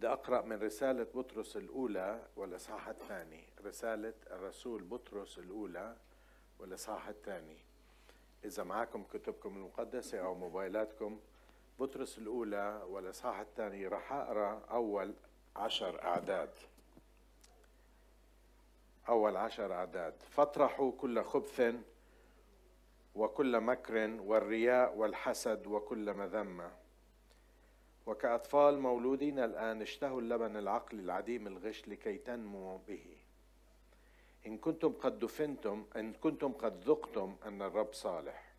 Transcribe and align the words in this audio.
بدي 0.00 0.08
أقرأ 0.08 0.42
من 0.42 0.62
رسالة 0.62 1.06
بطرس 1.14 1.56
الأولى 1.56 2.26
والإصحاح 2.36 2.88
الثاني. 2.88 3.44
رسالة 3.64 4.14
الرسول 4.30 4.82
بطرس 4.82 5.38
الأولى 5.38 5.96
والإصحاح 6.58 7.08
الثاني. 7.08 7.56
إذا 8.44 8.62
معكم 8.64 9.04
كتبكم 9.04 9.56
المقدسة 9.56 10.18
أو 10.18 10.34
موبايلاتكم 10.34 11.20
بطرس 11.78 12.18
الأولى 12.18 12.82
والإصحاح 12.88 13.38
الثاني 13.40 13.86
راح 13.86 14.12
أقرأ 14.12 14.62
أول 14.70 15.14
عشر 15.56 16.02
أعداد. 16.02 16.50
أول 19.08 19.36
عشر 19.36 19.72
أعداد. 19.72 20.14
فاطرحوا 20.30 20.92
كل 20.92 21.22
خبث 21.22 21.74
وكل 23.14 23.60
مكر 23.60 24.20
والرياء 24.20 24.96
والحسد 24.96 25.66
وكل 25.66 26.14
مذمة. 26.14 26.79
وكأطفال 28.06 28.78
مولودين 28.78 29.38
الآن 29.38 29.82
اشتهوا 29.82 30.20
اللبن 30.20 30.56
العقل 30.56 30.98
العديم 31.00 31.46
الغش 31.46 31.88
لكي 31.88 32.18
تنموا 32.18 32.78
به. 32.88 33.16
إن 34.46 34.58
كنتم 34.58 34.92
قد 34.92 35.18
دفنتم 35.18 35.84
إن 35.96 36.12
كنتم 36.12 36.52
قد 36.52 36.84
ذقتم 36.84 37.36
أن 37.46 37.62
الرب 37.62 37.92
صالح 37.92 38.52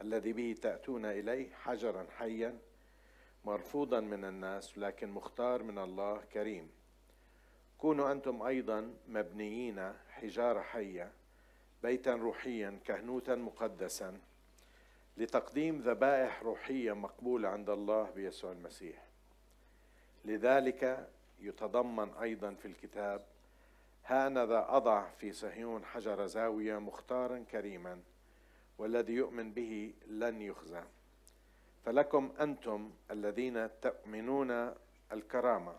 الذي 0.00 0.32
به 0.32 0.56
تأتون 0.62 1.04
إليه 1.04 1.54
حجرا 1.54 2.06
حيا 2.18 2.58
مرفوضا 3.44 4.00
من 4.00 4.24
الناس 4.24 4.78
لكن 4.78 5.08
مختار 5.08 5.62
من 5.62 5.78
الله 5.78 6.20
كريم. 6.32 6.70
كونوا 7.78 8.12
أنتم 8.12 8.42
أيضا 8.42 8.94
مبنيين 9.08 9.92
حجارة 10.10 10.60
حية 10.60 11.12
بيتا 11.82 12.14
روحيا 12.14 12.78
كهنوتا 12.84 13.34
مقدسا 13.34 14.20
لتقديم 15.18 15.80
ذبائح 15.80 16.42
روحية 16.42 16.92
مقبولة 16.92 17.48
عند 17.48 17.70
الله 17.70 18.10
بيسوع 18.10 18.52
المسيح. 18.52 19.04
لذلك 20.24 21.08
يتضمن 21.40 22.14
أيضا 22.14 22.54
في 22.54 22.68
الكتاب 22.68 23.24
هانذا 24.04 24.66
أضع 24.68 25.10
في 25.10 25.32
صهيون 25.32 25.84
حجر 25.84 26.26
زاوية 26.26 26.78
مختارا 26.78 27.38
كريما 27.38 28.00
والذي 28.78 29.12
يؤمن 29.12 29.52
به 29.52 29.94
لن 30.06 30.42
يخزى. 30.42 30.82
فلكم 31.84 32.32
أنتم 32.40 32.90
الذين 33.10 33.80
تؤمنون 33.80 34.74
الكرامة 35.12 35.76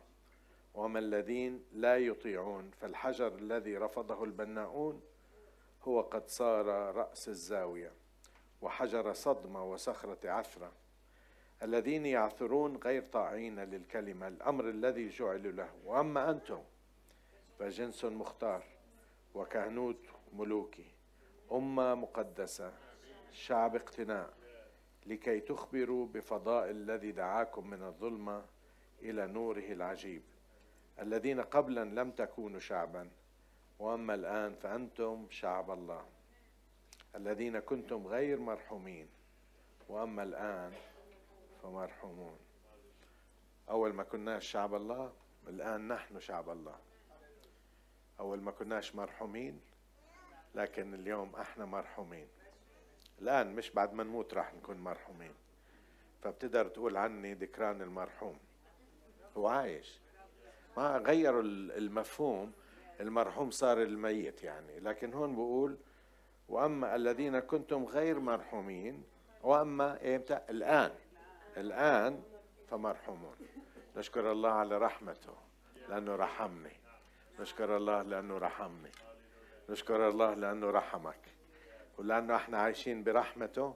وما 0.73 0.99
الذين 0.99 1.63
لا 1.73 1.97
يطيعون 1.97 2.71
فالحجر 2.81 3.35
الذي 3.35 3.77
رفضه 3.77 4.23
البناؤون 4.23 5.01
هو 5.83 6.01
قد 6.01 6.27
صار 6.27 6.65
رأس 6.95 7.29
الزاوية. 7.29 7.98
وحجر 8.61 9.13
صدمة 9.13 9.71
وصخرة 9.71 10.29
عثرة 10.29 10.71
الذين 11.63 12.05
يعثرون 12.05 12.77
غير 12.77 13.03
طاعين 13.13 13.59
للكلمة 13.59 14.27
الأمر 14.27 14.69
الذي 14.69 15.07
جعل 15.07 15.55
له. 15.55 15.69
وأما 15.85 16.29
أنتم 16.29 16.63
فجنس 17.59 18.05
مختار 18.05 18.63
وكهنوت 19.35 20.05
ملوكي 20.33 20.85
أمة 21.51 21.95
مقدسة 21.95 22.73
شعب 23.31 23.75
اقتناء 23.75 24.33
لكي 25.05 25.39
تخبروا 25.39 26.05
بفضاء 26.05 26.69
الذي 26.69 27.11
دعاكم 27.11 27.69
من 27.69 27.83
الظلمة 27.83 28.45
إلى 29.01 29.27
نوره 29.27 29.71
العجيب. 29.71 30.21
الذين 30.99 31.41
قبلا 31.41 32.01
لم 32.01 32.11
تكونوا 32.11 32.59
شعبا 32.59 33.09
وأما 33.79 34.13
الآن 34.13 34.55
فأنتم 34.55 35.27
شعب 35.29 35.71
الله. 35.71 36.05
الذين 37.15 37.59
كنتم 37.59 38.07
غير 38.07 38.39
مرحومين. 38.39 39.09
وأما 39.89 40.23
الآن 40.23 40.73
فمرحومون. 41.63 42.37
أول 43.69 43.93
ما 43.93 44.03
كناش 44.03 44.47
شعب 44.51 44.75
الله 44.75 45.13
الآن 45.47 45.87
نحن 45.87 46.19
شعب 46.19 46.49
الله. 46.49 46.75
أول 48.19 48.41
ما 48.41 48.51
كناش 48.51 48.95
مرحومين 48.95 49.61
لكن 50.55 50.93
اليوم 50.93 51.35
إحنا 51.35 51.65
مرحومين. 51.65 52.27
الآن 53.21 53.55
مش 53.55 53.71
بعد 53.71 53.93
ما 53.93 54.03
نموت 54.03 54.33
راح 54.33 54.53
نكون 54.53 54.77
مرحومين. 54.77 55.33
فبتقدر 56.21 56.67
تقول 56.67 56.97
عني 56.97 57.33
ذكران 57.33 57.81
المرحوم. 57.81 58.39
هو 59.37 59.47
عايش. 59.47 59.99
ما 60.77 60.97
غيروا 60.97 61.41
المفهوم. 61.41 62.51
المرحوم 62.99 63.51
صار 63.51 63.81
الميت 63.81 64.43
يعني. 64.43 64.79
لكن 64.79 65.13
هون 65.13 65.35
بقول 65.35 65.77
وأما 66.49 66.95
الذين 66.95 67.39
كنتم 67.39 67.85
غير 67.85 68.19
مرحومين 68.19 69.03
وأما 69.43 70.15
إمتى؟ 70.15 70.39
الآن. 70.49 70.91
الآن 71.57 72.23
فمرحومون. 72.69 73.35
نشكر 73.95 74.31
الله 74.31 74.49
على 74.49 74.77
رحمته 74.77 75.33
لأنه 75.89 76.15
رحمني. 76.15 76.71
نشكر 77.39 77.77
الله 77.77 78.01
لأنه 78.01 78.37
رحمني. 78.37 78.91
نشكر 79.69 80.09
الله 80.09 80.33
لأنه 80.33 80.71
رحمك. 80.71 81.19
ولأنه 81.97 82.35
إحنا 82.35 82.57
عايشين 82.57 83.03
برحمته. 83.03 83.75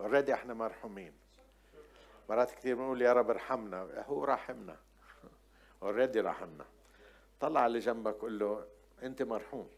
already 0.00 0.34
إحنا 0.34 0.54
مرحومين. 0.54 1.12
مرات 2.28 2.50
كثير 2.50 2.76
بنقول 2.76 3.02
يا 3.02 3.12
رب 3.12 3.30
ارحمنا. 3.30 4.04
هو 4.06 4.24
رحمنا. 4.24 4.76
already 5.82 6.20
رحمنا. 6.20 6.64
طلع 7.40 7.66
اللي 7.66 7.78
جنبك 7.78 8.14
قول 8.14 8.38
له 8.38 8.66
أنت 9.02 9.22
مرحوم. 9.22 9.68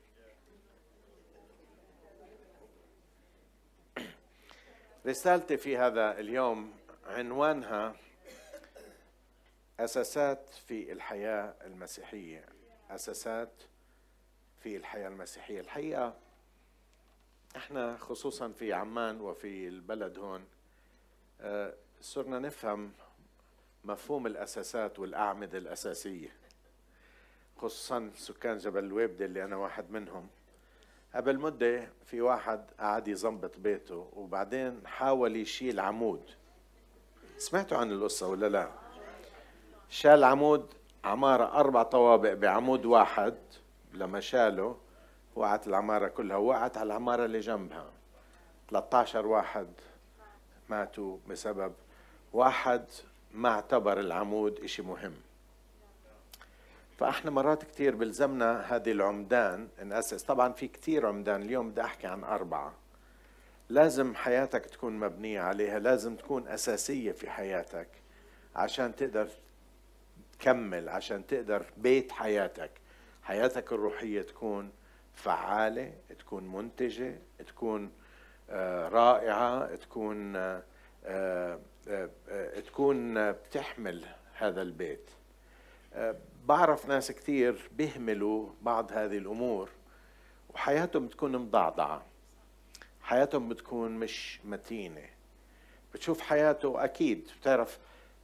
رسالتي 5.07 5.57
في 5.57 5.77
هذا 5.77 6.19
اليوم 6.21 6.73
عنوانها 7.07 7.95
أساسات 9.81 10.51
في 10.69 10.93
الحياة 10.93 11.55
المسيحية. 11.65 12.45
أساسات 12.91 13.53
في 14.61 14.77
الحياة 14.77 15.09
المسيحية. 15.09 15.61
الحقيقة 15.61 16.15
إحنا 17.57 17.97
خصوصا 17.97 18.49
في 18.49 18.73
عمان 18.73 19.21
وفي 19.21 19.69
البلد 19.69 20.19
هون 20.19 20.45
آه، 21.41 21.75
صرنا 22.01 22.39
نفهم 22.39 22.93
مفهوم 23.85 24.27
الأساسات 24.27 24.99
والأعمدة 24.99 25.59
الأساسية 25.59 26.33
خصوصا 27.57 28.11
سكان 28.17 28.59
جبل 28.59 28.85
الويبدة 28.85 29.25
اللي 29.25 29.45
أنا 29.45 29.57
واحد 29.57 29.91
منهم. 29.91 30.29
قبل 31.15 31.39
مدة 31.39 31.89
في 32.07 32.21
واحد 32.21 32.65
قعد 32.81 33.09
يظبط 33.09 33.59
بيته 33.59 34.07
وبعدين 34.17 34.87
حاول 34.87 35.37
يشيل 35.37 35.81
عمود. 35.81 36.31
سمعتوا 37.39 37.79
عن 37.79 37.93
القصة 37.93 38.29
ولا 38.29 38.49
لا؟ 38.49 38.69
شال 39.89 40.25
عمود 40.25 40.75
عمارة 41.05 41.45
أربع 41.45 41.83
طوابق 41.83 42.33
بعمود 42.33 42.87
واحد 42.87 43.35
لما 43.95 44.21
شاله 44.21 44.77
وقعت 45.35 45.67
العمارة 45.67 46.09
كلها 46.09 46.37
وقعت 46.37 46.77
على 46.77 46.87
العمارة 46.87 47.25
اللي 47.25 47.41
جنبها. 47.41 47.87
13 48.71 49.27
واحد 49.27 49.69
ماتوا 50.69 51.17
بسبب 51.29 51.73
واحد 52.33 52.85
ما 53.35 53.49
اعتبر 53.49 54.01
العمود 54.01 54.61
إشي 54.61 54.83
مهم. 54.83 55.15
فاحنا 57.01 57.31
مرات 57.31 57.65
كثير 57.65 57.95
بلزمنا 57.95 58.77
هذه 58.77 58.93
العمدان 58.93 59.69
نأسس 59.85 60.23
طبعا 60.23 60.53
في 60.53 60.69
كثير 60.69 61.07
عمدان. 61.07 61.43
اليوم 61.43 61.71
بدي 61.71 61.81
أحكي 61.81 62.07
عن 62.07 62.25
أربعة. 62.25 62.75
لازم 63.69 64.15
حياتك 64.15 64.67
تكون 64.67 64.99
مبنية 64.99 65.41
عليها. 65.41 65.79
لازم 65.79 66.17
تكون 66.17 66.49
أساسية 66.49 67.13
في 67.13 67.31
حياتك 67.31 67.89
عشان 68.57 68.97
تقدر 68.97 69.29
تكمل 70.39 70.89
عشان 70.89 71.27
تقدر 71.27 71.67
بيت 71.77 72.13
حياتك. 72.13 72.71
حياتك 73.23 73.73
الروحية 73.73 74.23
تكون 74.23 74.71
فعالة 75.15 75.93
تكون 76.19 76.53
منتجة 76.53 77.19
تكون 77.47 77.91
آه، 78.51 78.89
رائعة 78.89 79.75
تكون 79.77 80.37
آه، 80.37 80.63
آه، 81.05 81.59
تكون 82.67 83.33
بتحمل 83.33 84.05
هذا 84.35 84.63
البيت. 84.63 85.11
بعرف 86.47 86.89
ناس 86.89 87.13
كثير 87.13 87.71
بيهملوا 87.77 88.49
بعض 88.63 88.93
هذه 88.93 89.19
الأمور 89.19 89.69
وحياتهم 90.55 91.07
بتكون 91.07 91.37
مضعضعة 91.37 92.03
حياتهم 93.03 93.49
بتكون 93.49 93.91
مش 93.91 94.41
متينة. 94.45 95.07
بتشوف 95.95 96.21
حياته 96.21 96.85
أكيد 96.85 97.29
بتعرف 97.41 97.79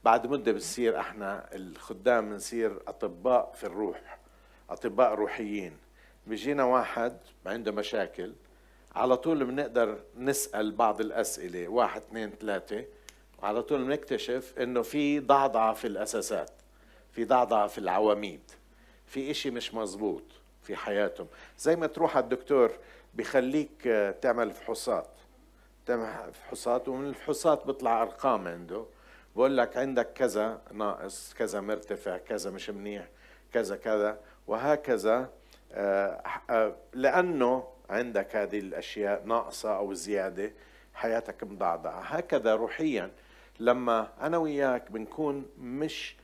بعد 0.04 0.26
مدة 0.26 0.52
بتصير 0.52 1.00
إحنا 1.00 1.48
الخدام 1.54 2.30
بنصير 2.30 2.78
أطباء 2.88 3.52
في 3.54 3.64
الروح 3.64 4.18
أطباء 4.70 5.14
روحيين. 5.14 5.76
بيجينا 6.26 6.64
واحد 6.64 7.18
عنده 7.46 7.72
مشاكل 7.72 8.32
على 8.96 9.16
طول 9.16 9.44
بنقدر 9.44 9.98
نسأل 10.16 10.72
بعض 10.72 11.00
الأسئلة 11.00 11.68
واحد 11.68 12.00
اثنين 12.02 12.30
ثلاثة 12.30 12.84
وعلى 13.38 13.62
طول 13.62 13.84
بنكتشف 13.84 14.54
إنه 14.58 14.82
في 14.82 15.20
ضعضعة 15.20 15.72
في 15.74 15.86
الأساسات. 15.86 16.50
في 17.16 17.24
ضعضعة 17.24 17.66
في 17.66 17.78
العواميد. 17.78 18.40
في 19.06 19.30
إشي 19.30 19.50
مش 19.50 19.74
مزبوط 19.74 20.22
في 20.62 20.76
حياتهم. 20.76 21.26
زي 21.58 21.76
ما 21.76 21.86
تروح 21.86 22.16
على 22.16 22.24
الدكتور 22.24 22.70
بيخليك 23.14 23.86
آه، 23.86 24.10
تعمل 24.10 24.50
فحوصات. 24.50 25.08
تعمل 25.86 26.32
فحوصات 26.32 26.88
ومن 26.88 27.08
الفحوصات 27.08 27.66
بيطلع 27.66 28.02
أرقام 28.02 28.48
عنده. 28.48 28.84
بقول 29.36 29.56
لك 29.56 29.76
عندك 29.76 30.12
كذا 30.12 30.60
ناقص 30.72 31.34
كذا 31.34 31.60
مرتفع 31.60 32.16
كذا 32.16 32.50
مش 32.50 32.70
منيح 32.70 33.08
كذا 33.52 33.76
كذا. 33.76 34.18
وهكذا 34.46 35.30
آه، 35.72 36.22
آه، 36.50 36.76
لأنه 36.92 37.68
عندك 37.90 38.36
هذه 38.36 38.58
الأشياء 38.58 39.22
ناقصة 39.24 39.76
أو 39.76 39.94
زيادة 39.94 40.52
حياتك 40.94 41.44
مضعضعة 41.44 42.00
هكذا 42.00 42.54
روحيا. 42.54 43.10
لما 43.60 44.08
أنا 44.20 44.38
وياك 44.38 44.90
بنكون 44.90 45.46
مش 45.58 46.16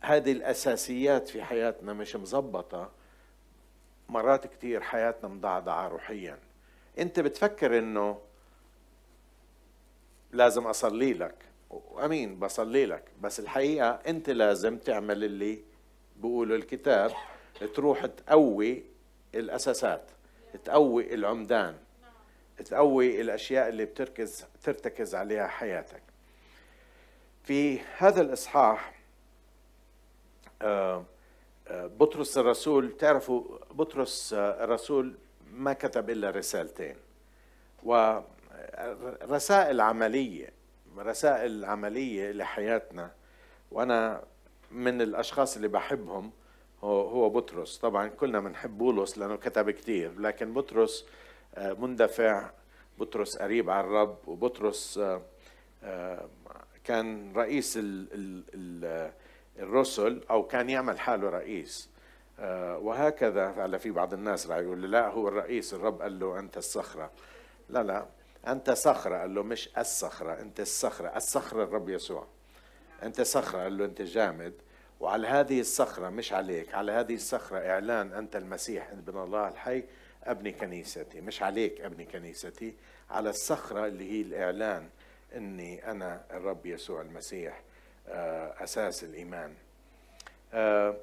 هذه 0.00 0.32
الأساسيات 0.32 1.28
في 1.28 1.42
حياتنا 1.42 1.92
مش 1.92 2.16
مزبطة 2.16 2.90
مرات 4.08 4.46
كتير 4.46 4.80
حياتنا 4.80 5.28
مضعضعة 5.28 5.88
روحيا. 5.88 6.38
أنت 6.98 7.20
بتفكر 7.20 7.78
إنه 7.78 8.18
لازم 10.32 10.66
أصلي 10.66 11.12
لك. 11.12 11.34
أمين 12.04 12.38
بصلي 12.38 12.86
لك. 12.86 13.04
بس 13.20 13.40
الحقيقة 13.40 13.90
أنت 13.90 14.30
لازم 14.30 14.78
تعمل 14.78 15.24
اللي 15.24 15.58
بقوله 16.16 16.54
الكتاب 16.54 17.12
تروح 17.74 18.06
تقوي 18.06 18.82
الأساسات 19.34 20.02
تقوي 20.64 21.14
العمدان 21.14 21.76
تقوي 22.64 23.20
الأشياء 23.20 23.68
اللي 23.68 23.84
بتركز 23.84 24.44
ترتكز 24.62 25.14
عليها 25.14 25.46
حياتك. 25.46 26.02
في 27.44 27.80
هذا 27.98 28.20
الإصحاح 28.20 28.97
بطرس 31.70 32.38
الرسول 32.38 32.96
تعرفوا 32.96 33.42
بطرس 33.70 34.32
آه، 34.32 34.64
الرسول 34.64 35.14
ما 35.52 35.72
كتب 35.72 36.10
إلا 36.10 36.30
رسالتين 36.30 36.96
ورسائل 37.82 39.80
عملية 39.80 40.52
رسائل 40.98 41.64
عملية 41.64 42.32
لحياتنا 42.32 43.10
وأنا 43.70 44.22
من 44.70 45.02
الأشخاص 45.02 45.56
اللي 45.56 45.68
بحبهم 45.68 46.30
هو 46.84 47.30
بطرس. 47.30 47.78
طبعا 47.78 48.08
كلنا 48.08 48.40
بنحب 48.40 48.78
بولس 48.78 49.18
لأنه 49.18 49.36
كتب 49.36 49.70
كثير 49.70 50.20
لكن 50.20 50.52
بطرس 50.54 51.04
مندفع 51.58 52.50
بطرس 52.98 53.36
قريب 53.36 53.70
على 53.70 53.86
الرب 53.86 54.18
وبطرس 54.28 55.00
كان 56.84 57.32
رئيس 57.36 57.78
الرسل 59.58 60.22
أو 60.30 60.46
كان 60.46 60.70
يعمل 60.70 61.00
حاله 61.00 61.30
رئيس. 61.30 61.90
آه، 62.40 62.78
وهكذا 62.78 63.46
على 63.46 63.78
في 63.78 63.90
بعض 63.90 64.14
الناس 64.14 64.46
راح 64.46 64.58
يقول 64.58 64.90
لا 64.90 65.08
هو 65.08 65.28
الرئيس. 65.28 65.74
الرب 65.74 66.02
قال 66.02 66.20
له 66.20 66.38
أنت 66.38 66.56
الصخرة. 66.56 67.10
لا 67.68 67.82
لا 67.82 68.06
أنت 68.48 68.70
صخرة. 68.70 69.16
قال 69.16 69.34
له 69.34 69.42
مش 69.42 69.70
الصخرة 69.78 70.40
أنت 70.40 70.60
الصخرة. 70.60 71.16
الصخرة 71.16 71.64
الرب 71.64 71.88
يسوع. 71.88 72.26
أنت 73.02 73.20
صخرة. 73.20 73.62
قال 73.62 73.78
له 73.78 73.84
أنت 73.84 74.02
جامد. 74.02 74.52
وعلى 75.00 75.28
هذه 75.28 75.60
الصخرة 75.60 76.08
مش 76.08 76.32
عليك 76.32 76.74
على 76.74 76.92
هذه 76.92 77.14
الصخرة 77.14 77.58
إعلان 77.58 78.12
أنت 78.12 78.36
المسيح 78.36 78.90
ابن 78.90 79.18
الله 79.18 79.48
الحي 79.48 79.84
أبني 80.24 80.52
كنيستي. 80.52 81.20
مش 81.20 81.42
عليك 81.42 81.80
أبني 81.80 82.04
كنيستي 82.04 82.74
على 83.10 83.30
الصخرة 83.30 83.86
اللي 83.86 84.12
هي 84.12 84.20
الإعلان 84.22 84.88
أني 85.36 85.90
أنا 85.90 86.24
الرب 86.30 86.66
يسوع 86.66 87.00
المسيح. 87.00 87.62
أساس 88.64 89.04
الإيمان. 89.04 89.54
آه، 90.54 90.96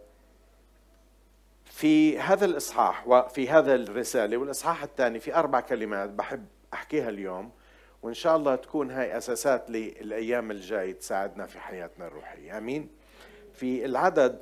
في 1.65 2.19
هذا 2.19 2.45
الإصحاح 2.45 3.07
وفي 3.07 3.49
هذا 3.49 3.75
الرسالة 3.75 4.37
والإصحاح 4.37 4.83
الثاني 4.83 5.19
في 5.19 5.35
أربع 5.35 5.59
كلمات 5.59 6.09
بحب 6.09 6.45
أحكيها 6.73 7.09
اليوم 7.09 7.51
وإن 8.01 8.13
شاء 8.13 8.35
الله 8.35 8.55
تكون 8.55 8.91
هاي 8.91 9.17
أساسات 9.17 9.69
للأيام 9.69 10.51
الجاي 10.51 10.93
تساعدنا 10.93 11.45
في 11.45 11.59
حياتنا 11.59 12.07
الروحية. 12.07 12.57
أمين. 12.57 12.89
في 13.53 13.85
العدد 13.85 14.41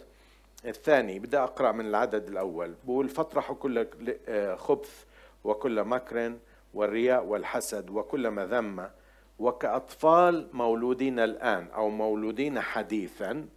الثاني 0.65 1.19
بدي 1.19 1.37
أقرأ 1.37 1.71
من 1.71 1.85
العدد 1.85 2.27
الأول. 2.27 2.75
بقول 2.83 3.09
فاطرحوا 3.09 3.55
كل 3.55 3.87
آه، 4.27 4.55
خبث 4.55 5.03
وكل 5.43 5.83
مكر 5.83 6.33
والرياء 6.73 7.23
والحسد 7.25 7.89
وكل 7.89 8.31
مذمة 8.31 8.91
وكأطفال 9.39 10.49
مولودين 10.53 11.19
الآن 11.19 11.67
أو 11.67 11.89
مولودين 11.89 12.59
حديثا 12.61 13.47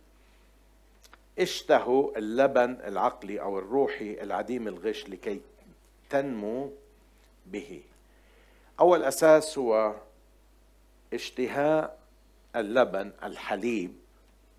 اشتهوا 1.39 2.19
اللبن 2.19 2.79
العقلي 2.85 3.41
أو 3.41 3.59
الروحي 3.59 4.23
العديم 4.23 4.69
الغش 4.69 5.09
لكي 5.09 5.41
تنمو 6.11 6.73
به. 7.47 7.83
أول 8.81 9.03
أساس 9.03 9.59
هو 9.59 9.95
اشتهاء 11.13 11.99
اللبن 12.57 13.13
الحليب 13.23 13.93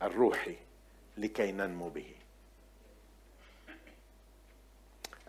الروحي 0.01 0.55
لكي 1.17 1.51
ننمو 1.51 1.89
به. 1.89 2.11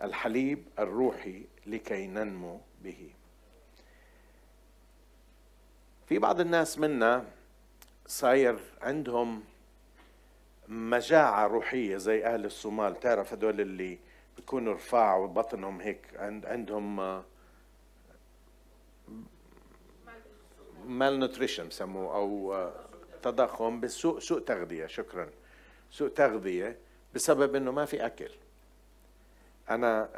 الحليب 0.01 0.63
الروحي 0.79 1.43
لكي 1.65 2.07
ننمو 2.07 2.59
به. 2.83 3.09
في 6.09 6.19
بعض 6.19 6.39
الناس 6.39 6.79
منا 6.79 7.25
صاير 8.07 8.59
عندهم 8.81 9.43
مجاعة 10.67 11.47
روحية 11.47 11.97
زي 11.97 12.25
أهل 12.25 12.45
الصومال. 12.45 12.99
تعرف 12.99 13.33
هدول 13.33 13.61
اللي 13.61 13.99
بيكونوا 14.37 14.73
رفاع 14.73 15.15
وبطنهم 15.15 15.81
هيك 15.81 16.01
عندهم 16.45 16.95
مال 20.85 21.19
نوتريشن 21.19 21.67
بسموه 21.67 22.15
أو 22.15 22.69
تضخم 23.21 23.79
بسوء 23.79 24.19
سوء 24.19 24.39
تغذية. 24.39 24.85
شكرا. 24.85 25.29
سوء 25.91 26.09
تغذية 26.09 26.77
بسبب 27.15 27.55
إنه 27.55 27.71
ما 27.71 27.85
في 27.85 28.05
أكل. 28.05 28.31
أنا 29.69 30.09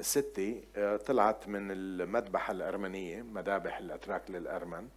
ستي 0.00 0.64
آه، 0.76 0.96
طلعت 0.96 1.48
من 1.48 1.70
المذبحة 1.70 2.52
الأرمنية 2.52 3.22
مذابح 3.22 3.78
الأتراك 3.78 4.30
للأرمن. 4.30 4.88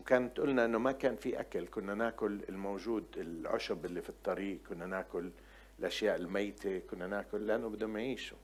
وكانت 0.00 0.40
قلنا 0.40 0.64
إنه 0.64 0.78
ما 0.78 0.92
كان 0.92 1.16
في 1.16 1.40
أكل. 1.40 1.66
كنا 1.66 1.94
ناكل 1.94 2.40
الموجود 2.48 3.04
العشب 3.16 3.84
اللي 3.84 4.02
في 4.02 4.08
الطريق 4.08 4.58
كنا 4.68 4.86
ناكل 4.86 5.30
الأشياء 5.78 6.16
الميتة 6.16 6.78
كنا 6.78 7.06
ناكل 7.06 7.46
لأنه 7.46 7.68
بدهم 7.68 7.96
يعيشوا. 7.96 8.38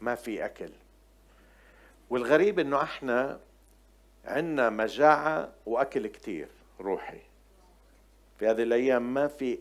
ما 0.00 0.14
في 0.14 0.44
أكل. 0.44 0.70
والغريب 2.10 2.58
إنه 2.58 2.82
إحنا 2.82 3.40
عندنا 4.24 4.70
مجاعة 4.70 5.52
وأكل 5.66 6.06
كثير 6.06 6.48
روحي. 6.80 7.20
في 8.38 8.46
هذه 8.46 8.62
الأيام 8.62 9.14
ما 9.14 9.26
في 9.28 9.58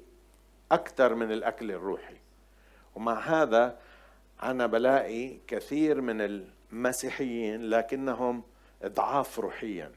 أكثر 0.71 1.15
من 1.15 1.31
الأكل 1.31 1.71
الروحي. 1.71 2.15
ومع 2.95 3.19
هذا 3.19 3.79
أنا 4.43 4.67
بلاقي 4.67 5.37
كثير 5.47 6.01
من 6.01 6.21
المسيحيين 6.21 7.61
لكنهم 7.61 8.43
ضعاف 8.85 9.39
روحيا. 9.39 9.91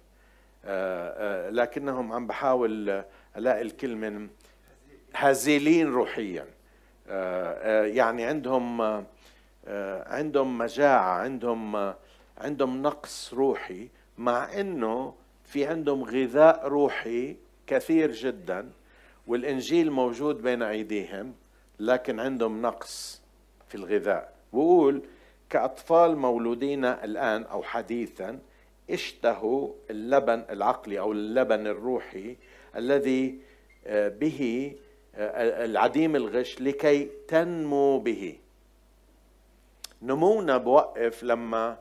لكنهم 1.50 2.12
عم 2.12 2.26
بحاول 2.26 3.04
ألاقي 3.36 3.62
الكلمة 3.62 4.28
هزيلين 5.14 5.86
روحيا. 5.86 6.46
آه، 7.10 7.84
يعني 7.84 8.24
عندهم 8.24 8.82
عندهم 10.06 10.58
مجاعة 10.58 11.10
عندهم 11.10 11.94
عندهم 12.38 12.82
نقص 12.82 13.34
روحي 13.34 13.88
مع 14.18 14.60
إنه 14.60 15.14
في 15.44 15.66
عندهم 15.66 16.04
غذاء 16.04 16.68
روحي 16.68 17.36
كثير 17.66 18.12
جدا 18.12 18.70
والإنجيل 19.26 19.90
موجود 19.90 20.42
بين 20.42 20.62
أيديهم 20.62 21.34
لكن 21.80 22.20
عندهم 22.20 22.62
نقص 22.62 23.22
في 23.68 23.74
الغذاء. 23.74 24.32
بقول 24.52 25.02
كأطفال 25.50 26.16
مولودين 26.16 26.84
الآن 26.84 27.42
أو 27.42 27.62
حديثا 27.62 28.38
اشتهوا 28.90 29.72
اللبن 29.90 30.44
العقلي 30.50 30.98
أو 31.00 31.12
اللبن 31.12 31.66
الروحي 31.66 32.36
الذي 32.76 33.38
آه، 33.86 34.08
به 34.08 34.72
آه، 35.14 35.64
العديم 35.64 36.16
الغش 36.16 36.60
لكي 36.60 37.10
تنمو 37.28 37.98
به. 37.98 38.38
نمونا 40.02 40.56
بوقف 40.56 41.22
لما 41.22 41.78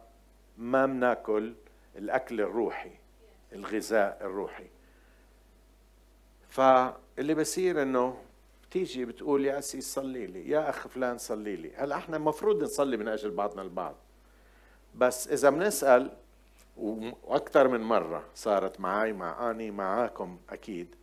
ما 0.58 0.86
بناكل 0.86 1.54
الأكل 1.98 2.42
الروحي 2.42 2.92
الغذاء 3.54 4.18
الروحي. 4.22 4.68
فاللي 6.50 7.34
بصير 7.34 7.82
إنه 7.82 8.18
تيجي 8.72 9.06
بتقول 9.06 9.46
يا 9.46 9.60
أسي 9.60 9.82
صلي 9.82 10.28
لي 10.28 10.50
يا 10.50 10.70
أخ 10.70 10.88
فلان 10.88 11.18
صلي 11.18 11.56
لي. 11.56 11.72
هلأ 11.76 11.96
إحنا 11.96 12.18
المفروض 12.18 12.64
نصلي 12.64 12.98
من 12.98 13.08
أجل 13.08 13.32
بعضنا 13.32 13.62
البعض. 13.62 13.96
بس 14.96 15.28
إذا 15.28 15.50
بنسأل 15.50 16.12
وأكثر 16.78 17.68
من 17.68 17.82
مرة 17.82 18.24
صارت 18.36 18.80
معي 18.80 19.14
مع 19.14 19.52
أني 19.52 19.72
معاكم 19.72 20.38
أكيد. 20.50 20.96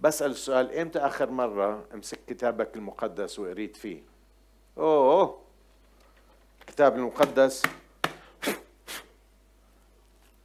بسأل 0.00 0.30
السؤال 0.30 0.78
إمتى 0.78 0.98
آخر 0.98 1.30
مرة 1.30 1.84
امسك 1.94 2.18
كتابك 2.26 2.76
المقدس 2.76 3.38
وقريت 3.38 3.76
فيه؟ 3.76 4.02
أوه 4.78 5.38
الكتاب 6.60 6.96
المقدس. 6.96 7.62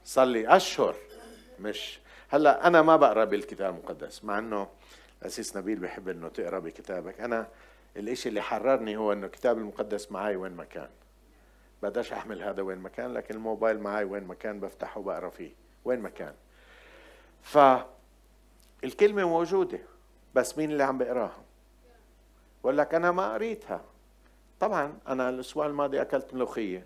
صار 0.06 0.26
لي 0.26 0.56
أشهر. 0.56 0.96
مش. 1.60 2.00
هلأ 2.30 2.68
أنا 2.68 2.82
ما 2.82 2.96
بقرأ 2.96 3.26
بالكتاب 3.26 3.74
المقدس 3.74 4.24
مع 4.24 4.40
إنه 4.40 4.68
اسيس 5.24 5.58
نبيل 5.58 5.80
بحب 5.80 6.10
إنه 6.10 6.28
تقرأ 6.28 6.60
بكتابك. 6.60 7.22
أنا 7.22 7.48
الإشي 7.98 8.30
اللي 8.30 8.42
حررني 8.42 8.98
هو 8.98 9.14
إنه 9.14 9.26
الكتاب 9.26 9.58
المقدس 9.58 10.12
معي 10.12 10.36
وين 10.36 10.52
ما 10.52 10.64
كان. 10.64 10.90
بقدرش 11.84 12.14
أحمل 12.14 12.44
هذا 12.44 12.62
وين 12.62 12.78
ما 12.78 12.90
كان 12.90 13.14
لكن 13.14 13.36
الموبايل 13.36 13.80
معي 13.80 14.04
وين 14.04 14.24
ما 14.24 14.34
كان 14.34 14.60
بفتحه 14.60 15.00
وبقرا 15.00 15.30
فيه 15.30 15.52
وين 15.86 16.00
ما 16.00 16.10
كان. 16.10 16.34
ف 17.42 17.58
الكلمة 18.84 19.26
موجودة 19.26 19.80
بس 20.36 20.58
مين 20.58 20.72
اللي 20.72 20.84
عم 20.84 20.98
بقراها؟ 20.98 21.44
بقول 22.64 22.78
لك 22.78 22.94
أنا 22.94 23.12
ما 23.12 23.34
قريتها. 23.34 23.82
طبعا 24.60 24.98
أنا 25.08 25.30
الأسبوع 25.30 25.66
الماضي 25.66 26.02
أكلت 26.02 26.34
ملوخية 26.34 26.86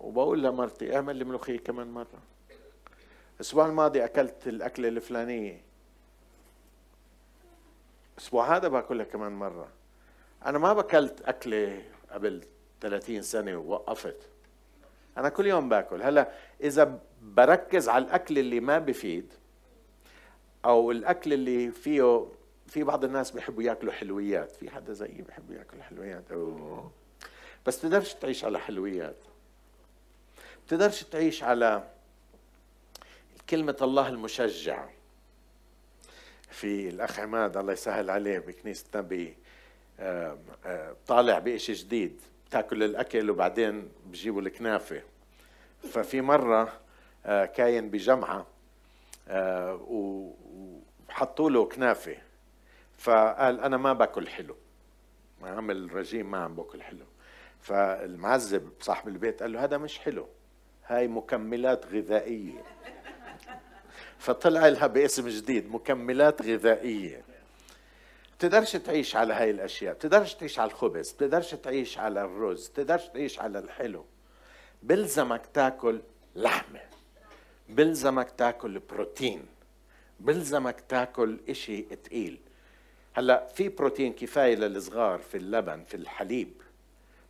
وبقول 0.00 0.42
لمرتي 0.42 0.96
أعمل 0.96 1.16
لي 1.16 1.24
ملوخية 1.24 1.58
كمان 1.58 1.86
مرة. 1.86 2.22
الأسبوع 3.36 3.66
الماضي 3.66 4.04
أكلت 4.04 4.46
الأكلة 4.48 4.88
الفلانية. 4.88 5.60
الأسبوع 8.16 8.56
هذا 8.56 8.68
باكلها 8.68 9.04
كمان 9.04 9.32
مرة. 9.32 9.68
أنا 10.46 10.58
ما 10.58 10.72
بكلت 10.72 11.22
أكلة 11.22 11.82
قبل 12.10 12.44
30 12.80 13.22
سنة 13.22 13.56
ووقفت. 13.56 14.16
أنا 15.18 15.28
كل 15.28 15.46
يوم 15.46 15.68
باكل. 15.68 16.02
هلا 16.02 16.32
إذا 16.60 17.00
بركز 17.22 17.88
على 17.88 18.04
الأكل 18.04 18.38
اللي 18.38 18.60
ما 18.60 18.78
بفيد 18.78 19.32
أو 20.64 20.90
الأكل 20.90 21.32
اللي 21.32 21.70
فيه 21.70 22.26
في 22.66 22.82
بعض 22.82 23.04
الناس 23.04 23.30
بيحبوا 23.30 23.62
ياكلوا 23.62 23.92
حلويات. 23.92 24.50
في 24.50 24.70
حدا 24.70 24.92
زيي 24.92 25.22
بيحب 25.22 25.50
ياكل 25.50 25.82
حلويات. 25.82 26.32
أوه. 26.32 26.90
بس 27.66 27.80
تقدرش 27.80 28.14
تعيش 28.14 28.44
على 28.44 28.58
حلويات. 28.58 29.16
تقدرش 30.68 31.02
تعيش 31.02 31.42
على 31.42 31.90
كلمة 33.50 33.76
الله 33.82 34.08
المشجع. 34.08 34.88
في 36.50 36.88
الأخ 36.88 37.20
عماد 37.20 37.56
الله 37.56 37.72
يسهل 37.72 38.10
عليه 38.10 38.38
بكنيستنا 38.38 39.02
بي 39.02 39.36
طالع 41.06 41.38
بإشي 41.38 41.72
جديد. 41.72 42.20
تاكل 42.50 42.82
الأكل 42.82 43.30
وبعدين 43.30 43.88
بجيبوا 44.06 44.40
الكنافة. 44.40 45.02
ففي 45.92 46.20
مرة 46.20 46.72
آه، 47.26 47.44
كاين 47.44 47.90
بجمعة 47.90 48.46
آه، 49.28 49.80
وحطوا 51.08 51.50
له 51.50 51.64
كنافة. 51.64 52.16
فقال 52.98 53.60
أنا 53.60 53.76
ما 53.76 53.92
باكل 53.92 54.28
حلو. 54.28 54.56
عمل 55.42 55.94
رجيم 55.94 56.30
ما 56.30 56.38
عم 56.38 56.54
باكل 56.54 56.82
حلو. 56.82 57.04
فالمعذب 57.60 58.70
صاحب 58.80 59.08
البيت 59.08 59.42
قال 59.42 59.52
له 59.52 59.64
هذا 59.64 59.78
مش 59.78 59.98
حلو. 59.98 60.28
هاي 60.86 61.08
مكملات 61.08 61.86
غذائية. 61.86 62.62
فطلع 64.18 64.68
لها 64.68 64.86
باسم 64.86 65.28
جديد 65.28 65.70
مكملات 65.70 66.42
غذائية. 66.42 67.22
بتقدرش 68.38 68.76
تعيش 68.76 69.16
على 69.16 69.34
هاي 69.34 69.50
الأشياء 69.50 69.94
بتقدرش 69.94 70.34
تعيش 70.34 70.58
على 70.58 70.70
الخبز 70.70 71.12
بتقدرش 71.12 71.54
تعيش 71.54 71.98
على 71.98 72.20
الرز 72.20 72.68
بتقدرش 72.68 73.04
تعيش 73.08 73.38
على 73.38 73.58
الحلو. 73.58 74.04
بلزمك 74.82 75.42
تاكل 75.54 76.00
لحمة 76.36 76.80
بلزمك 77.68 78.30
تاكل 78.30 78.78
بروتين 78.78 79.46
بلزمك 80.20 80.80
تاكل 80.88 81.38
إشي 81.48 81.82
تقيل. 81.82 82.38
هلأ 83.14 83.46
في 83.54 83.68
بروتين 83.68 84.12
كفاية 84.12 84.54
للصغار 84.54 85.18
في 85.18 85.36
اللبن 85.36 85.84
في 85.84 85.94
الحليب. 85.94 86.52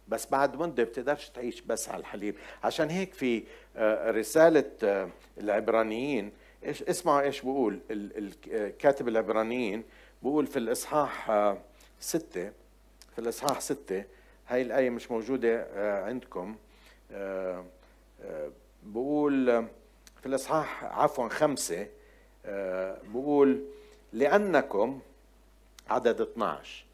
بس 0.09 0.27
بعد 0.27 0.57
مدة 0.57 0.85
بتقدرش 0.85 1.29
تعيش 1.29 1.61
بس 1.61 1.89
على 1.89 2.01
الحليب. 2.01 2.35
عشان 2.65 2.91
هيك 2.91 3.15
في 3.15 3.43
آه، 3.77 4.11
رسالة 4.11 4.71
آه، 4.83 5.09
العبرانيين 5.39 6.33
اسمعوا 6.65 7.21
إيش 7.21 7.41
بقول 7.41 7.81
كاتب 8.79 9.09
العبرانيين 9.09 9.85
بقول 10.23 10.47
في 10.47 10.59
الإصحاح 10.59 11.31
آه، 11.31 11.59
ستة 12.01 12.51
في 13.13 13.19
الإصحاح 13.19 13.61
ستة 13.61 14.05
هاي 14.49 14.63
الآية 14.63 14.91
مش 14.91 15.11
موجودة 15.11 15.69
عندكم. 16.05 16.57
بقول 18.83 19.67
في 20.21 20.27
الإصحاح 20.27 20.85
عفوا 20.85 21.29
خمسة 21.29 21.87
آه، 22.47 22.99
بقول 23.15 23.65
لأنكم 24.13 25.01
عدد 25.91 26.21
12 26.21 26.85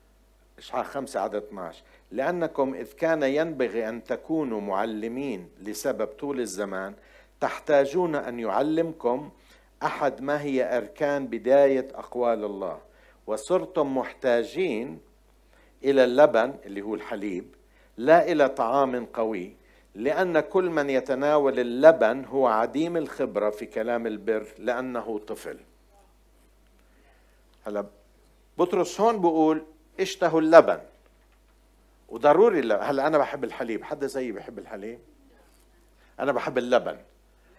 إصحاح 0.58 0.86
خمسة 0.86 1.20
عدد 1.20 1.34
12 1.42 1.82
لأنكم 2.10 2.74
إذ 2.74 2.92
كان 2.92 3.22
ينبغي 3.22 3.88
أن 3.88 4.04
تكونوا 4.04 4.60
معلمين 4.60 5.48
لسبب 5.60 6.06
طول 6.06 6.40
الزمان 6.40 6.94
تحتاجون 7.40 8.14
أن 8.14 8.40
يعلمكم 8.40 9.30
أحد 9.82 10.20
ما 10.22 10.42
هي 10.42 10.76
أركان 10.76 11.26
بداية 11.26 11.88
أقوال 11.94 12.44
الله. 12.44 12.80
وصرتم 13.26 13.98
محتاجين 13.98 15.00
إلى 15.84 16.04
اللبن 16.04 16.54
اللي 16.64 16.82
هو 16.82 16.94
الحليب 16.94 17.54
لا 17.96 18.32
إلى 18.32 18.48
طعام 18.48 19.06
قوي 19.06 19.56
لأن 19.94 20.40
كل 20.40 20.70
من 20.70 20.90
يتناول 20.90 21.60
اللبن 21.60 22.24
هو 22.24 22.46
عديم 22.46 22.96
الخبرة 22.96 23.50
في 23.50 23.66
كلام 23.66 24.06
البر 24.06 24.46
لأنه 24.58 25.18
طفل. 25.18 25.58
هلا 27.66 27.86
بطرس 28.58 29.00
هون 29.00 29.20
بقول 29.20 29.64
اشتهوا 30.00 30.40
اللبن. 30.40 30.78
وضروري 32.08 32.58
اللبن. 32.58 32.82
هلا 32.82 33.06
أنا 33.06 33.18
بحب 33.18 33.44
الحليب 33.44 33.84
حدا 33.84 34.06
زيي 34.06 34.32
بحب 34.32 34.58
الحليب؟ 34.58 34.98
أنا 36.20 36.32
بحب 36.32 36.58
اللبن. 36.58 36.98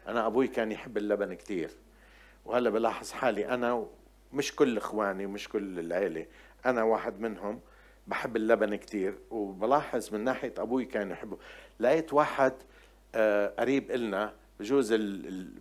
أنا 0.08 0.28
أبوي 0.28 0.48
كان 0.48 0.72
يحب 0.72 0.98
اللبن 0.98 1.34
كثير 1.34 1.70
وهلا 2.46 2.70
بلاحظ 2.70 3.12
حالي 3.12 3.48
أنا 3.48 3.86
مش 4.34 4.56
كل 4.56 4.78
إخواني 4.78 5.26
ومش 5.26 5.50
كل 5.50 5.80
العيلة. 5.80 6.26
أنا 6.66 6.84
واحد 6.84 7.20
منهم 7.20 7.60
بحب 8.08 8.36
اللبن 8.36 8.76
كثير 8.76 9.18
وبلاحظ 9.32 10.14
من 10.14 10.24
ناحية 10.24 10.54
أبوي 10.58 10.86
كان 10.86 11.12
يحبه. 11.12 11.38
لقيت 11.80 12.14
واحد 12.14 12.54
آه، 13.16 13.54
قريب 13.60 13.92
إلنا 13.92 14.34
بجوز 14.60 14.94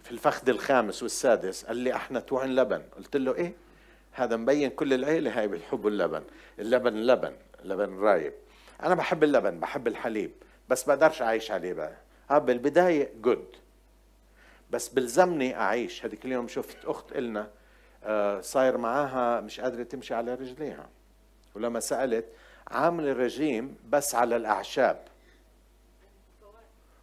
في 0.02 0.10
الفخذ 0.10 0.48
الخامس 0.48 1.02
والسادس 1.02 1.64
قال 1.64 1.76
لي 1.76 1.94
إحنا 1.94 2.20
توعن 2.20 2.54
لبن. 2.54 2.82
قلت 2.96 3.16
له 3.16 3.34
إيه؟ 3.34 3.52
هذا 4.12 4.36
مبين 4.36 4.70
كل 4.70 4.92
العيلة 4.92 5.38
هاي 5.38 5.48
بتحبوا 5.48 5.90
اللبن. 5.90 6.22
اللبن 6.58 6.94
لبن 6.94 7.32
لبن 7.64 7.98
رايب. 7.98 8.32
أنا 8.82 8.94
بحب 8.94 9.24
اللبن 9.24 9.60
بحب 9.60 9.86
الحليب 9.86 10.30
بس 10.68 10.84
بقدرش 10.84 11.22
أعيش 11.22 11.50
عليه 11.50 11.72
بقى. 11.72 11.96
آه 12.30 12.38
بالبداية 12.38 13.12
جود 13.20 13.56
بس 14.70 14.88
بلزمني 14.88 15.56
أعيش. 15.56 16.04
هذيك 16.04 16.24
اليوم 16.24 16.48
شفت 16.48 16.84
أخت 16.84 17.12
إلنا 17.16 17.50
صاير 18.40 18.78
معاها 18.78 19.40
مش 19.40 19.60
قادرة 19.60 19.82
تمشي 19.82 20.14
على 20.14 20.34
رجليها. 20.34 20.88
ولما 21.54 21.80
سألت 21.80 22.26
عامل 22.68 23.08
الرجيم 23.08 23.76
بس 23.88 24.14
على 24.14 24.36
الأعشاب 24.36 25.04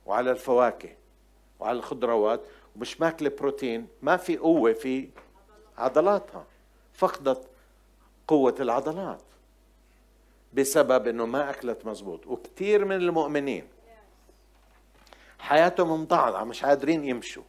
وعلى 0.05 0.31
الفواكه 0.31 0.89
وعلى 1.59 1.77
الخضروات 1.77 2.41
ومش 2.75 3.01
ماكلة 3.01 3.29
بروتين 3.29 3.87
ما 4.01 4.17
في 4.17 4.37
قوة 4.37 4.73
في 4.73 5.09
عضلاتها. 5.77 6.45
فقدت 6.93 7.47
قوة 8.27 8.55
العضلات 8.59 9.21
بسبب 10.53 11.07
إنه 11.07 11.25
ما 11.25 11.49
أكلت 11.49 11.85
مزبوط. 11.85 12.27
وكثير 12.27 12.85
من 12.85 12.95
المؤمنين 12.95 13.67
حياتهم 15.39 16.01
مضعضعة 16.01 16.43
مش 16.43 16.65
قادرين 16.65 17.05
يمشوا. 17.05 17.43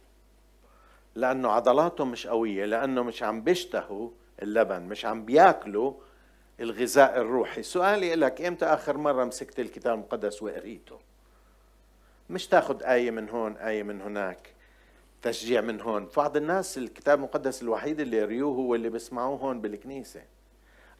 لأنه 1.15 1.51
عضلاتهم 1.51 2.11
مش 2.11 2.27
قوية 2.27 2.65
لأنه 2.65 3.03
مش 3.03 3.23
عم 3.23 3.41
بيشتهوا 3.41 4.09
اللبن 4.41 4.81
مش 4.81 5.05
عم 5.05 5.25
بياكلوا 5.25 5.93
الغذاء 6.59 7.21
الروحي. 7.21 7.63
سؤالي 7.63 8.15
لك 8.15 8.41
إمتى 8.41 8.65
آخر 8.65 8.97
مرة 8.97 9.23
مسكت 9.23 9.59
الكتاب 9.59 9.93
المقدس 9.93 10.43
وقريته؟ 10.43 10.99
مش 12.29 12.47
تاخذ 12.47 12.83
آية 12.83 13.11
من 13.11 13.29
هون 13.29 13.57
آية 13.57 13.83
من 13.83 14.01
هناك 14.01 14.49
تشجيع 15.21 15.61
من 15.61 15.81
هون. 15.81 16.07
بعض 16.17 16.37
الناس 16.37 16.77
الكتاب 16.77 17.17
المقدس 17.17 17.61
الوحيد 17.61 17.99
اللي 17.99 18.17
يقريوه 18.17 18.55
هو 18.55 18.75
اللي 18.75 18.89
بيسمعوه 18.89 19.37
هون 19.39 19.61
بالكنيسة. 19.61 20.21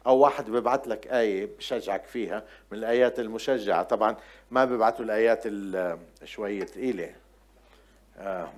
أو 0.06 0.18
واحد 0.18 0.50
ببعث 0.50 0.88
لك 0.88 1.06
آية 1.06 1.48
بشجعك 1.58 2.04
فيها 2.04 2.44
من 2.72 2.78
الآيات 2.78 3.20
المشجعة. 3.20 3.82
طبعا 3.82 4.16
ما 4.50 4.64
ببعثوا 4.64 5.04
الآيات 5.04 5.44
شوية 6.24 6.64
ثقيلة 6.64 7.14
آه، 8.18 8.48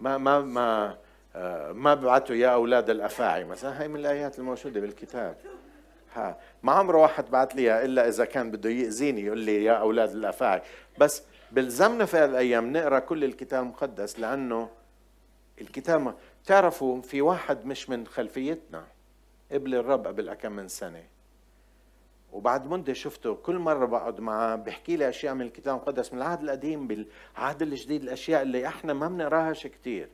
ما 0.00 0.18
ما 0.18 0.40
ما 0.40 0.96
آه، 1.36 1.72
ما 1.72 1.94
ببعثوا 1.94 2.36
يا 2.36 2.48
أولاد 2.48 2.90
الأفاعي 2.90 3.44
مثلا 3.44 3.80
هاي 3.80 3.88
من 3.88 3.96
الآيات 4.00 4.38
الموجودة 4.38 4.80
بالكتاب. 4.80 5.36
ها 6.14 6.36
ما 6.62 6.72
عمره 6.72 6.98
واحد 6.98 7.30
بعت 7.30 7.54
لي 7.54 7.84
إلا 7.84 8.08
إذا 8.08 8.24
كان 8.24 8.50
بده 8.50 8.70
يأذيني 8.70 9.24
يقول 9.24 9.38
لي 9.38 9.64
يا 9.64 9.72
أولاد 9.72 10.10
الافاعي 10.10 10.62
بس 10.98 11.22
بلزمنا 11.52 12.04
في 12.04 12.24
الأيام 12.24 12.72
نقرأ 12.72 12.98
كل 12.98 13.24
الكتاب 13.24 13.62
المقدس 13.62 14.20
لأنه 14.20 14.68
الكتاب 15.60 16.14
بتعرفوا 16.44 17.02
في 17.02 17.22
واحد 17.22 17.66
مش 17.66 17.90
من 17.90 18.06
خلفيتنا 18.06 18.84
قبل 19.52 19.74
الرب 19.74 20.06
قبل 20.06 20.34
كم 20.34 20.52
من 20.52 20.68
سنة. 20.68 21.02
وبعد 22.32 22.66
مدة 22.66 22.92
شفته 22.92 23.34
كل 23.34 23.58
مرة 23.58 23.86
بقعد 23.86 24.20
معاه 24.20 24.56
بحكي 24.56 24.96
لي 24.96 25.08
أشياء 25.08 25.34
من 25.34 25.42
الكتاب 25.42 25.76
المقدس 25.76 26.12
من 26.12 26.18
العهد 26.18 26.42
القديم 26.42 26.86
بالعهد 26.86 27.62
الجديد 27.62 28.02
الأشياء 28.02 28.42
اللي 28.42 28.66
إحنا 28.66 28.92
ما 28.92 29.08
بنقراهاش 29.08 29.66
كثير 29.66 30.08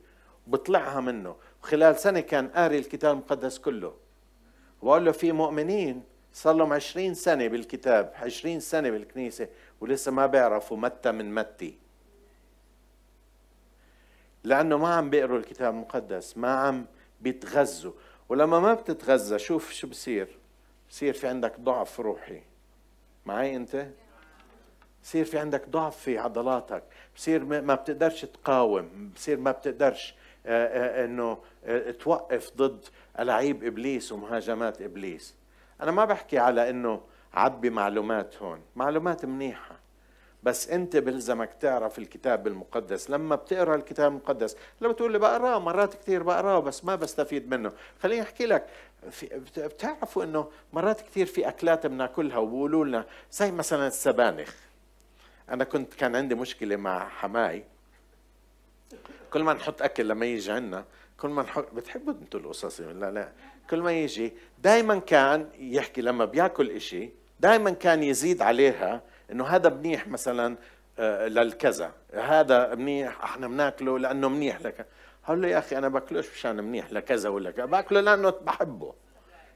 بطلعها 0.47 0.99
منه. 0.99 1.35
خلال 1.61 1.95
سنة 1.95 2.19
كان 2.19 2.47
قاري 2.47 2.77
الكتاب 2.77 3.11
المقدس 3.11 3.59
كله. 3.59 3.93
وقال 4.81 5.05
له 5.05 5.11
في 5.11 5.31
مؤمنين 5.31 6.03
صار 6.33 6.55
لهم 6.55 6.73
20 6.73 7.13
سنة 7.13 7.47
بالكتاب 7.47 8.13
20 8.15 8.59
سنة 8.59 8.89
بالكنيسة 8.89 9.47
ولسه 9.81 10.11
ما 10.11 10.25
بيعرفوا 10.25 10.77
متى 10.77 11.11
من 11.11 11.35
متي. 11.35 11.77
لأنه 14.43 14.77
ما 14.77 14.93
عم 14.95 15.09
بيقروا 15.09 15.37
الكتاب 15.37 15.73
المقدس 15.73 16.37
ما 16.37 16.55
عم 16.55 16.85
بيتغذوا. 17.21 17.93
ولما 18.29 18.59
ما 18.59 18.73
بتتغذى 18.73 19.39
شوف 19.39 19.71
شو 19.71 19.87
بصير. 19.87 20.37
بصير 20.95 21.13
في 21.13 21.27
عندك 21.27 21.59
ضعف 21.59 21.99
روحي. 21.99 22.41
معي 23.25 23.55
انت؟ 23.55 23.87
بصير 25.03 25.25
في 25.25 25.39
عندك 25.39 25.69
ضعف 25.69 25.97
في 25.97 26.17
عضلاتك. 26.17 26.83
بصير 27.15 27.45
ما 27.45 27.75
بتقدرش 27.75 28.25
تقاوم. 28.25 29.11
بصير 29.15 29.37
ما 29.37 29.51
بتقدرش 29.51 30.15
آه، 30.45 31.01
آه، 31.01 31.05
انه 31.05 31.37
آه، 31.65 31.91
توقف 31.91 32.51
ضد 32.57 32.85
ألاعيب 33.19 33.63
إبليس 33.63 34.11
ومهاجمات 34.11 34.81
إبليس. 34.81 35.35
أنا 35.81 35.91
ما 35.91 36.05
بحكي 36.05 36.37
على 36.37 36.69
إنه 36.69 37.01
عبي 37.33 37.69
معلومات 37.69 38.41
هون. 38.41 38.61
معلومات 38.75 39.25
منيحة. 39.25 39.79
بس 40.45 40.69
انت 40.69 40.97
بلزمك 40.97 41.49
تعرف 41.59 41.99
الكتاب 41.99 42.47
المقدس. 42.47 43.09
لما 43.09 43.35
بتقرأ 43.35 43.75
الكتاب 43.75 44.11
المقدس 44.11 44.57
لو 44.81 44.93
بتقول 44.93 45.11
لي 45.11 45.19
بقرأه 45.19 45.59
مرات 45.59 45.93
كثير 45.93 46.23
بقرأه 46.23 46.59
بس 46.59 46.85
ما 46.85 46.95
بستفيد 46.95 47.49
منه. 47.49 47.71
خليني 48.03 48.21
أحكي 48.21 48.45
لك 48.45 48.67
بتعرفوا 49.57 50.23
إنه 50.23 50.51
مرات 50.73 51.01
كثير 51.01 51.25
في 51.25 51.47
أكلات 51.47 51.87
بناكلها 51.87 52.37
وبقولوا 52.37 52.85
لنا 52.85 53.05
زي 53.31 53.51
مثلا 53.51 53.87
السبانخ. 53.87 54.53
أنا 55.49 55.63
كنت 55.63 55.93
كان 55.93 56.15
عندي 56.15 56.35
مشكلة 56.35 56.75
مع 56.75 57.09
حماي. 57.09 57.63
كل 59.33 59.43
ما 59.43 59.53
نحط 59.53 59.81
أكل 59.81 60.07
لما 60.07 60.25
يجي 60.25 60.51
عندنا 60.51 60.85
كل 61.17 61.29
ما 61.29 61.43
نحط 61.43 61.73
بتحبوا 61.73 62.13
أنتوا 62.13 62.39
القصص؟ 62.39 62.81
لا 62.81 63.11
لا. 63.11 63.31
كل 63.69 63.81
ما 63.81 63.91
يجي 63.91 64.33
دائما 64.63 64.99
كان 64.99 65.49
يحكي 65.59 66.01
لما 66.01 66.25
بياكل 66.25 66.71
إشي 66.71 67.09
دائما 67.39 67.71
كان 67.71 68.03
يزيد 68.03 68.41
عليها 68.41 69.01
إنه 69.31 69.45
هذا 69.45 69.69
منيح 69.69 70.07
مثلا 70.07 70.57
آه، 70.99 71.27
للكذا. 71.27 71.91
هذا 72.13 72.75
منيح 72.75 73.23
إحنا 73.23 73.47
بناكله 73.47 73.99
لأنه 73.99 74.29
منيح 74.29 74.61
لك. 74.61 74.85
قال 75.27 75.41
له 75.41 75.47
يا 75.47 75.57
أخي 75.57 75.77
أنا 75.77 75.87
باكلوش 75.87 76.31
مشان 76.31 76.63
منيح 76.63 76.91
لكذا 76.91 77.29
ولا 77.29 77.51
كذا 77.51 77.65
باكله 77.65 78.01
لأنه 78.01 78.29
بحبه. 78.29 78.93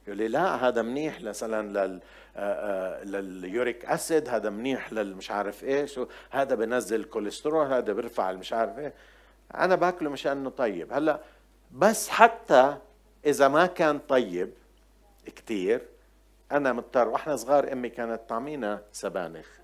يقول 0.08 0.18
لي 0.18 0.28
لا 0.28 0.68
هذا 0.68 0.82
منيح 0.82 1.22
مثلا 1.22 1.68
لل 1.68 2.02
آه، 2.36 3.02
آه، 3.02 3.04
لليوريك 3.04 3.86
أسيد 3.86 4.30
هذا 4.30 4.50
منيح 4.50 4.94
للمش 4.94 5.32
عارف 5.32 5.64
إيش 5.64 6.00
هذا 6.32 6.56
بنزل 6.56 7.00
الكوليسترول 7.00 7.74
هذا 7.74 7.94
بيرفع 7.94 8.32
المش 8.32 8.54
عارف 8.54 8.80
إيه. 8.80 8.94
أنا 9.56 9.76
باكله 9.76 10.10
مشان 10.10 10.38
إنه 10.38 10.50
طيب. 10.50 10.94
هلا 10.94 11.20
بس 11.72 12.10
حتى 12.10 12.78
إذا 13.26 13.48
ما 13.48 13.66
كان 13.66 14.00
طيب 14.00 14.54
كثير 15.36 15.82
أنا 16.52 16.74
مضطر 16.74 17.08
وإحنا 17.08 17.36
صغار 17.36 17.72
أمي 17.72 17.90
كانت 17.90 18.22
تعمينا 18.30 18.82
سبانخ. 18.92 19.59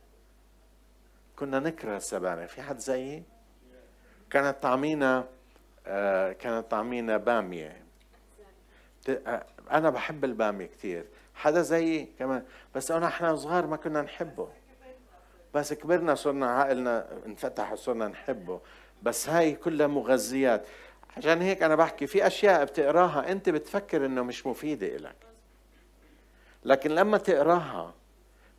كنا 1.36 1.60
نكره 1.60 1.98
السبانخ. 1.98 2.50
في 2.50 2.62
حد 2.62 2.80
زيي؟ 2.80 3.24
كانت 4.30 4.64
تعمينا 4.64 5.26
آه 5.88 6.32
كانت 6.32 6.72
تعمينا 6.72 7.18
بامية. 7.18 7.82
آه، 9.10 9.46
أنا 9.72 9.90
بحب 9.90 10.26
البامية 10.26 10.66
كثير 10.66 11.06
حدا 11.36 11.62
زيي 11.62 12.08
كمان. 12.20 12.44
بس 12.76 12.92
أنا 12.92 13.08
إحنا 13.08 13.36
صغار 13.36 13.68
ما 13.68 13.78
كنا 13.78 14.02
نحبه. 14.02 14.48
بس 15.54 15.74
كبرنا 15.74 16.16
صرنا 16.16 16.52
عقلنا 16.52 17.08
انفتح 17.26 17.72
وصرنا 17.72 18.08
نحبه. 18.08 18.62
بس 19.04 19.30
هاي 19.30 19.56
كلها 19.56 19.88
مغذيات. 19.88 20.68
عشان 21.18 21.42
هيك 21.42 21.64
أنا 21.64 21.76
بحكي 21.76 22.08
في 22.08 22.28
أشياء 22.28 22.64
بتقراها 22.64 23.32
أنت 23.32 23.50
بتفكر 23.50 24.06
إنه 24.06 24.24
مش 24.24 24.46
مفيدة 24.46 24.88
لك 24.88 25.16
لكن 26.66 26.92
لما 26.92 27.18
تقراها 27.18 27.94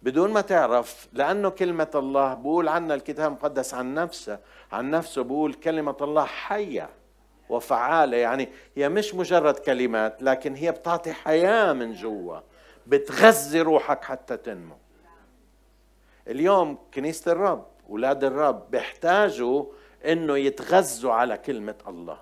بدون 0.02 0.30
ما 0.30 0.40
تعرف 0.40 1.08
لأنه 1.12 1.48
كلمة 1.48 1.90
الله 1.94 2.34
بقول 2.34 2.68
عنا 2.68 2.94
الكتاب 2.94 3.26
المقدس 3.26 3.74
عن 3.74 3.94
نفسه 3.94 4.38
عن 4.72 4.90
نفسه 4.90 5.22
بقول 5.22 5.54
كلمة 5.54 5.96
الله 6.00 6.24
حية 6.24 6.90
وفعالة. 7.48 8.16
يعني 8.16 8.48
هي 8.76 8.88
مش 8.88 9.14
مجرد 9.14 9.58
كلمات 9.58 10.22
لكن 10.22 10.54
هي 10.54 10.72
بتعطي 10.72 11.12
حياة 11.12 11.72
من 11.72 11.92
جوا 11.92 12.38
بتغذي 12.86 13.60
روحك 13.60 14.04
حتى 14.04 14.36
تنمو. 14.36 14.76
اليوم 16.28 16.78
كنيسة 16.94 17.32
الرب 17.32 17.66
أولاد 17.90 18.24
الرب 18.24 18.70
بيحتاجوا 18.70 19.64
إنه 20.04 20.36
يتغذوا 20.38 21.12
على 21.12 21.38
كلمة 21.38 21.74
الله. 21.88 22.18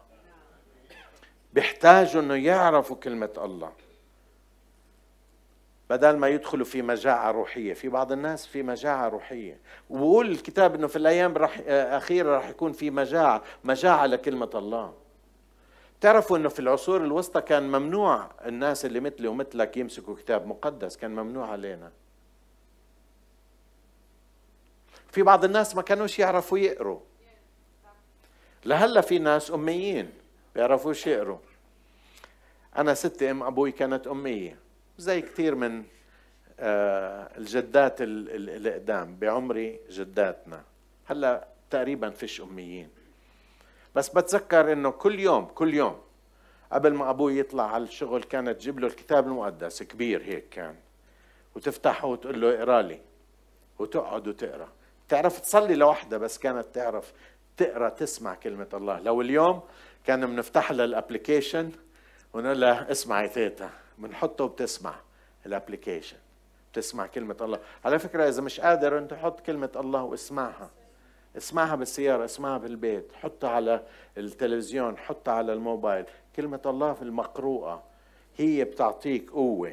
بيحتاجوا 1.53 2.23
إنه 2.23 2.35
يعرفوا 2.35 2.97
كلمة 2.97 3.33
الله. 3.39 3.73
بدل 5.91 6.17
ما 6.17 6.29
يدخلوا 6.29 6.65
في 6.65 6.83
مجاعة 6.83 7.31
روحية 7.31 7.75
في 7.75 7.89
بعض 7.89 8.13
الناس 8.13 8.47
في 8.47 8.63
مجاعة 8.63 9.09
روحية. 9.09 9.59
وبقول 9.91 10.31
الكتاب 10.31 10.75
إنه 10.75 10.87
في 10.87 10.97
الأيام 10.97 11.37
رح 11.37 11.61
أخيرة 11.69 12.37
رح 12.39 12.49
يكون 12.49 12.73
في 12.73 12.91
مجاعة 12.91 13.43
مجاعة 13.65 14.07
لكلمة 14.07 14.51
الله. 14.55 14.95
تعرفوا 16.01 16.37
إنه 16.37 16.49
في 16.49 16.61
العصور 16.61 17.05
الوسطى 17.05 17.41
كان 17.41 17.63
ممنوع 17.63 18.31
الناس 18.47 18.85
اللي 18.85 19.01
مثلي 19.01 19.29
ومثلك 19.29 19.77
يمسكوا 19.77 20.15
كتاب 20.15 20.47
مقدس 20.47 20.97
كان 20.97 21.11
ممنوع 21.11 21.51
علينا. 21.51 21.93
في 25.13 25.23
بعض 25.23 25.45
الناس 25.45 25.77
ما 25.77 25.83
كانوش 25.83 26.19
يعرفوا 26.19 26.59
يقروا. 26.59 27.01
لهلا 28.65 29.01
في 29.01 29.19
ناس 29.19 29.51
أميين 29.51 30.11
بيعرفوش 30.55 31.07
يقروا. 31.07 31.39
أنا 32.77 32.95
ستي 32.95 33.31
أم 33.31 33.43
أبوي 33.43 33.73
كانت 33.73 34.07
أمية. 34.07 34.64
زي 34.99 35.21
كثير 35.21 35.55
من 35.55 35.85
آه، 36.61 37.39
الجدات 37.39 37.97
القدام 38.01 39.17
بعمري 39.17 39.81
جداتنا. 39.91 40.63
هلأ 41.07 41.49
تقريبا 41.71 42.11
فيش 42.11 42.41
أميين. 42.41 42.89
بس 43.95 44.09
بتذكر 44.09 44.73
إنه 44.73 44.91
كل 44.91 45.21
يوم 45.21 45.45
كل 45.45 45.75
يوم 45.75 46.01
قبل 46.73 46.95
ما 46.95 47.11
أبوي 47.11 47.39
يطلع 47.39 47.75
على 47.75 47.85
الشغل 47.85 48.23
كانت 48.23 48.49
تجيب 48.49 48.81
له 48.81 48.87
الكتاب 48.87 49.27
المقدس 49.27 49.83
كبير 49.83 50.23
هيك 50.23 50.49
كان. 50.49 50.75
وتفتحه 51.55 52.09
وتقول 52.09 52.41
له 52.41 52.59
اقرأ 52.59 52.83
لي. 52.83 53.01
وتقعد 53.79 54.29
وتقرأ. 54.29 54.69
تعرف 55.09 55.41
تصلي 55.41 55.75
لوحدها 55.75 56.19
بس 56.19 56.39
كانت 56.39 56.67
تعرف 56.75 57.13
تقرأ 57.57 57.89
تسمع 57.89 58.35
كلمة 58.35 58.69
الله. 58.75 59.01
لو 59.01 59.21
اليوم 59.21 59.61
كان 60.07 60.27
بنفتح 60.27 60.73
لها 60.73 60.85
ال 60.85 60.92
application 60.92 61.71
ونقول 62.33 62.61
لها 62.61 62.91
اسمعي 62.91 63.29
تيتا. 63.29 63.71
بنحطه 63.99 64.45
وبتسمع 64.45 64.95
ال 65.47 65.53
application 65.53 66.17
بتسمع 66.73 67.07
كلمة 67.07 67.37
الله. 67.41 67.59
على 67.85 67.99
فكرة 67.99 68.29
إذا 68.29 68.43
مش 68.43 68.61
قادر 68.61 68.99
أنت 68.99 69.15
حط 69.15 69.41
كلمة 69.41 69.71
الله 69.77 70.03
واسمعها. 70.03 70.71
اسمعها 71.37 71.75
بالسيارة 71.75 72.25
اسمعها 72.25 72.59
بالبيت. 72.59 73.13
حطها 73.23 73.51
على 73.51 73.83
التلفزيون 74.19 74.99
حطها 74.99 75.35
على 75.35 75.53
الموبايل. 75.53 76.05
كلمة 76.37 76.61
الله 76.67 76.93
في 76.93 77.03
المقروءة. 77.03 77.83
هي 78.37 78.65
بتعطيك 78.65 79.31
قوة. 79.31 79.73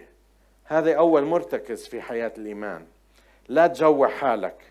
هذا 0.63 0.97
أول 0.97 1.25
مرتكز 1.25 1.87
في 1.87 2.01
حياة 2.01 2.33
الإيمان. 2.37 2.85
لا 3.47 3.67
تجوع 3.67 4.09
حالك. 4.09 4.63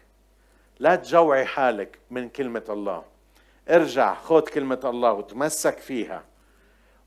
لا 0.78 0.96
تجوعي 0.96 1.44
حالك 1.44 1.98
من 2.10 2.28
كلمة 2.28 2.64
الله. 2.68 3.04
ارجع 3.68 4.14
خذ 4.14 4.40
كلمة 4.40 4.80
الله 4.84 5.12
وتمسك 5.12 5.78
فيها. 5.78 6.24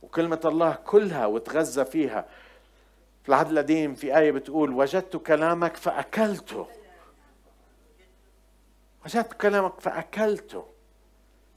وكلمة 0.04 0.42
الله 0.46 0.78
كلها 0.86 1.26
وتغذى 1.26 1.86
فيها. 1.86 2.26
في 3.24 3.30
العهد 3.30 3.52
القديم 3.52 3.96
في 3.96 4.18
آية 4.18 4.32
بتقول 4.32 4.72
وجدت 4.72 5.18
كلامك 5.18 5.78
فأكلته. 5.78 6.68
وجدت 9.06 9.34
كلامك 9.34 9.80
فأكلته. 9.80 10.66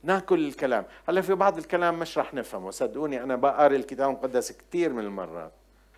ناكل 0.03 0.47
الكلام. 0.47 0.85
هلا 1.09 1.21
في 1.21 1.35
بعض 1.35 1.59
الكلام 1.59 1.99
مش 1.99 2.19
رح 2.19 2.35
نفهمه. 2.35 2.71
صدقوني 2.71 3.23
أنا 3.23 3.37
بقري 3.37 3.77
الكتاب 3.77 4.11
المقدس 4.11 4.53
كثير 4.53 4.93
من 4.93 5.05
المرات 5.05 5.53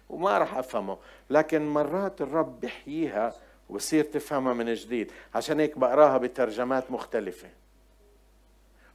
وما 0.08 0.38
رح 0.38 0.56
أفهمه. 0.56 0.98
لكن 1.30 1.68
مرات 1.68 2.20
الرب 2.20 2.61
بيحييها 2.61 3.34
وبصير 3.68 4.04
تفهمها 4.04 4.52
من 4.52 4.74
جديد. 4.74 5.12
عشان 5.34 5.61
هيك 5.61 5.78
بقراها 5.78 6.18
بترجمات 6.18 6.90
مختلفة 6.90 7.48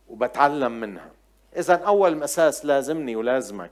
وبتعلم 0.08 0.72
منها. 0.80 1.12
اذا 1.58 1.74
أول 1.74 2.24
أساس 2.24 2.66
لازمني 2.66 3.16
ولازمك 3.16 3.72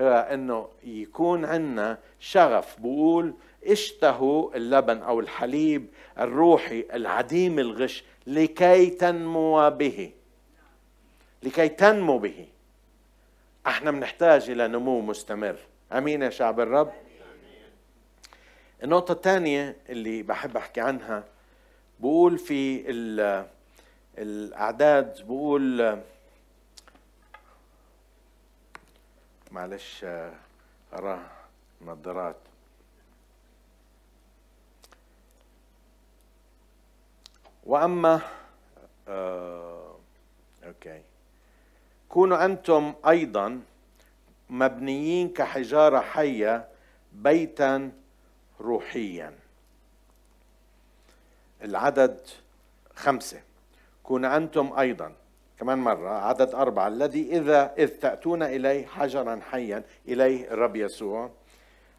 هو 0.00 0.28
إنه 0.32 0.68
يكون 0.84 1.44
عندنا 1.44 1.98
شغف. 2.20 2.80
بقول 2.80 3.34
اشتهوا 3.66 4.56
اللبن 4.56 4.98
أو 4.98 5.20
الحليب 5.20 5.86
الروحي 6.18 6.86
العديم 6.92 7.58
الغش 7.58 8.04
لكي 8.26 8.90
تنمو 8.90 9.70
به. 9.70 10.12
لكي 11.42 11.68
تنمو 11.68 12.18
به. 12.18 12.46
إحنا 13.66 13.90
بنحتاج 13.90 14.50
إلى 14.50 14.68
نمو 14.68 15.00
مستمر. 15.00 15.56
آمين 15.92 16.22
يا 16.22 16.30
شعب 16.30 16.60
الرب. 16.60 16.92
النقطة 18.84 19.12
الثانية 19.12 19.76
اللي 19.88 20.22
بحب 20.22 20.56
أحكي 20.56 20.80
عنها 20.80 21.24
بقول 22.00 22.38
في 22.38 22.84
الأعداد 24.18 25.26
بقول 25.26 25.98
معلش 29.50 30.06
أراه 30.92 31.20
نظارات. 31.82 32.36
وأما 37.64 38.20
آه 39.08 39.96
أوكي. 40.64 41.02
كونوا 42.08 42.44
أنتم 42.44 42.94
أيضا 43.08 43.60
مبنيين 44.50 45.28
كحجارة 45.28 46.00
حية 46.00 46.68
بيتا 47.12 47.92
روحيا. 48.60 49.38
العدد 51.62 52.20
خمسة. 52.94 53.42
كون 54.02 54.24
أنتم 54.24 54.78
أيضا 54.78 55.12
كمان 55.58 55.78
مرة 55.78 56.10
عدد 56.10 56.54
أربعة 56.54 56.88
الذي 56.88 57.36
إذا 57.36 57.74
إذ 57.78 57.88
تأتون 57.88 58.42
إليه 58.42 58.86
حجرا 58.86 59.40
حيا 59.50 59.82
إليه 60.08 60.50
الرب 60.50 60.76
يسوع. 60.76 61.30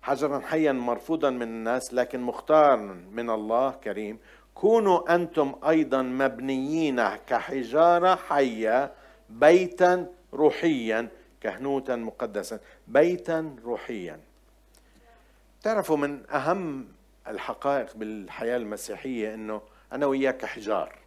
حجرا 0.02 0.40
حيا 0.40 0.72
مرفوضا 0.72 1.30
من 1.30 1.42
الناس 1.42 1.94
لكن 1.94 2.22
مختار 2.22 2.78
من 3.12 3.30
الله 3.30 3.72
كريم. 3.72 4.20
كونوا 4.56 5.16
أنتم 5.16 5.56
أيضا 5.68 6.02
مبنيين 6.02 7.08
كحجارة 7.08 8.16
حية 8.16 8.92
بيتا 9.30 10.08
روحيا 10.34 11.10
كهنوتا 11.42 11.96
مقدسا. 11.96 12.60
بيتا 12.88 13.56
روحيا. 13.66 14.20
تعرفوا 15.62 15.98
من 15.98 16.30
أهم 16.30 16.88
الحقائق 17.28 17.96
بالحياة 17.96 18.58
المسيحية 18.58 19.34
أنه 19.34 19.62
أنا 19.94 20.06
وياك 20.06 20.46
حجار. 20.46 21.07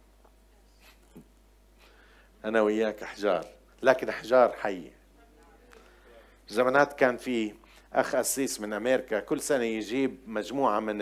أنا 2.45 2.61
وياك 2.61 3.03
أحجار 3.03 3.45
لكن 3.83 4.09
أحجار 4.09 4.51
حية. 4.51 4.91
زمانات 6.47 6.93
كان 6.93 7.17
في 7.17 7.53
أخ 7.93 8.15
أسيس 8.15 8.61
من 8.61 8.73
أمريكا 8.73 9.19
كل 9.19 9.39
سنة 9.41 9.63
يجيب 9.63 10.17
مجموعة 10.27 10.79
من 10.79 10.97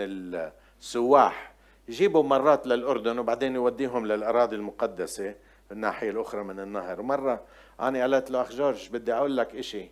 السواح 0.80 1.52
يجيبوا 1.88 2.22
مرات 2.22 2.66
للأردن 2.66 3.18
وبعدين 3.18 3.54
يوديهم 3.54 4.06
للأراضي 4.06 4.56
المقدسة 4.56 5.34
الناحية 5.72 6.10
الأخرى 6.10 6.44
من 6.44 6.60
النهر. 6.60 7.02
مرة 7.02 7.44
أنا 7.80 8.00
قالت 8.00 8.30
له 8.30 8.42
أخ 8.42 8.52
جورج 8.52 8.88
بدي 8.88 9.12
أقول 9.12 9.36
لك 9.36 9.54
إشي. 9.54 9.90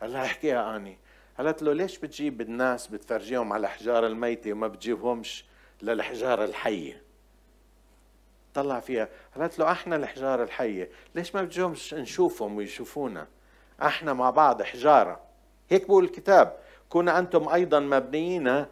قال 0.00 0.12
لها 0.12 0.24
إحكيها 0.24 0.76
أني. 0.76 0.98
قالت 1.38 1.62
له 1.62 1.72
ليش 1.72 1.98
بتجيب 1.98 2.40
الناس 2.40 2.86
بتفرجيهم 2.86 3.52
على 3.52 3.60
الأحجار 3.60 4.06
الميتة 4.06 4.52
وما 4.52 4.68
بتجيبهمش 4.68 5.44
للحجارة 5.82 6.44
الحية؟ 6.44 7.07
طلع 8.62 8.80
فيها. 8.80 9.08
قالت 9.36 9.58
له 9.58 9.72
إحنا 9.72 9.96
الحجارة 9.96 10.42
الحية 10.42 10.90
ليش 11.14 11.34
ما 11.34 11.42
بتجومش 11.42 11.94
نشوفهم 11.94 12.56
ويشوفونا؟ 12.56 13.26
إحنا 13.82 14.12
مع 14.12 14.30
بعض 14.30 14.62
حجارة. 14.62 15.20
هيك 15.70 15.86
بقول 15.86 16.04
الكتاب. 16.04 16.56
كنا 16.88 17.18
أنتم 17.18 17.48
أيضا 17.48 17.80
مبنيين 17.80 18.66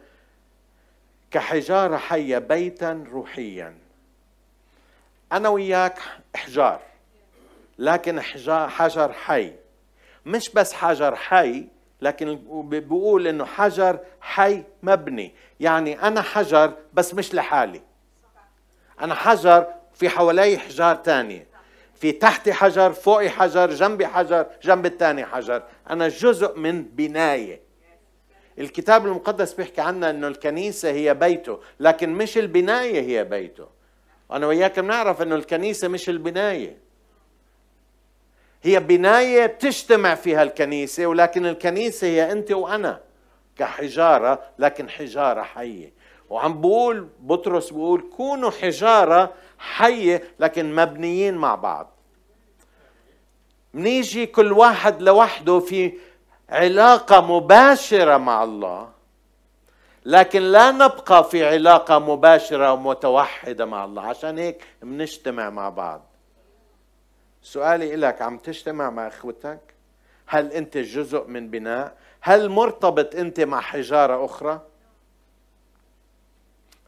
كحجارة 1.31 1.97
حية 1.97 2.37
بيتا 2.37 3.05
روحيا. 3.11 3.77
أنا 5.31 5.49
وياك 5.49 5.99
حجار 6.35 6.81
لكن 7.77 8.21
حجر 8.49 9.13
حي. 9.13 9.53
مش 10.25 10.49
بس 10.49 10.73
حجر 10.73 11.15
حي 11.15 11.67
لكن 12.01 12.39
بقول 12.69 13.27
إنه 13.27 13.45
حجر 13.45 13.99
حي 14.21 14.63
مبني. 14.83 15.33
يعني 15.59 16.01
أنا 16.01 16.21
حجر 16.21 16.73
بس 16.93 17.13
مش 17.13 17.33
لحالي. 17.33 17.81
أنا 19.01 19.15
حجر 19.15 19.67
في 19.93 20.09
حوالي 20.09 20.57
حجار 20.57 20.95
تانية 20.95 21.47
في 21.95 22.11
تحتي 22.11 22.53
حجر 22.53 22.93
فوقي 22.93 23.29
حجر 23.29 23.69
جنبي 23.69 24.07
حجر 24.07 24.45
جنب 24.63 24.85
الثاني 24.85 25.25
حجر. 25.25 25.63
أنا 25.89 26.07
جزء 26.07 26.57
من 26.57 26.83
بناية. 26.83 27.61
الكتاب 28.59 29.05
المقدس 29.05 29.53
بيحكي 29.53 29.81
عنا 29.81 30.09
أنه 30.09 30.27
الكنيسة 30.27 30.91
هي 30.91 31.13
بيته 31.13 31.59
لكن 31.79 32.09
مش 32.09 32.37
البناية 32.37 33.01
هي 33.01 33.23
بيته. 33.23 33.67
أنا 34.31 34.47
وياك 34.47 34.79
بنعرف 34.79 35.21
أنه 35.21 35.35
الكنيسة 35.35 35.87
مش 35.87 36.09
البناية. 36.09 36.77
هي 38.63 38.79
بناية 38.79 39.45
بتجتمع 39.45 40.15
فيها 40.15 40.43
الكنيسة 40.43 41.05
ولكن 41.05 41.45
الكنيسة 41.45 42.07
هي 42.07 42.31
أنت 42.31 42.51
وأنا 42.51 42.99
كحجارة 43.57 44.43
لكن 44.59 44.89
حجارة 44.89 45.41
حية. 45.41 45.91
وعم 46.29 46.61
بقول 46.61 47.07
بطرس 47.19 47.69
بقول 47.69 48.09
كونوا 48.17 48.51
حجارة 48.51 49.33
حية 49.59 50.23
لكن 50.39 50.75
مبنيين 50.75 51.35
مع 51.35 51.55
بعض. 51.55 51.89
منيجي 53.73 54.25
كل 54.25 54.51
واحد 54.51 55.01
لوحده 55.01 55.59
في 55.59 55.93
علاقة 56.49 57.21
مباشرة 57.21 58.17
مع 58.17 58.43
الله 58.43 58.89
لكن 60.05 60.41
لا 60.41 60.71
نبقى 60.71 61.29
في 61.29 61.45
علاقة 61.45 61.99
مباشرة 61.99 62.73
ومتوحدة 62.73 63.65
مع 63.65 63.85
الله. 63.85 64.01
عشان 64.01 64.37
هيك 64.37 64.63
بنجتمع 64.81 65.49
مع 65.49 65.69
بعض. 65.69 66.01
سؤالي 67.41 67.95
لك 67.95 68.21
عم 68.21 68.37
تجتمع 68.37 68.89
مع 68.89 69.07
أخوتك؟ 69.07 69.59
هل 70.27 70.51
أنت 70.51 70.77
جزء 70.77 71.27
من 71.27 71.49
بناء؟ 71.49 71.97
هل 72.21 72.49
مرتبط 72.49 73.15
أنت 73.15 73.39
مع 73.39 73.61
حجارة 73.61 74.25
أخرى؟ 74.25 74.61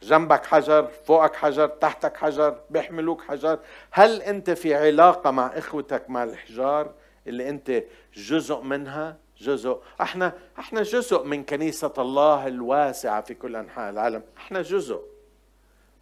جنبك 0.01 0.45
حجر 0.45 0.87
فوقك 1.05 1.35
حجر 1.35 1.67
تحتك 1.67 2.17
حجر 2.17 2.55
بيحملوك 2.69 3.21
حجر. 3.21 3.59
هل 3.91 4.21
انت 4.21 4.49
في 4.49 4.75
علاقة 4.75 5.31
مع 5.31 5.47
إخوتك 5.47 6.09
مع 6.09 6.23
الحجار 6.23 6.91
اللي 7.27 7.49
انت 7.49 7.83
جزء 8.13 8.61
منها؟ 8.61 9.17
جزء. 9.37 9.81
إحنا 10.01 10.33
إحنا 10.59 10.81
جزء 10.81 11.23
من 11.23 11.43
كنيسة 11.43 11.93
الله 11.97 12.47
الواسعة 12.47 13.21
في 13.21 13.33
كل 13.33 13.55
أنحاء 13.55 13.89
العالم. 13.89 14.23
إحنا 14.37 14.61
جزء. 14.61 15.01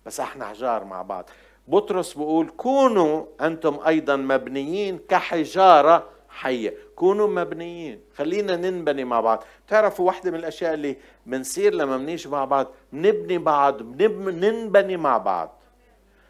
بس 0.05 0.19
إحنا 0.19 0.45
حجار 0.45 0.83
مع 0.83 1.01
بعض. 1.01 1.29
بطرس 1.67 2.13
بيقول 2.13 2.49
كونوا 2.49 3.25
أنتم 3.41 3.79
أيضا 3.87 4.15
مبنيين 4.15 4.99
كحجارة 5.09 6.09
حية. 6.29 6.86
كونوا 6.97 7.27
مبنيين. 7.27 8.01
خلينا 8.17 8.55
ننبني 8.55 9.03
مع 9.03 9.21
بعض. 9.21 9.43
تعرفوا 9.67 10.07
واحدة 10.07 10.31
من 10.31 10.39
الأشياء 10.39 10.73
اللي 10.73 10.97
بنصير 11.25 11.73
لما 11.73 11.97
بنيجي 11.97 12.29
مع 12.29 12.45
بعض؟ 12.45 12.67
بنبني 12.93 13.37
بعض 13.37 13.81
ننبني 14.01 14.97
مع 14.97 15.17
بعض. 15.17 15.49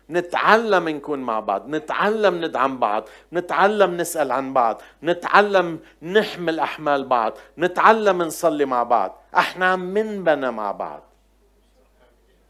نتعلم 0.09 0.89
نكون 0.89 1.19
مع 1.19 1.39
بعض. 1.39 1.69
نتعلم 1.69 2.45
ندعم 2.45 2.79
بعض. 2.79 3.03
نتعلم 3.33 3.97
نسأل 3.97 4.31
عن 4.31 4.53
بعض. 4.53 4.81
نتعلم 5.03 5.79
نحمل 6.01 6.59
أحمال 6.59 7.05
بعض. 7.05 7.33
نتعلم 7.57 8.21
نصلي 8.21 8.65
مع 8.65 8.83
بعض. 8.83 9.21
إحنا 9.37 9.65
عم 9.65 9.97
ننبنى 9.97 10.51
مع 10.51 10.71
بعض. 10.71 11.03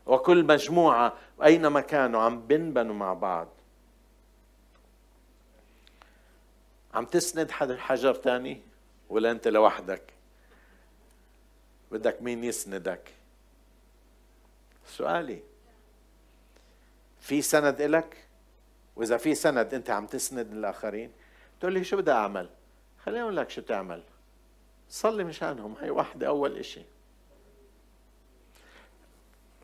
وكل 0.06 0.44
مجموعة 0.44 1.14
أينما 1.44 1.82
كانوا 1.82 2.22
عم 2.22 2.42
بنبنوا 2.48 2.96
مع 2.96 3.14
بعض. 3.14 3.48
عم 6.98 7.06
تسند 7.06 7.52
حجر 7.52 8.16
تاني؟ 8.16 8.62
ولا 9.10 9.32
أنت 9.32 9.48
لوحدك؟ 9.48 10.14
بدك 11.92 12.22
مين 12.22 12.44
يسندك؟ 12.44 13.14
سؤالي. 14.86 15.44
في 17.20 17.42
سند 17.42 17.82
إلك؟ 17.82 18.28
وإذا 18.96 19.18
في 19.18 19.36
سند 19.36 19.74
أنت 19.74 19.90
عم 19.90 20.08
تسند 20.08 20.52
الآخرين 20.52 21.12
تقول 21.60 21.74
لي 21.74 21.84
شو 21.84 21.98
بدي 21.98 22.12
أعمل؟ 22.12 22.50
خليني 23.00 23.22
أقول 23.22 23.38
لك 23.38 23.50
شو 23.50 23.62
تعمل 23.62 24.04
صلي 24.90 25.24
مشانهم 25.24 25.76
هي 25.82 25.90
واحدة 25.90 26.28
أول 26.28 26.58
إشي. 26.58 26.82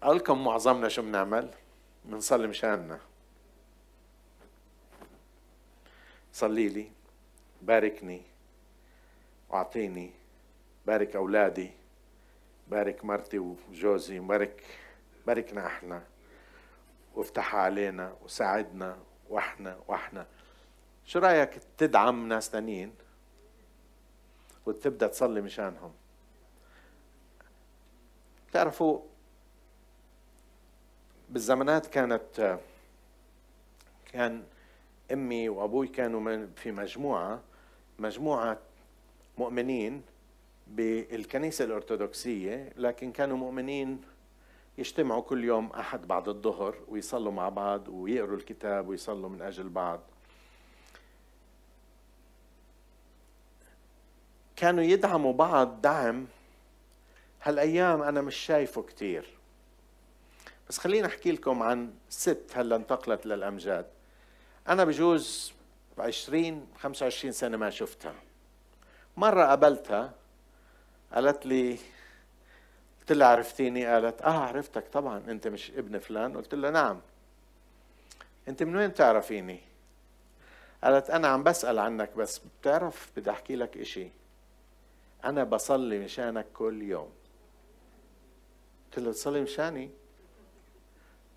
أقول 0.03 0.17
لكم 0.17 0.43
معظمنا 0.43 0.89
شو 0.89 1.01
بنعمل؟ 1.01 1.51
بنصلي 2.05 2.47
مشاننا. 2.47 2.99
صلي 6.33 6.69
لي. 6.69 6.91
باركني 7.65 8.21
واعطيني 9.49 10.11
بارك 10.85 11.15
أولادي 11.15 11.71
بارك 12.67 13.05
مرتي 13.05 13.39
وجوزي 13.39 14.19
بارك 14.19 14.63
باركنا 15.27 15.67
إحنا 15.67 16.03
وافتح 17.15 17.55
علينا 17.55 18.15
وساعدنا 18.23 18.97
وإحنا 19.29 19.79
وإحنا. 19.87 20.27
شو 21.05 21.19
رأيك 21.19 21.59
تدعم 21.77 22.27
ناس 22.27 22.49
تانيين 22.49 22.95
وتبدأ 24.65 25.07
تصلي 25.07 25.41
مشانهم؟ 25.41 25.93
تعرفوا 28.51 28.99
بالزمانات 31.29 31.87
كانت 31.87 32.59
كان 34.05 34.43
أمي 35.11 35.49
وأبوي 35.49 35.87
كانوا 35.87 36.47
في 36.55 36.71
مجموعة 36.71 37.41
مجموعة 38.03 38.59
مؤمنين 39.37 40.01
بالكنيسة 40.67 41.65
الأرثوذكسية 41.65 42.73
لكن 42.77 43.11
كانوا 43.11 43.37
مؤمنين 43.37 44.01
يجتمعوا 44.77 45.21
كل 45.21 45.43
يوم 45.43 45.71
أحد 45.71 46.07
بعد 46.07 46.29
الظهر 46.29 46.75
ويصلوا 46.87 47.31
مع 47.31 47.49
بعض 47.49 47.87
ويقروا 47.87 48.37
الكتاب 48.37 48.87
ويصلوا 48.87 49.29
من 49.29 49.41
أجل 49.41 49.69
بعض. 49.69 49.99
كانوا 54.55 54.83
يدعموا 54.83 55.33
بعض 55.33 55.81
دعم. 55.81 56.25
هالأيام 57.43 58.01
أنا 58.01 58.21
مش 58.21 58.35
شايفه 58.35 58.81
كثير 58.81 59.37
بس 60.69 60.77
خليني 60.77 61.07
أحكي 61.07 61.31
لكم 61.31 61.63
عن 61.63 61.93
ست 62.09 62.51
هلا 62.55 62.75
انتقلت 62.75 63.25
للأمجاد. 63.25 63.85
أنا 64.67 64.83
بجوز 64.83 65.53
20 65.97 66.67
25 66.77 67.31
سنة 67.31 67.57
ما 67.57 67.69
شفتها. 67.69 68.15
مرة 69.17 69.45
قابلتها 69.45 70.13
قالت 71.13 71.45
لي 71.45 71.77
قلت 72.99 73.11
لها 73.11 73.27
عرفتيني؟ 73.27 73.85
قالت 73.85 74.21
آه 74.21 74.39
عرفتك 74.39 74.87
طبعا 74.87 75.17
أنت 75.17 75.47
مش 75.47 75.71
ابن 75.71 75.99
فلان. 75.99 76.37
قلت 76.37 76.55
لها 76.55 76.71
نعم. 76.71 77.01
أنت 78.47 78.63
من 78.63 78.75
وين 78.75 78.93
تعرفيني 78.93 79.59
قالت 80.83 81.09
أنا 81.09 81.27
عم 81.27 81.43
بسأل 81.43 81.79
عنك 81.79 82.15
بس 82.17 82.41
بتعرف 82.61 83.11
بدي 83.17 83.31
أحكي 83.31 83.55
لك 83.55 83.77
إشي. 83.77 84.09
أنا 85.25 85.43
بصلي 85.43 85.99
مشانك 85.99 86.45
كل 86.53 86.81
يوم. 86.81 87.09
قلت 88.85 89.05
له 89.05 89.11
تصلي 89.11 89.41
مشاني؟ 89.41 89.89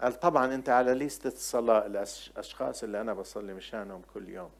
قال 0.01 0.21
طبعا 0.21 0.55
أنت 0.55 0.69
على 0.69 0.95
ليستة 0.95 1.29
الصلاة 1.29 1.87
الأشخاص 1.87 2.83
اللي 2.83 3.01
أنا 3.01 3.15
بصلي 3.15 3.55
مشانهم 3.55 4.03
كل 4.15 4.29
يوم. 4.29 4.51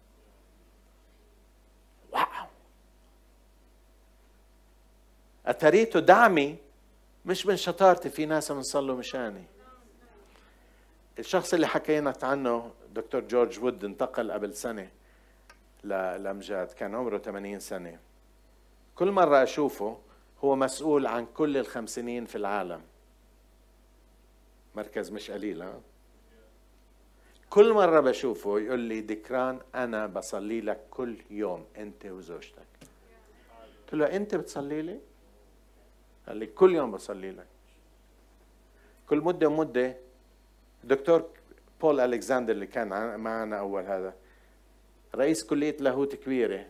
واو. 2.13 2.47
اتريته 5.47 6.01
دعمي 6.01 6.57
مش 7.27 7.47
من 7.47 7.57
شطارتي 7.57 8.11
في 8.11 8.27
ناس 8.27 8.53
بنصلوا 8.53 8.97
مشاني. 8.97 9.45
الشخص 11.19 11.55
اللي 11.55 11.67
حكينا 11.67 12.13
عنه 12.23 12.71
دكتور 12.93 13.21
جورج 13.21 13.59
وود 13.59 13.85
انتقل 13.85 14.33
قبل 14.33 14.55
سنة 14.55 14.91
لأمجاد 15.85 16.67
كان 16.67 16.95
عمره 16.95 17.19
80 17.19 17.61
سنة. 17.61 17.99
كل 18.95 19.11
مرة 19.11 19.43
أشوفه 19.43 19.99
هو 20.45 20.57
مسؤول 20.57 21.07
عن 21.07 21.27
كل 21.35 21.57
الخمسينين 21.57 22.25
في 22.25 22.37
العالم. 22.37 22.81
مركز 24.77 25.11
مش 25.11 25.31
قليل 25.31 25.63
ها؟ 25.63 25.81
كل 27.51 27.73
مرة 27.73 28.01
بشوفه 28.01 28.59
يقول 28.61 28.81
لي 28.81 29.01
دكران 29.01 29.61
أنا 29.75 30.07
بصلي 30.07 30.61
لك 30.61 30.81
كل 30.91 31.17
يوم 31.31 31.65
أنت 31.77 32.07
وزوجتك. 32.07 32.67
قلت 33.83 33.95
له 33.95 34.17
أنت 34.17 34.35
بتصلي 34.35 34.83
لي؟ 34.83 35.01
قال 36.29 36.37
لي 36.37 36.47
كل 36.47 36.75
يوم 36.75 36.91
بصلي 36.91 37.31
لك. 37.31 37.47
كل 39.09 39.19
مدة 39.19 39.47
ومدة 39.49 39.97
دكتور 40.85 41.25
بول 41.81 42.01
ألكساندر 42.01 42.53
اللي 42.53 42.67
كان 42.67 43.21
معنا 43.21 43.59
أول 43.59 43.83
هذا 43.83 44.15
رئيس 45.15 45.45
كلية 45.45 45.77
لاهوت 45.81 46.15
كبيرة 46.15 46.67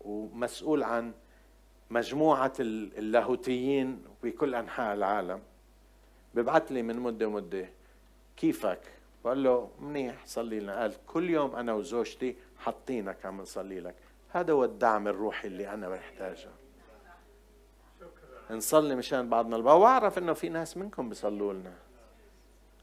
ومسؤول 0.00 0.82
عن 0.82 1.12
مجموعة 1.90 2.52
اللاهوتيين 2.60 4.04
في 4.22 4.30
كل 4.30 4.54
أنحاء 4.54 4.94
العالم. 4.94 5.42
ببعث 6.34 6.72
لي 6.72 6.82
من 6.82 6.96
مدة 6.96 7.26
ومدة 7.26 7.68
كيفك؟ 8.36 8.80
بقول 9.24 9.44
له 9.44 9.70
منيح 9.80 10.26
صلي 10.26 10.60
لنا. 10.60 10.80
قال 10.80 10.94
كل 11.06 11.30
يوم 11.30 11.56
أنا 11.56 11.72
وزوجتي 11.72 12.36
حاطينك 12.58 13.26
عم 13.26 13.40
نصلي 13.40 13.80
لك. 13.80 13.94
هذا 14.30 14.52
هو 14.52 14.64
الدعم 14.64 15.08
الروحي 15.08 15.48
اللي 15.48 15.74
أنا 15.74 15.88
بحتاجه. 15.88 16.48
نصلي 18.50 18.94
مشان 18.96 19.28
بعضنا 19.28 19.56
البعض. 19.56 19.80
وأعرف 19.80 20.18
إنه 20.18 20.32
في 20.32 20.48
ناس 20.48 20.76
منكم 20.76 21.08
بيصلوا 21.08 21.52
لنا. 21.52 21.72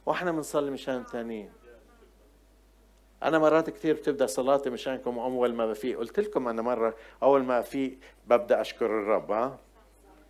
وإحنا 0.06 0.32
بنصلي 0.32 0.72
مشان 0.72 0.98
الثانيين 0.98 1.50
أنا 3.24 3.40
مرات 3.40 3.70
كثير 3.70 3.96
بتبدأ 3.96 4.26
صلاتي 4.26 4.70
مشانكم 4.70 5.20
اول 5.20 5.54
ما 5.54 5.66
بفيق. 5.66 6.00
قلت 6.00 6.20
لكم 6.20 6.48
أنا 6.48 6.62
مرة 6.62 6.96
أول 7.24 7.44
ما 7.44 7.60
افيق 7.60 7.98
ببدأ 8.28 8.62
أشكر 8.62 8.86
الرب 8.86 9.32
ها؟ 9.32 9.60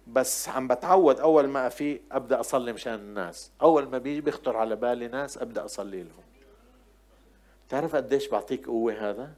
بس 0.08 0.50
عم 0.50 0.68
بتعود 0.68 1.20
أول 1.20 1.48
ما 1.48 1.68
افيق 1.68 2.02
أبدأ 2.12 2.40
أصلي 2.40 2.74
مشان 2.74 2.94
الناس. 2.94 3.52
أول 3.62 3.88
ما 3.88 3.98
بيجي 3.98 4.22
بيخطر 4.22 4.58
على 4.58 4.76
بالي 4.76 5.08
ناس 5.08 5.38
أبدأ 5.38 5.66
أصلي 5.66 6.04
لهم. 6.04 6.24
تعرف 7.70 7.96
قديش 7.96 8.28
بعطيك 8.28 8.68
قوة 8.68 9.10
هذا؟ 9.10 9.32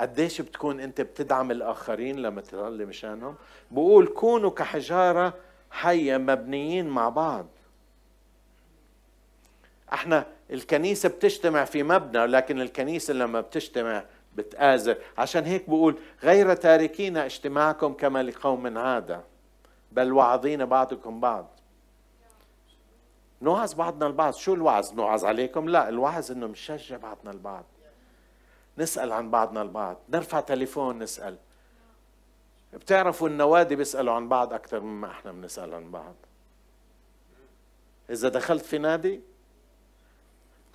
قديش 0.00 0.40
بتكون 0.40 0.80
أنت 0.80 1.00
بتدعم 1.00 1.50
الآخرين 1.50 2.16
لما 2.16 2.40
تصلي 2.40 2.84
مشانهم؟ 2.84 3.34
بقول 3.70 4.06
كونوا 4.06 4.50
كحجارة 4.50 5.34
حية 5.70 6.16
مبنيين 6.16 6.88
مع 6.88 7.08
بعض. 7.08 7.46
إحنا 9.92 10.26
الكنيسة 10.50 11.08
بتجتمع 11.08 11.64
في 11.64 11.82
مبنى 11.82 12.26
لكن 12.26 12.60
الكنيسة 12.60 13.14
لما 13.14 13.40
بتجتمع 13.40 14.04
بتآزر. 14.36 14.96
عشان 15.18 15.44
هيك 15.44 15.68
بقول 15.68 15.98
غير 16.22 16.54
تاركين 16.54 17.16
اجتماعكم 17.16 17.92
كما 17.92 18.22
لقوم 18.22 18.78
عادة. 18.78 19.20
بل 19.92 20.12
واعظين 20.12 20.64
بعضكم 20.64 21.20
بعض. 21.20 21.46
نوعظ 23.42 23.74
بعضنا 23.74 24.06
البعض. 24.06 24.34
شو 24.34 24.54
الوعظ 24.54 24.92
نوعظ 24.94 25.24
عليكم؟ 25.24 25.68
لا 25.68 25.88
الوعظ 25.88 26.30
إنه 26.30 26.46
نشجع 26.46 26.96
بعضنا 26.96 27.30
البعض. 27.30 27.64
نسأل 28.78 29.12
عن 29.12 29.30
بعضنا 29.30 29.62
البعض. 29.62 29.96
نرفع 30.08 30.40
تليفون 30.40 30.98
نسأل. 30.98 31.36
بتعرفوا 32.72 33.28
النوادي 33.28 33.76
بيسألوا 33.76 34.14
عن 34.14 34.28
بعض 34.28 34.52
أكثر 34.52 34.80
مما 34.80 35.10
إحنا 35.10 35.32
بنسأل 35.32 35.74
عن 35.74 35.90
بعض. 35.90 36.14
إذا 38.10 38.28
دخلت 38.28 38.64
في 38.64 38.78
نادي 38.78 39.20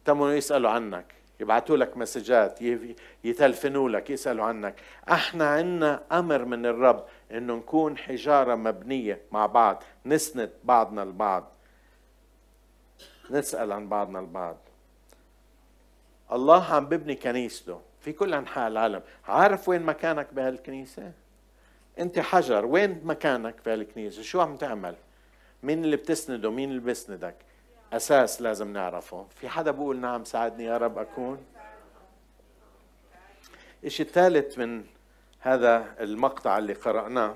تموا 0.05 0.31
يسألوا 0.31 0.69
عنك. 0.69 1.15
يبعثوا 1.39 1.77
لك 1.77 1.97
مسجات 1.97 2.59
يتلفنوا 3.23 3.89
لك 3.89 4.09
يسألوا 4.09 4.45
عنك. 4.45 4.75
إحنا 5.11 5.49
عنا 5.49 6.03
أمر 6.11 6.45
من 6.45 6.65
الرب. 6.65 7.05
إنه 7.31 7.55
نكون 7.55 7.97
حجارة 7.97 8.55
مبنية 8.55 9.21
مع 9.31 9.45
بعض 9.45 9.83
نسند 10.05 10.51
بعضنا 10.63 11.03
البعض. 11.03 11.51
نسأل 13.31 13.71
عن 13.71 13.89
بعضنا 13.89 14.19
البعض. 14.19 14.57
الله 16.31 16.73
عم 16.73 16.85
ببني 16.85 17.15
كنيسته 17.15 17.81
في 18.01 18.13
كل 18.13 18.33
أنحاء 18.33 18.67
العالم. 18.67 19.01
عارف 19.27 19.69
وين 19.69 19.81
مكانك 19.81 20.33
بهالكنيسة؟ 20.33 21.11
أنت 21.99 22.19
حجر 22.19 22.65
وين 22.65 23.01
مكانك 23.03 23.55
بهالكنيسة؟ 23.65 24.21
شو 24.21 24.41
عم 24.41 24.57
تعمل؟ 24.57 24.95
مين 25.63 25.83
اللي 25.83 25.95
بتسنده؟ 25.95 26.51
مين 26.51 26.69
اللي 26.69 26.81
بيسندك؟ 26.81 27.35
أساس 27.93 28.41
لازم 28.41 28.73
نعرفه. 28.73 29.25
في 29.35 29.49
حدا 29.49 29.71
بقول 29.71 29.97
نعم 29.97 30.23
ساعدني 30.23 30.63
يا 30.63 30.77
رب 30.77 30.97
أكون؟ 30.97 31.45
الشيء 33.83 34.05
الثالث 34.05 34.57
من 34.57 34.83
هذا 35.45 35.85
المقطع 35.99 36.57
اللي 36.57 36.73
قرأناه. 36.73 37.35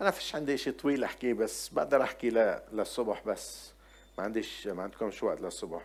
أنا 0.00 0.10
فيش 0.10 0.34
عندي 0.34 0.56
شيء 0.56 0.72
طويل 0.72 1.04
أحكيه 1.04 1.32
بس 1.32 1.68
بقدر 1.68 2.02
أحكي 2.02 2.30
للصبح 2.72 3.22
بس. 3.26 3.72
ما 4.18 4.24
عنديش 4.24 4.66
ما 4.66 4.82
عندكمش 4.82 5.22
وقت 5.22 5.40
للصبح. 5.40 5.82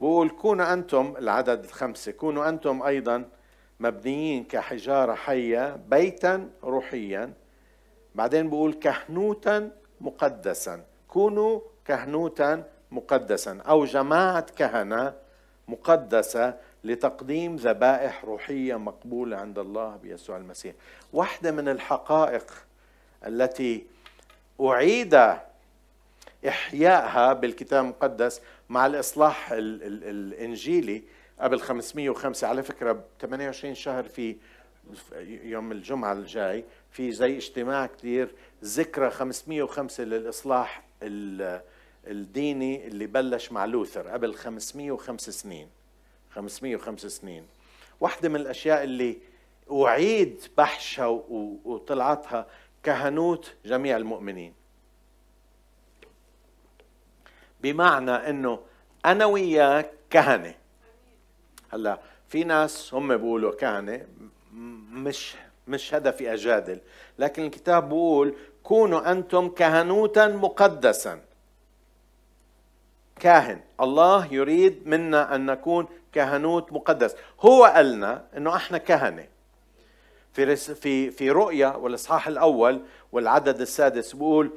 بقول 0.00 0.30
كونوا 0.30 0.72
أنتم 0.72 1.14
العدد 1.18 1.64
الخمسة 1.64 2.12
كونوا 2.12 2.48
أنتم 2.48 2.82
أيضا 2.82 3.24
مبنيين 3.80 4.44
كحجارة 4.44 5.14
حية 5.14 5.76
بيتا 5.76 6.50
روحيا. 6.64 7.32
بعدين 8.14 8.50
بقول 8.50 8.72
كهنوتا 8.72 9.70
مقدسا. 10.00 10.84
كونوا 11.08 11.60
كهنوتا 11.84 12.64
مقدسا. 12.90 13.58
أو 13.60 13.84
جماعة 13.84 14.46
كهنة 14.56 15.14
مقدسة. 15.68 16.54
لتقديم 16.84 17.56
ذبائح 17.56 18.24
روحية 18.24 18.76
مقبولة 18.78 19.36
عند 19.36 19.58
الله 19.58 19.96
بيسوع 19.96 20.36
المسيح. 20.36 20.74
واحدة 21.12 21.50
من 21.52 21.68
الحقائق 21.68 22.52
التي 23.26 23.86
أعيد 24.60 25.20
إحيائها 26.48 27.32
بالكتاب 27.32 27.84
المقدس 27.84 28.40
مع 28.68 28.86
الإصلاح 28.86 29.52
ال 29.52 29.82
ال 29.82 30.04
الإنجيلي 30.04 31.02
قبل 31.40 31.60
505 31.60 32.46
على 32.48 32.62
فكرة 32.62 32.92
ب 32.92 33.02
28 33.20 33.74
شهر 33.74 34.04
في 34.04 34.36
يوم 35.44 35.72
الجمعة 35.72 36.12
الجاي 36.12 36.64
في 36.90 37.12
زي 37.12 37.36
اجتماع 37.36 37.86
كثير 37.86 38.34
ذكرى 38.64 39.10
505 39.10 40.04
للإصلاح 40.04 40.82
الديني 42.06 42.86
اللي 42.86 43.06
بلش 43.06 43.52
مع 43.52 43.64
لوثر 43.64 44.08
قبل 44.08 44.34
505 44.34 45.32
سنين. 45.32 45.68
505 46.34 47.08
سنين. 47.08 47.46
واحدة 48.00 48.28
من 48.28 48.36
الأشياء 48.36 48.82
اللي 48.82 49.18
أعيد 49.72 50.40
بحثها 50.58 51.06
وطلعتها 51.64 52.46
كهنوت 52.82 53.54
جميع 53.64 53.96
المؤمنين. 53.96 54.54
بمعنى 57.60 58.10
إنه 58.10 58.60
أنا 59.04 59.24
وياك 59.24 59.90
كهنة. 60.10 60.54
هلا 61.72 62.00
في 62.28 62.44
ناس 62.44 62.94
هم 62.94 63.16
بيقولوا 63.16 63.54
كهنة 63.54 64.06
مش 64.92 65.36
مش 65.68 65.94
هدفي 65.94 66.32
أجادل 66.32 66.80
لكن 67.18 67.44
الكتاب 67.44 67.88
بيقول 67.88 68.34
كونوا 68.62 69.12
أنتم 69.12 69.48
كهنوتا 69.48 70.28
مقدسا. 70.28 71.20
كاهن. 73.20 73.60
الله 73.80 74.34
يريد 74.34 74.86
منا 74.88 75.34
أن 75.34 75.46
نكون 75.46 75.86
كهنوت 76.12 76.72
مقدس. 76.72 77.16
هو 77.40 77.64
قالنا 77.64 78.24
إنه 78.36 78.56
إحنا 78.56 78.78
كهنة. 78.78 79.28
في 80.32 80.56
في 80.56 81.10
في 81.10 81.30
رؤيا 81.30 81.68
والإصحاح 81.68 82.28
الأول 82.28 82.82
والعدد 83.12 83.60
السادس 83.60 84.12
بيقول 84.12 84.50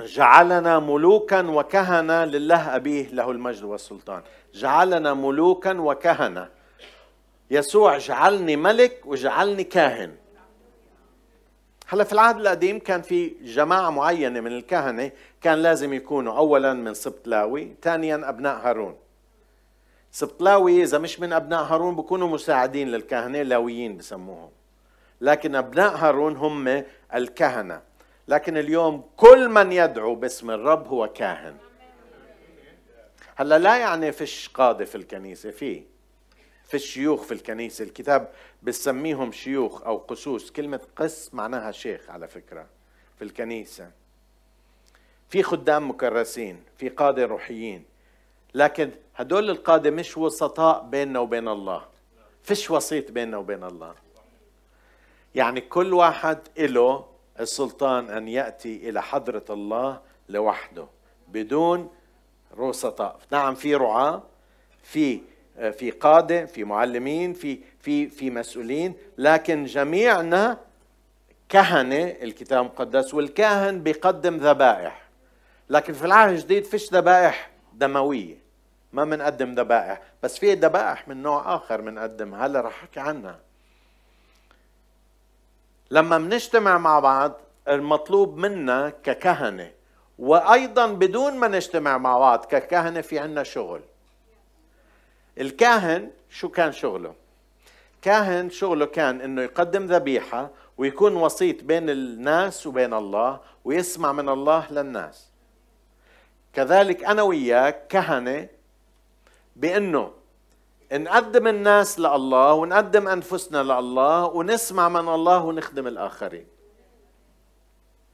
جعلنا 0.00 0.78
ملوكا 0.78 1.46
وكهنه 1.46 2.24
لله 2.24 2.76
أبيه 2.76 3.08
له 3.08 3.30
المجد 3.30 3.64
والسلطان. 3.64 4.22
جعلنا 4.54 5.14
ملوكا 5.14 5.80
وكهنة. 5.80 6.48
يسوع 7.50 7.98
جعلني 7.98 8.56
ملك 8.56 9.02
وجعلني 9.04 9.64
كاهن. 9.64 10.14
هلا 11.86 12.04
في 12.04 12.12
العهد 12.12 12.40
القديم 12.40 12.78
كان 12.78 13.02
في 13.02 13.28
جماعة 13.42 13.90
معينة 13.90 14.40
من 14.40 14.52
الكهنة 14.52 15.10
كان 15.40 15.58
لازم 15.58 15.92
يكونوا 15.92 16.36
أولا 16.36 16.72
من 16.72 16.94
سبط 16.94 17.26
لاوي 17.26 17.74
ثانيا 17.82 18.28
أبناء 18.28 18.58
هارون. 18.58 18.96
سبط 20.12 20.42
لاوي 20.42 20.82
إذا 20.82 20.98
مش 20.98 21.20
من 21.20 21.32
أبناء 21.32 21.62
هارون 21.62 21.96
بيكونوا 21.96 22.28
مساعدين 22.28 22.88
للكهنة 22.88 23.42
لاويين 23.42 23.96
بسموهم. 23.96 24.50
لكن 25.20 25.54
أبناء 25.54 25.96
هارون 25.96 26.36
هم 26.36 26.84
الكهنة. 27.14 27.82
لكن 28.28 28.56
اليوم 28.56 29.04
كل 29.16 29.48
من 29.48 29.72
يدعو 29.72 30.14
باسم 30.14 30.50
الرب 30.50 30.88
هو 30.88 31.08
كاهن. 31.08 31.56
هلا 33.36 33.58
لا 33.58 33.76
يعني 33.76 34.12
فيش 34.12 34.48
قاضي 34.48 34.86
في 34.86 34.94
الكنيسة 34.94 35.50
فيه 35.50 35.82
في 36.64 36.74
الشيوخ 36.74 37.22
في 37.22 37.34
الكنيسة. 37.34 37.84
الكتاب 37.84 38.30
بسميهم 38.62 39.32
شيوخ 39.32 39.82
أو 39.82 39.96
قسوس 39.96 40.50
كلمة 40.50 40.80
قس 40.96 41.34
معناها 41.34 41.72
شيخ 41.72 42.10
على 42.10 42.28
فكرة 42.28 42.66
في 43.18 43.24
الكنيسة. 43.24 43.90
في 45.28 45.42
خدام 45.42 45.90
مكرسين 45.90 46.62
في 46.76 46.88
قادة 46.88 47.24
روحيين. 47.24 47.89
لكن 48.54 48.90
هدول 49.16 49.50
القادة 49.50 49.90
مش 49.90 50.18
وسطاء 50.18 50.82
بيننا 50.82 51.18
وبين 51.18 51.48
الله. 51.48 51.84
فيش 52.42 52.70
وسيط 52.70 53.10
بيننا 53.10 53.36
وبين 53.36 53.64
الله. 53.64 53.94
يعني 55.34 55.60
كل 55.60 55.94
واحد 55.94 56.38
له 56.58 57.06
السلطان 57.40 58.10
أن 58.10 58.28
يأتي 58.28 58.88
إلى 58.88 59.02
حضرة 59.02 59.44
الله 59.50 60.00
لوحده 60.28 60.86
بدون 61.28 61.90
وسطاء. 62.56 63.18
نعم 63.32 63.54
في 63.54 63.74
رعاة 63.74 64.22
في 64.82 65.20
في 65.72 65.90
قادة 65.90 66.46
في 66.46 66.64
معلمين 66.64 67.32
في 67.32 67.58
في 67.80 68.08
في 68.08 68.30
مسؤولين 68.30 68.94
لكن 69.18 69.64
جميعنا 69.64 70.58
كهنة 71.48 72.04
الكتاب 72.22 72.60
المقدس 72.60 73.14
والكاهن 73.14 73.82
بيقدم 73.82 74.36
ذبائح. 74.36 75.02
لكن 75.70 75.92
في 75.92 76.04
العهد 76.04 76.30
الجديد 76.30 76.64
فيش 76.64 76.92
ذبائح. 76.92 77.50
دموية. 77.80 78.38
ما 78.92 79.04
بنقدم 79.04 79.54
ذبائح 79.54 80.02
بس 80.22 80.38
في 80.38 80.54
ذبائح 80.54 81.08
من 81.08 81.22
نوع 81.22 81.54
آخر 81.54 81.80
بنقدمها 81.80 82.46
هلا 82.46 82.60
رح 82.60 82.82
أحكي 82.82 83.00
عنها. 83.00 83.38
لما 85.90 86.18
بنجتمع 86.18 86.78
مع 86.78 87.00
بعض 87.00 87.40
المطلوب 87.68 88.36
منا 88.36 88.92
ككهنة 89.02 89.72
وأيضا 90.18 90.86
بدون 90.86 91.36
ما 91.36 91.48
نجتمع 91.48 91.98
مع 91.98 92.18
بعض 92.18 92.44
ككهنة 92.44 93.00
في 93.00 93.18
عنا 93.18 93.42
شغل. 93.42 93.80
الكاهن 95.38 96.10
شو 96.30 96.48
كان 96.48 96.72
شغله؟ 96.72 97.14
كاهن 98.02 98.50
شغله 98.50 98.86
كان 98.86 99.20
إنه 99.20 99.42
يقدم 99.42 99.86
ذبيحة 99.86 100.50
ويكون 100.78 101.16
وسيط 101.16 101.64
بين 101.64 101.90
الناس 101.90 102.66
وبين 102.66 102.94
الله 102.94 103.40
ويسمع 103.64 104.12
من 104.12 104.28
الله 104.28 104.72
للناس. 104.72 105.29
كذلك 106.52 107.04
أنا 107.04 107.22
وياك 107.22 107.86
كهنة 107.86 108.48
بأنه 109.56 110.12
نقدم 110.92 111.46
الناس 111.46 112.00
لله 112.00 112.52
ونقدم 112.52 113.08
أنفسنا 113.08 113.62
لله 113.62 114.24
ونسمع 114.26 114.88
من 114.88 115.08
الله 115.08 115.44
ونخدم 115.44 115.86
الآخرين. 115.86 116.46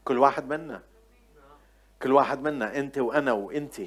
كل 0.05 0.19
واحد 0.19 0.49
منا. 0.49 0.83
كل 2.03 2.13
واحد 2.13 2.43
منا 2.43 2.77
أنت 2.77 2.99
وأنا 2.99 3.33
وانت 3.33 3.81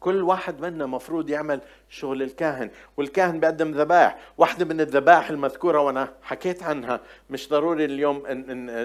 كل 0.00 0.22
واحد 0.22 0.60
منا 0.60 0.86
مفروض 0.86 1.30
يعمل 1.30 1.60
شغل 1.88 2.22
الكاهن 2.22 2.70
والكاهن 2.96 3.40
بيقدم 3.40 3.70
ذبائح 3.70 4.18
واحدة 4.38 4.64
من 4.64 4.80
الذبائح 4.80 5.30
المذكورة 5.30 5.80
وأنا 5.80 6.14
حكيت 6.22 6.62
عنها 6.62 7.00
مش 7.30 7.48
ضروري 7.48 7.84
اليوم 7.84 8.22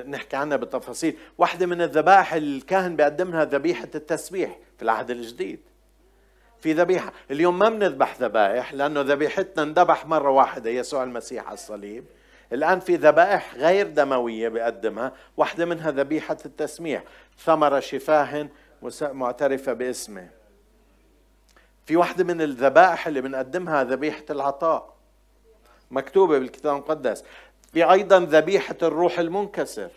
نحكي 0.08 0.36
عنها 0.36 0.58
بالتفاصيل. 0.58 1.17
واحدة 1.38 1.65
من 1.65 1.82
الذبائح 1.82 2.34
الكاهن 2.34 2.95
بيقدمها 2.95 3.45
ذبيحة 3.45 3.89
التسبيح 3.95 4.60
في 4.78 4.84
العهد 4.84 5.12
الجديد. 5.12 5.60
في 6.60 6.73
ذبيحة. 6.73 7.13
اليوم 7.32 7.60
ما 7.60 7.69
بنذبح 7.69 8.21
ذبائح 8.21 8.73
لأنه 8.73 9.02
ذبيحتنا 9.02 9.63
اندبح 9.63 10.06
مرة 10.06 10.30
واحدة 10.30 10.69
يسوع 10.69 11.04
المسيح 11.04 11.45
على 11.45 11.54
الصليب. 11.54 12.06
الآن 12.54 12.80
في 12.80 12.95
ذبائح 12.95 13.56
غير 13.56 13.88
دموية 13.88 14.49
بيقدمها 14.49 15.12
واحدة 15.38 15.65
منها 15.65 15.91
ذبيحة 15.91 16.38
التسميح. 16.45 17.04
ثمرة 17.38 17.80
شفاه 17.80 18.49
معترفة 19.02 19.73
باسمه. 19.73 20.42
في 21.86 21.96
واحدة 21.96 22.24
من 22.24 22.41
الذبائح 22.41 23.08
اللي 23.08 23.22
بنقدمها 23.22 23.84
ذبيحة 23.84 24.24
العطاء. 24.30 24.93
مكتوبة 25.91 26.39
بالكتاب 26.39 26.74
المقدس. 26.74 27.24
في 27.74 27.91
أيضا 27.91 28.19
ذبيحة 28.19 28.76
الروح 28.84 29.19
المنكسر. 29.19 29.89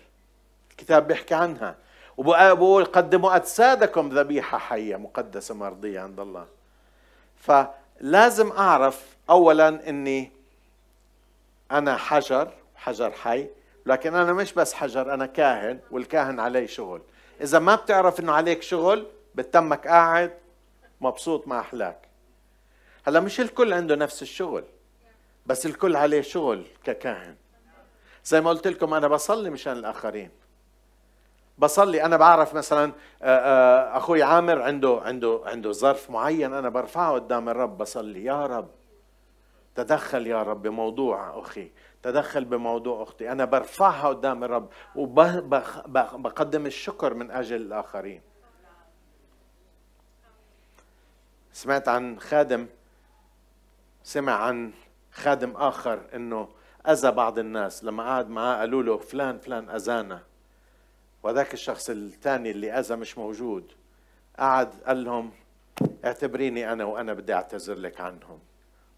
الكتاب 0.71 1.07
بيحكي 1.07 1.35
عنها. 1.35 1.75
وبقول 2.17 2.85
قدموا 2.85 3.37
أجسادكم 3.37 4.09
ذبيحة 4.09 4.59
حية 4.59 4.97
مقدسة 4.97 5.55
مرضية 5.55 6.01
عند 6.01 6.21
الله. 6.21 6.47
فلازم 7.41 8.53
أعرف 8.53 9.05
أولا 9.31 9.89
أني 9.89 10.31
أنا 11.71 11.97
حجر 11.97 12.51
حجر 12.77 13.11
حي. 13.11 13.47
لكن 13.87 14.15
أنا 14.15 14.33
مش 14.33 14.53
بس 14.53 14.75
حجر 14.75 15.15
أنا 15.15 15.27
كاهن 15.27 15.79
والكاهن 15.91 16.41
عليه 16.41 16.67
شغل. 16.67 17.03
إذا 17.41 17.59
ما 17.59 17.75
بتعرف 17.75 18.21
أنه 18.21 18.33
عليك 18.33 18.63
شغل 18.63 19.07
بتمك 19.35 19.87
قاعد 19.87 20.33
مبسوط 21.01 21.49
ما 21.49 21.61
أحلاك. 21.61 22.09
هلا 23.07 23.21
مش 23.21 23.41
الكل 23.41 23.73
عنده 23.73 23.95
نفس 23.95 24.23
الشغل 24.23 24.65
بس 25.47 25.67
الكل 25.67 25.97
عليه 25.97 26.21
شغل 26.21 26.65
ككاهن. 26.85 27.37
زي 28.25 28.41
ما 28.41 28.51
قلت 28.51 28.67
لكم 28.67 28.95
أنا 28.95 29.09
بصلي 29.09 29.51
مشان 29.51 29.73
الآخرين. 29.73 30.31
بصلي 31.59 32.05
أنا 32.05 32.17
بعرف 32.17 32.55
مثلا 32.55 32.93
أخوي 33.97 34.23
عامر 34.23 34.63
عنده 34.63 35.01
عنده 35.05 35.43
عنده 35.45 35.73
ظرف 35.73 36.11
معين 36.11 36.55
أنا 36.55 36.69
برفعه 36.69 37.13
قدام 37.13 37.49
الرب 37.49 37.79
بصلي 37.79 38.25
يا 38.25 38.47
رب 38.47 38.69
تدخل 39.75 40.27
يا 40.27 40.43
رب 40.43 40.63
بموضوع 40.63 41.41
أخي 41.41 41.71
تدخل 42.03 42.45
بموضوع 42.45 43.03
أختي. 43.03 43.33
أنا 43.33 43.45
برفعها 43.45 44.09
قدام 44.09 44.45
الرب 44.45 44.69
وبقدم 44.97 46.67
الشكر 46.67 47.15
من 47.15 47.31
أجل 47.31 47.57
الآخرين. 47.57 48.21
سمعت 51.57 51.89
عن 51.89 52.21
خادم 52.21 52.67
سمع 54.05 54.33
عن 54.33 54.73
خادم 55.13 55.57
آخر 55.57 56.01
إنه 56.15 56.49
أذى 56.89 57.11
بعض 57.11 57.39
الناس. 57.39 57.85
لما 57.85 58.03
قعد 58.03 58.29
معاه 58.29 58.57
قالوا 58.57 58.83
له 58.83 58.97
فلان 58.99 59.39
فلان 59.39 59.71
أذانا. 59.71 60.23
وذاك 61.23 61.55
الشخص 61.55 61.91
الثاني 61.91 62.51
اللي 62.51 62.73
أذى 62.73 62.97
مش 62.97 63.19
موجود. 63.19 63.73
قعد 64.39 64.75
قال 64.87 65.05
لهم 65.05 65.33
اعتبريني 66.05 66.73
أنا 66.73 66.85
وأنا 66.85 67.13
بدي 67.13 67.35
أعتذر 67.35 67.75
لك 67.75 68.01
عنهم. 68.01 68.39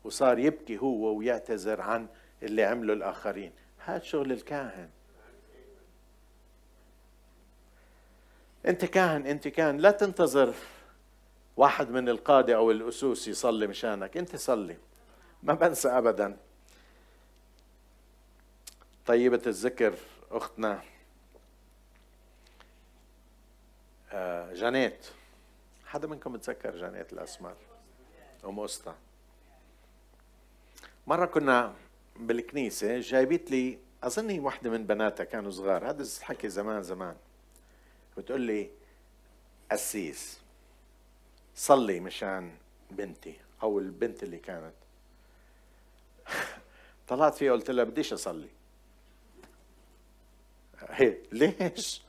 وصار 0.05 0.39
يبكي 0.39 0.79
هو 0.79 1.17
ويعتذر 1.17 1.81
عن 1.81 2.07
اللي 2.43 2.65
عمله 2.65 2.93
الآخرين. 2.93 3.53
هذا 3.85 3.99
شغل 3.99 4.33
الكاهن. 4.33 4.89
أنت 8.67 8.85
كاهن 8.85 9.27
أنت 9.27 9.49
كاهن. 9.49 9.77
لا 9.77 9.91
تنتظر 9.91 10.55
واحد 11.59 11.91
من 11.91 12.09
القادة 12.09 12.57
أو 12.57 12.71
الأسوس 12.71 13.29
يصلي 13.29 13.67
مشانك. 13.67 14.17
أنت 14.17 14.37
صلي. 14.37 14.77
ما 15.43 15.55
بنسى 15.55 15.89
أبدا. 15.89 16.37
طيبة 19.07 19.43
الذكر 19.47 19.95
أختنا 20.31 20.83
آه، 24.13 24.53
جانيت. 24.55 25.07
حدا 25.87 26.09
منكم 26.09 26.33
بتذكر 26.33 26.77
جانيت 26.77 27.13
الأسمر 27.13 27.55
أم 28.45 28.61
أستا 28.61 28.95
مرة 31.07 31.27
كنا 31.27 31.75
بالكنيسة 32.17 33.01
جايبت 33.01 33.51
لي 33.51 33.79
أظني 34.03 34.41
واحدة 34.41 34.71
من 34.71 34.87
بناتها 34.87 35.25
كانوا 35.25 35.51
صغار. 35.51 35.91
هذا 35.91 36.03
الحكي 36.03 36.49
زمان 36.49 36.83
زمان. 36.83 37.17
بتقول 38.17 38.41
لي 38.41 38.71
قسيس 39.71 40.48
صلي 41.59 42.01
مشان 42.01 42.51
بنتي 42.91 43.35
أو 43.63 43.79
البنت 43.79 44.23
اللي 44.23 44.39
كانت. 44.39 44.75
طلعت 47.09 47.35
فيها 47.35 47.53
قلت 47.53 47.71
لها 47.71 47.85
بديش 47.85 48.13
أصلي. 48.13 48.49
هي 50.89 51.17
ليش؟ 51.33 52.03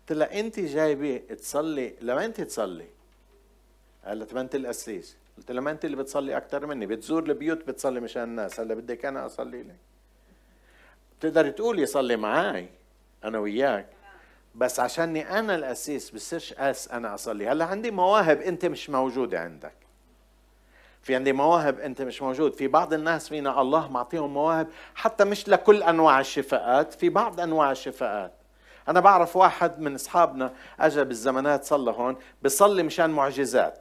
قلت 0.00 0.18
لها 0.18 0.40
انت 0.40 0.60
جايبة 0.60 1.16
تصلي 1.34 1.94
لما 2.00 2.24
انت 2.24 2.40
تصلي. 2.40 2.86
قالت 4.04 4.34
ما 4.34 4.40
أنت 4.40 4.54
القسيس. 4.54 5.16
قلت 5.36 5.50
لها 5.50 5.60
ما 5.60 5.70
أنت 5.70 5.84
اللي 5.84 5.96
بتصلي 5.96 6.36
أكثر 6.36 6.66
مني 6.66 6.86
بتزور 6.86 7.22
البيوت 7.22 7.68
بتصلي 7.68 8.00
مشان 8.00 8.22
الناس. 8.22 8.60
هلا 8.60 8.74
بدك 8.74 9.04
أنا 9.04 9.26
أصلي 9.26 9.62
لك. 9.62 9.76
تقدر 11.20 11.50
تقول 11.50 11.78
يصلي 11.78 12.16
معاي 12.16 12.68
أنا 13.24 13.38
وياك. 13.38 13.95
بس 14.56 14.80
عشاني 14.80 15.38
أنا 15.38 15.54
الأسيس 15.54 16.10
بصيرش 16.10 16.52
أس 16.52 16.88
أنا 16.88 17.14
أصلي. 17.14 17.48
هلأ 17.48 17.64
عندي 17.64 17.90
مواهب 17.90 18.40
أنت 18.40 18.66
مش 18.66 18.90
موجودة 18.90 19.40
عندك. 19.40 19.74
في 21.02 21.14
عندي 21.14 21.32
مواهب 21.32 21.80
أنت 21.80 22.02
مش 22.02 22.22
موجود. 22.22 22.54
في 22.54 22.68
بعض 22.68 22.92
الناس 22.92 23.28
فينا 23.28 23.60
الله 23.60 23.88
معطيهم 23.88 24.34
مواهب 24.34 24.68
حتى 24.94 25.24
مش 25.24 25.48
لكل 25.48 25.82
أنواع 25.82 26.20
الشفاءات 26.20 26.94
في 26.94 27.08
بعض 27.08 27.40
أنواع 27.40 27.70
الشفاءات. 27.70 28.32
أنا 28.88 29.00
بعرف 29.00 29.36
واحد 29.36 29.80
من 29.80 29.94
أصحابنا 29.94 30.52
اجى 30.80 31.04
بالزمانات 31.04 31.64
صلى 31.64 31.90
هون 31.90 32.16
بصلي 32.42 32.82
مشان 32.82 33.10
معجزات. 33.10 33.78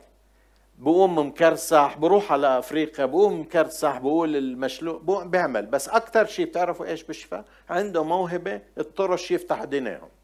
بقوم 0.77 1.17
مكرسح 1.19 1.97
بروح 1.97 2.31
على 2.31 2.59
أفريقيا 2.59 3.05
بقوم 3.05 3.39
مكرسح 3.41 3.97
بقول 3.97 4.35
المشلوق 4.35 5.01
بقوم 5.01 5.29
بيعمل. 5.29 5.65
بس 5.65 5.89
أكثر 5.89 6.25
شيء 6.25 6.45
بتعرفوا 6.45 6.85
إيش 6.85 7.03
بشفى 7.03 7.43
عنده 7.69 8.03
موهبة 8.03 8.61
الطرش 8.77 9.31
يفتح 9.31 9.63
دينيهم 9.63 10.14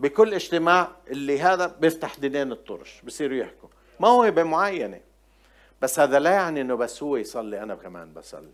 بكل 0.00 0.34
اجتماع 0.34 0.88
اللي 1.08 1.40
هذا 1.40 1.66
بيفتح 1.80 2.16
دينين 2.18 2.52
الطرش 2.52 3.02
بصيروا 3.04 3.36
يحكوا. 3.36 3.68
موهبه 4.00 4.42
معينة. 4.42 5.00
بس 5.82 6.00
هذا 6.00 6.18
لا 6.18 6.30
يعني 6.30 6.60
إنه 6.60 6.74
بس 6.74 7.02
هو 7.02 7.16
يصلي 7.16 7.62
أنا 7.62 7.74
كمان 7.74 8.12
بصلي. 8.12 8.48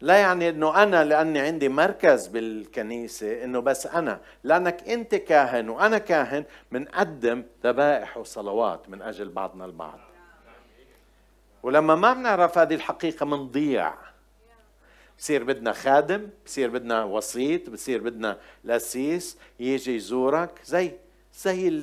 لا 0.00 0.16
يعني 0.16 0.48
إنه 0.48 0.82
أنا 0.82 1.04
لأني 1.04 1.40
عندي 1.40 1.68
مركز 1.68 2.26
بالكنيسة 2.26 3.44
إنه 3.44 3.60
بس 3.60 3.86
أنا. 3.86 4.20
لأنك 4.44 4.88
أنت 4.88 5.14
كاهن 5.14 5.68
وأنا 5.68 5.98
كاهن 5.98 6.44
بنقدم 6.72 7.44
ذبائح 7.64 8.16
وصلوات 8.16 8.88
من 8.88 9.02
أجل 9.02 9.28
بعضنا 9.28 9.64
البعض. 9.64 9.98
ولما 11.62 11.94
ما 11.94 12.12
بنعرف 12.12 12.58
هذه 12.58 12.74
الحقيقة 12.74 13.26
بنضيع 13.26 13.94
بصير 15.22 15.44
بدنا 15.44 15.72
خادم 15.72 16.28
بصير 16.46 16.70
بدنا 16.70 17.04
وسيط 17.04 17.70
بصير 17.70 18.02
بدنا 18.02 18.38
لسيس 18.64 19.38
يجي 19.60 19.96
يزورك 19.96 20.60
زي 20.64 20.92
زي 21.34 21.82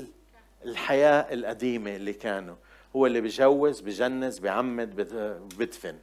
الحياة 0.66 1.34
القديمة 1.34 1.96
اللي 1.96 2.14
كانوا. 2.14 2.56
هو 2.96 3.06
اللي 3.06 3.22
بجوز 3.22 3.80
بجنز 3.80 4.40
بعمد 4.40 4.96
بدفن. 5.58 5.96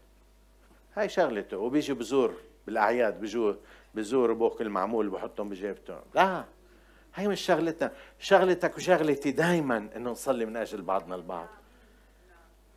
هاي 0.94 1.08
شغلته. 1.08 1.56
وبيجي 1.56 1.94
بزور 1.94 2.34
بالأعياد 2.66 3.20
بيجوا 3.20 3.54
بزور 3.94 4.32
أبوك 4.32 4.60
المعمول 4.60 5.08
بحطهم 5.08 5.48
بجيبته 5.48 5.98
لا 6.14 6.44
هي 7.14 7.28
مش 7.28 7.40
شغلتنا. 7.40 7.92
شغلتك 8.18 8.76
وشغلتي 8.76 9.30
دائما 9.30 9.88
إنه 9.96 10.10
نصلي 10.10 10.44
من 10.44 10.56
أجل 10.56 10.82
بعضنا 10.82 11.14
البعض. 11.14 11.48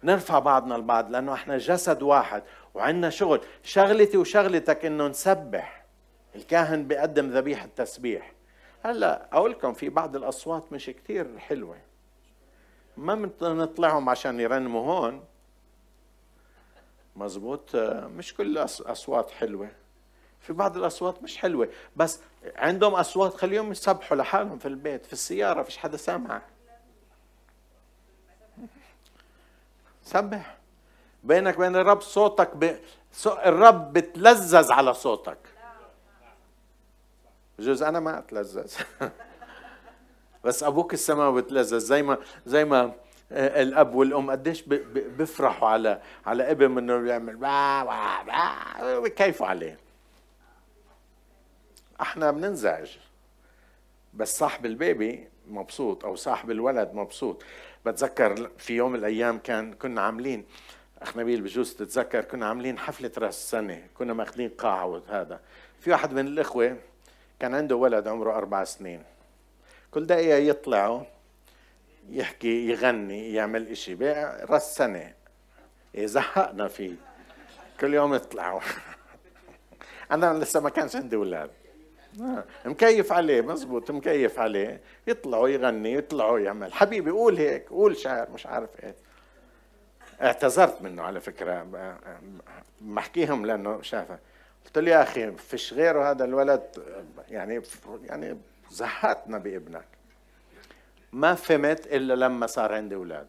نرفع 0.03 0.39
بعضنا 0.39 0.75
البعض 0.75 1.11
لأنه 1.11 1.33
إحنا 1.33 1.57
جسد 1.57 2.03
واحد 2.03 2.43
وعندنا 2.73 3.09
شغل. 3.09 3.41
شغلتي 3.63 4.17
وشغلتك 4.17 4.85
إنه 4.85 5.07
نسبح. 5.07 5.85
الكاهن 6.35 6.87
بيقدم 6.87 7.29
ذبيحة 7.29 7.69
تسبيح. 7.75 8.31
هلأ 8.83 9.27
أقول 9.33 9.51
لكم 9.51 9.73
في 9.73 9.89
بعض 9.89 10.15
الأصوات 10.15 10.73
مش 10.73 10.85
كثير 10.85 11.39
حلوة. 11.39 11.77
ما 12.97 13.15
نطلعهم 13.41 14.09
عشان 14.09 14.39
يرنموا 14.39 14.81
هون. 14.81 15.23
مزبوط؟ 17.15 17.75
مش 18.15 18.33
كل 18.33 18.57
أصوات 18.57 19.31
حلوة. 19.31 19.69
في 20.39 20.53
بعض 20.53 20.77
الأصوات 20.77 21.23
مش 21.23 21.37
حلوة. 21.37 21.69
بس 21.95 22.19
عندهم 22.55 22.93
أصوات 22.93 23.33
خليهم 23.33 23.71
يسبحوا 23.71 24.17
لحالهم 24.17 24.57
في 24.57 24.67
البيت 24.67 25.05
في 25.05 25.13
السيارة 25.13 25.63
فيش 25.63 25.77
حدا 25.77 25.97
سامعك. 25.97 26.43
سبح. 30.09 30.57
بينك 31.23 31.57
وبين 31.57 31.75
الرب 31.75 32.01
صوتك 32.01 32.55
ب... 32.55 32.75
الرب 33.27 33.93
بتلذذ 33.93 34.71
على 34.71 34.93
صوتك. 34.93 35.37
بجوز 37.59 37.83
أنا 37.83 37.99
ما 37.99 38.19
اتلذذ 38.19 38.73
بس 40.43 40.63
أبوك 40.63 40.93
السماوي 40.93 41.41
بتلذذ 41.41 41.79
زي 41.79 42.03
ما 42.03 42.17
زي 42.45 42.65
ما 42.65 42.91
آه، 43.31 43.61
الأب 43.61 43.95
والأم 43.95 44.31
قديش 44.31 44.61
بيفرحوا 45.17 45.67
على 45.67 46.01
على 46.25 46.51
ابن 46.51 46.77
إنه 46.77 46.97
بيعمل 46.97 47.35
بكيفوا 49.03 49.47
عليه. 49.47 49.77
إحنا 52.01 52.31
بننزعج. 52.31 52.97
بس 54.13 54.37
صاحب 54.37 54.65
البيبي 54.65 55.29
مبسوط 55.47 56.05
أو 56.05 56.15
صاحب 56.15 56.51
الولد 56.51 56.91
مبسوط. 56.93 57.43
بتذكر 57.85 58.49
في 58.57 58.75
يوم 58.75 58.91
من 58.91 58.99
الأيام 58.99 59.37
كان 59.37 59.73
كنا 59.73 60.01
عاملين 60.01 60.45
أخ 61.01 61.17
نبيل 61.17 61.41
بجوز 61.41 61.73
تتذكر 61.73 62.21
كنا 62.23 62.45
عاملين 62.45 62.79
حفلة 62.79 63.11
رأس 63.17 63.51
سنه 63.51 63.87
كنا 63.93 64.13
ماخذين 64.13 64.49
قاعه 64.49 64.85
وهذا 64.85 65.39
في 65.79 65.91
واحد 65.91 66.13
من 66.13 66.27
الإخوة 66.27 66.77
كان 67.39 67.55
عنده 67.55 67.75
ولد 67.75 68.07
عمره 68.07 68.37
أربع 68.37 68.63
سنين. 68.63 69.03
كل 69.91 70.05
دقيقة 70.05 70.37
يطلعوا 70.37 71.03
يحكي 72.09 72.69
يغني 72.69 73.33
يعمل 73.33 73.67
إشي. 73.67 73.93
رأس 74.49 74.75
سنة. 74.75 75.13
زهقنا 75.97 76.67
فيه. 76.67 76.95
كل 77.79 77.93
يوم 77.93 78.13
يطلعوا. 78.13 78.61
أنا 80.11 80.33
لسه 80.33 80.59
ما 80.59 80.69
كانش 80.69 80.95
عندي 80.95 81.15
أولاد. 81.15 81.51
مكيف 82.65 83.11
عليه 83.11 83.41
مزبوط 83.41 83.91
مكيف 83.91 84.39
عليه. 84.39 84.81
يطلعوا 85.07 85.49
يغني 85.49 85.93
يطلعوا 85.93 86.39
يعمل. 86.39 86.73
حبيبي 86.73 87.11
قول 87.11 87.37
هيك 87.37 87.69
قول 87.69 87.97
شعر 87.97 88.29
مش 88.29 88.45
عارف 88.45 88.69
إيه. 88.83 88.95
اعتذرت 90.21 90.81
منه 90.81 91.03
على 91.03 91.19
فكرة. 91.19 91.67
بحكيهم 92.81 93.45
لأنه 93.45 93.81
شافه. 93.81 94.19
قلت 94.65 94.77
له 94.77 94.91
يا 94.91 95.03
أخي 95.03 95.31
فيش 95.31 95.73
غيره 95.73 96.11
هذا 96.11 96.25
الولد؟ 96.25 96.83
يعني 97.29 97.61
يعني 98.03 98.37
زهقتنا 98.69 99.37
بابنك 99.37 99.85
ما 101.13 101.35
فهمت 101.35 101.87
إلا 101.87 102.13
لما 102.13 102.47
صار 102.47 102.73
عندي 102.73 102.95
أولاد. 102.95 103.27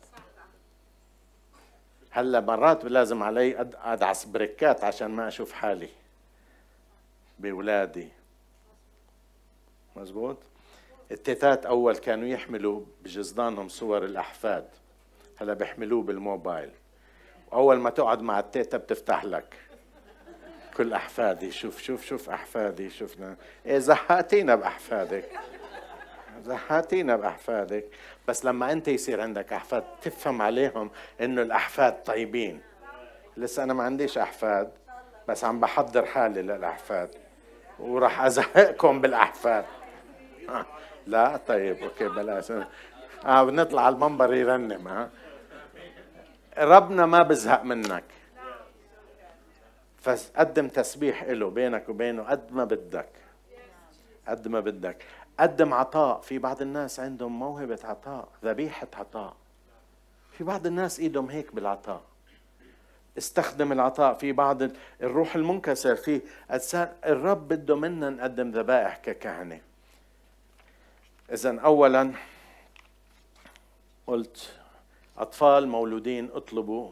هلا 2.10 2.40
مرات 2.40 2.84
لازم 2.84 3.22
علي 3.22 3.66
أدعس 3.84 4.24
بريكات 4.24 4.84
عشان 4.84 5.08
ما 5.10 5.28
أشوف 5.28 5.52
حالي 5.52 5.88
بأولادي. 7.38 8.08
مزبوط؟ 10.00 10.36
التيتات 11.10 11.66
أول 11.66 11.96
كانوا 11.96 12.28
يحملوا 12.28 12.82
بجزدانهم 13.02 13.68
صور 13.68 14.04
الأحفاد. 14.04 14.68
هلا 15.40 15.54
بيحملوه 15.54 16.02
بالموبايل. 16.02 16.70
وأول 17.52 17.76
ما 17.78 17.90
تقعد 17.90 18.22
مع 18.22 18.38
التيتا 18.38 18.76
بتفتح 18.76 19.24
لك. 19.24 19.54
كل 20.76 20.92
أحفادي 20.92 21.50
شوف 21.50 21.82
شوف 21.82 22.04
شوف 22.04 22.30
أحفادي 22.30 22.90
شوفنا 22.90 23.36
إيه 23.66 23.78
زهقتينا 23.78 24.54
بأحفادك. 24.54 25.28
زهاتينا 26.44 27.16
بأحفادك. 27.16 27.84
بس 28.28 28.44
لما 28.44 28.72
أنت 28.72 28.88
يصير 28.88 29.20
عندك 29.20 29.52
أحفاد 29.52 29.84
تفهم 30.02 30.42
عليهم 30.42 30.90
إنه 31.20 31.42
الأحفاد 31.42 32.02
طيبين. 32.02 32.60
لسه 33.36 33.62
أنا 33.62 33.74
ما 33.74 33.82
عنديش 33.84 34.18
أحفاد 34.18 34.70
بس 35.28 35.44
عم 35.44 35.60
بحضر 35.60 36.06
حالي 36.06 36.42
للأحفاد. 36.42 37.10
وراح 37.78 38.22
أزهقكم 38.22 39.00
بالأحفاد. 39.00 39.64
لا 41.06 41.36
طيب 41.36 41.76
أوكي 41.82 42.08
بلاش. 42.08 42.52
آه 43.26 43.44
بنطلع 43.44 43.82
على 43.86 43.94
المنبر 43.94 44.34
يرنم 44.34 44.88
ها. 44.88 45.10
ربنا 46.58 47.06
ما 47.06 47.22
بزهق 47.22 47.62
منك. 47.62 48.04
فقدم 49.98 50.68
تسبيح 50.68 51.22
له 51.24 51.50
بينك 51.50 51.88
وبينه 51.88 52.22
قد 52.22 52.52
ما 52.52 52.64
بدك. 52.64 53.08
قد 54.28 54.48
ما 54.48 54.60
بدك. 54.60 55.04
قدم 55.40 55.74
عطاء. 55.74 56.20
في 56.20 56.38
بعض 56.38 56.62
الناس 56.62 57.00
عندهم 57.00 57.38
موهبة 57.38 57.78
عطاء 57.84 58.28
ذبيحة 58.44 58.88
عطاء. 58.94 59.36
في 60.32 60.44
بعض 60.44 60.66
الناس 60.66 61.00
إيدهم 61.00 61.30
هيك 61.30 61.54
بالعطاء. 61.54 62.02
استخدم 63.18 63.72
العطاء. 63.72 64.14
في 64.14 64.32
بعض 64.32 64.62
الروح 65.02 65.34
المنكسر 65.36 65.96
في 65.96 66.20
الرب 67.06 67.48
بده 67.48 67.76
منا 67.76 68.10
نقدم 68.10 68.50
ذبائح 68.50 68.96
ككهنة. 68.96 69.60
اذا 71.32 71.60
اولا 71.60 72.12
قلت 74.06 74.52
أطفال 75.18 75.68
مولودين 75.68 76.30
اطلبوا 76.32 76.90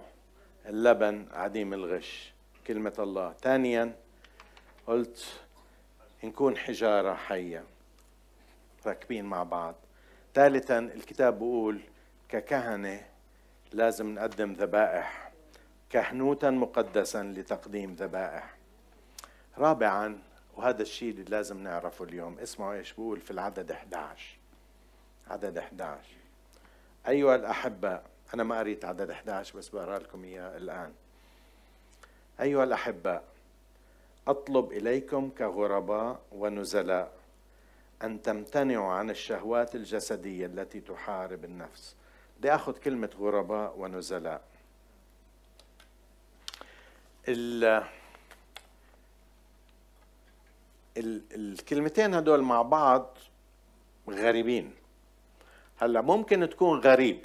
اللبن 0.67 1.27
عديم 1.33 1.75
الغش 1.75 2.33
كلمة 2.67 2.93
الله. 2.99 3.33
ثانيا 3.33 3.95
قلت 4.87 5.41
نكون 6.25 6.57
حجارة 6.57 7.15
حية 7.15 7.65
راكبين 8.87 9.25
مع 9.25 9.43
بعض. 9.43 9.75
ثالثا 10.35 10.79
الكتاب 10.79 11.35
بيقول 11.39 11.81
ككهنة 12.29 13.07
لازم 13.73 14.15
نقدم 14.15 14.53
ذبائح 14.53 15.31
كهنوتا 15.91 16.51
مقدسا 16.51 17.23
لتقديم 17.23 17.95
ذبائح. 17.95 18.55
رابعا 19.59 20.19
وهذا 20.59 20.83
الشيء 20.83 21.11
اللي 21.11 21.25
لازم 21.25 21.63
نعرفه 21.63 22.05
اليوم. 22.05 22.39
اسمعوا 22.39 22.75
إيش 22.75 22.93
بقول 22.93 23.21
في 23.21 23.31
العدد 23.31 23.71
11 23.71 24.39
عدد 25.31 25.59
11 25.59 26.01
أيها 27.09 27.35
الأحباء 27.35 28.05
أنا 28.35 28.43
ما 28.45 28.59
قريت 28.59 28.85
عدد 28.85 29.11
11 29.11 29.59
بس 29.59 29.69
بقرأ 29.69 29.99
لكم 29.99 30.25
إياه 30.25 30.57
الآن. 30.57 30.93
أيها 32.41 32.65
الأحباء 32.65 33.25
أطلب 34.29 34.73
إليكم 34.73 35.31
كغرباء 35.39 36.21
ونزلاء 36.33 37.13
أن 38.03 38.23
تمتنعوا 38.23 38.93
عن 38.93 39.11
الشهوات 39.11 39.75
الجسدية 39.75 40.47
التي 40.47 40.81
تحارب 40.81 41.45
النفس. 41.45 41.95
بدي 42.39 42.55
آخذ 42.55 42.79
كلمة 42.79 43.11
غرباء 43.19 43.75
ونزلاء 43.79 44.43
ال 47.29 47.85
الكلمتين 50.99 52.15
هدول 52.15 52.43
مع 52.43 52.63
بعض 52.63 53.19
غريبين. 54.09 54.75
هلأ 55.81 56.01
ممكن 56.01 56.49
تكون 56.51 56.81
غريب. 56.81 57.25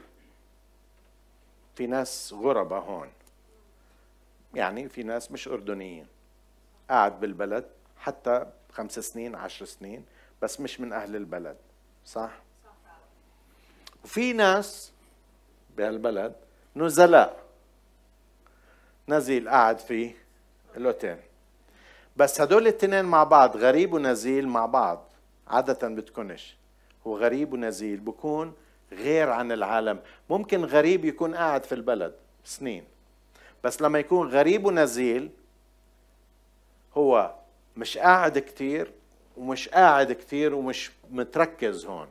في 1.75 1.87
ناس 1.87 2.33
غربة 2.33 2.77
هون. 2.77 3.11
يعني 4.53 4.89
في 4.89 5.03
ناس 5.03 5.31
مش 5.31 5.47
أردنيين. 5.47 6.07
قاعد 6.89 7.19
بالبلد 7.19 7.65
حتى 7.97 8.45
خمس 8.71 8.99
سنين 8.99 9.35
عشر 9.35 9.65
سنين 9.65 10.05
بس 10.41 10.59
مش 10.59 10.79
من 10.79 10.93
أهل 10.93 11.15
البلد. 11.15 11.57
صح؟ 12.05 12.31
وفي 14.03 14.33
ناس 14.33 14.91
بهالبلد 15.77 16.35
نزلاء. 16.75 17.43
نزيل 19.09 19.49
قاعد 19.49 19.79
في 19.79 20.15
الأوتيل. 20.77 21.17
بس 22.17 22.41
هدول 22.41 22.61
الاثنين 22.61 23.05
مع 23.05 23.23
بعض 23.23 23.57
غريب 23.57 23.93
ونزيل 23.93 24.47
مع 24.47 24.65
بعض. 24.65 25.05
عادة 25.47 25.87
بتكونش. 25.87 26.55
هو 27.07 27.17
غريب 27.17 27.53
ونزيل 27.53 27.99
بكون 27.99 28.53
غير 28.91 29.29
عن 29.29 29.51
العالم. 29.51 29.99
ممكن 30.29 30.65
غريب 30.65 31.05
يكون 31.05 31.35
قاعد 31.35 31.63
في 31.63 31.75
البلد 31.75 32.13
سنين. 32.45 32.83
بس 33.63 33.81
لما 33.81 33.99
يكون 33.99 34.27
غريب 34.27 34.65
ونزيل 34.65 35.29
هو 36.97 37.33
مش 37.77 37.97
قاعد 37.97 38.39
كتير 38.39 38.91
ومش 39.37 39.69
قاعد 39.69 40.11
كتير 40.11 40.55
ومش 40.55 40.91
متركز 41.11 41.85
هون. 41.85 42.07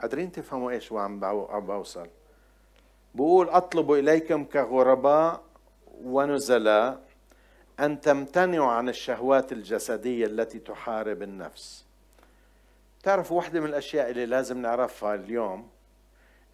قادرين 0.00 0.32
تفهموا 0.32 0.70
إيش 0.70 0.92
وعم 0.92 1.20
بوصل 1.60 2.06
بقول 3.14 3.48
اطلب 3.48 3.92
إليكم 3.92 4.44
كغرباء 4.44 5.40
ونزلاء 6.04 7.02
أن 7.80 8.00
تمتنعوا 8.00 8.72
عن 8.72 8.88
الشهوات 8.88 9.52
الجسدية 9.52 10.26
التي 10.26 10.58
تحارب 10.58 11.22
النفس. 11.22 11.84
تعرف 13.02 13.32
واحدة 13.32 13.60
من 13.60 13.66
الأشياء 13.66 14.10
اللي 14.10 14.26
لازم 14.26 14.58
نعرفها 14.58 15.14
اليوم 15.14 15.70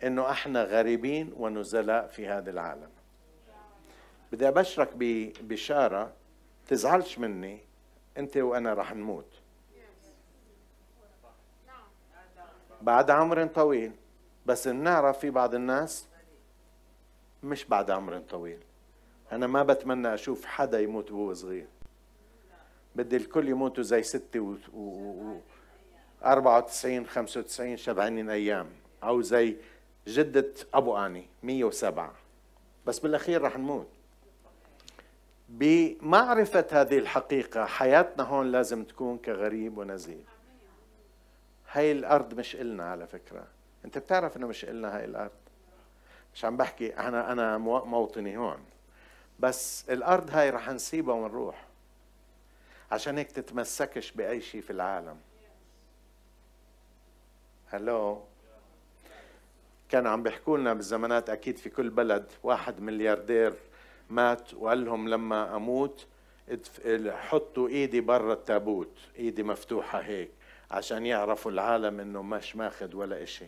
إنه 0.04 0.30
إحنا 0.30 0.64
غريبين 0.64 1.32
ونزلاء 1.36 2.06
في 2.06 2.28
هذا 2.28 2.50
العالم. 2.50 2.90
بدي 4.32 4.48
أبشرك 4.48 4.88
ببشارة 4.94 6.12
تزعلش 6.68 7.18
مني 7.18 7.60
أنت 8.18 8.36
وأنا 8.36 8.74
رح 8.74 8.94
نموت. 8.94 9.32
بعد 12.82 13.10
عمر 13.10 13.46
طويل. 13.46 13.92
بس 14.46 14.68
بنعرف 14.68 15.18
في 15.18 15.30
بعض 15.30 15.54
الناس 15.54 16.06
مش 17.42 17.64
بعد 17.64 17.90
عمر 17.90 18.18
طويل. 18.18 18.65
أنا 19.32 19.46
ما 19.46 19.62
بتمنى 19.62 20.14
أشوف 20.14 20.44
حدا 20.44 20.80
يموت 20.80 21.10
وهو 21.10 21.34
صغير. 21.34 21.66
بدي 22.96 23.16
الكل 23.16 23.48
يموتوا 23.48 23.82
زي 23.82 24.02
ستي 24.02 24.38
و... 24.38 24.56
و... 24.74 25.40
94 26.24 27.06
95 27.06 27.76
شبعانين 27.76 28.30
أيام 28.30 28.66
أو 29.02 29.22
زي 29.22 29.56
جدة 30.06 30.52
أبو 30.74 30.96
آني 30.96 31.26
107 31.42 32.14
بس 32.86 32.98
بالأخير 32.98 33.42
رح 33.42 33.58
نموت. 33.58 33.88
بمعرفة 35.48 36.66
هذه 36.70 36.98
الحقيقة 36.98 37.64
حياتنا 37.66 38.24
هون 38.24 38.52
لازم 38.52 38.84
تكون 38.84 39.18
كغريب 39.18 39.78
ونزيل 39.78 40.24
هاي 41.72 41.92
الأرض 41.92 42.34
مش 42.34 42.56
إلنا 42.56 42.90
على 42.90 43.06
فكرة. 43.06 43.46
أنت 43.84 43.98
بتعرف 43.98 44.36
إنه 44.36 44.46
مش 44.46 44.64
إلنا 44.64 44.96
هاي 44.96 45.04
الأرض؟ 45.04 45.30
مش 46.34 46.44
عم 46.44 46.56
بحكي 46.56 46.96
أنا 46.96 47.32
أنا 47.32 47.58
موطني 47.58 48.36
هون. 48.36 48.58
بس 49.40 49.90
الأرض 49.90 50.30
هاي 50.30 50.50
رح 50.50 50.70
نسيبها 50.70 51.14
ونروح 51.14 51.66
عشان 52.92 53.18
هيك 53.18 53.32
تتمسكش 53.32 54.12
بأي 54.12 54.40
شيء 54.40 54.60
في 54.60 54.70
العالم. 54.70 55.16
هلو 57.66 58.22
كانوا 59.88 60.10
عم 60.10 60.22
بيحكوا 60.22 60.58
لنا 60.58 60.74
بالزمانات 60.74 61.30
أكيد 61.30 61.58
في 61.58 61.70
كل 61.70 61.90
بلد 61.90 62.32
واحد 62.42 62.80
ملياردير 62.80 63.54
مات 64.10 64.54
وقال 64.54 64.84
لهم 64.84 65.08
لما 65.08 65.56
أموت 65.56 66.06
حطوا 67.06 67.68
إيدي 67.68 68.00
برا 68.00 68.32
التابوت 68.32 68.98
إيدي 69.18 69.42
مفتوحة 69.42 69.98
هيك 70.00 70.30
عشان 70.70 71.06
يعرفوا 71.06 71.50
العالم 71.50 72.00
إنه 72.00 72.22
مش 72.22 72.56
ماخذ 72.56 72.96
ولا 72.96 73.22
إشي. 73.22 73.46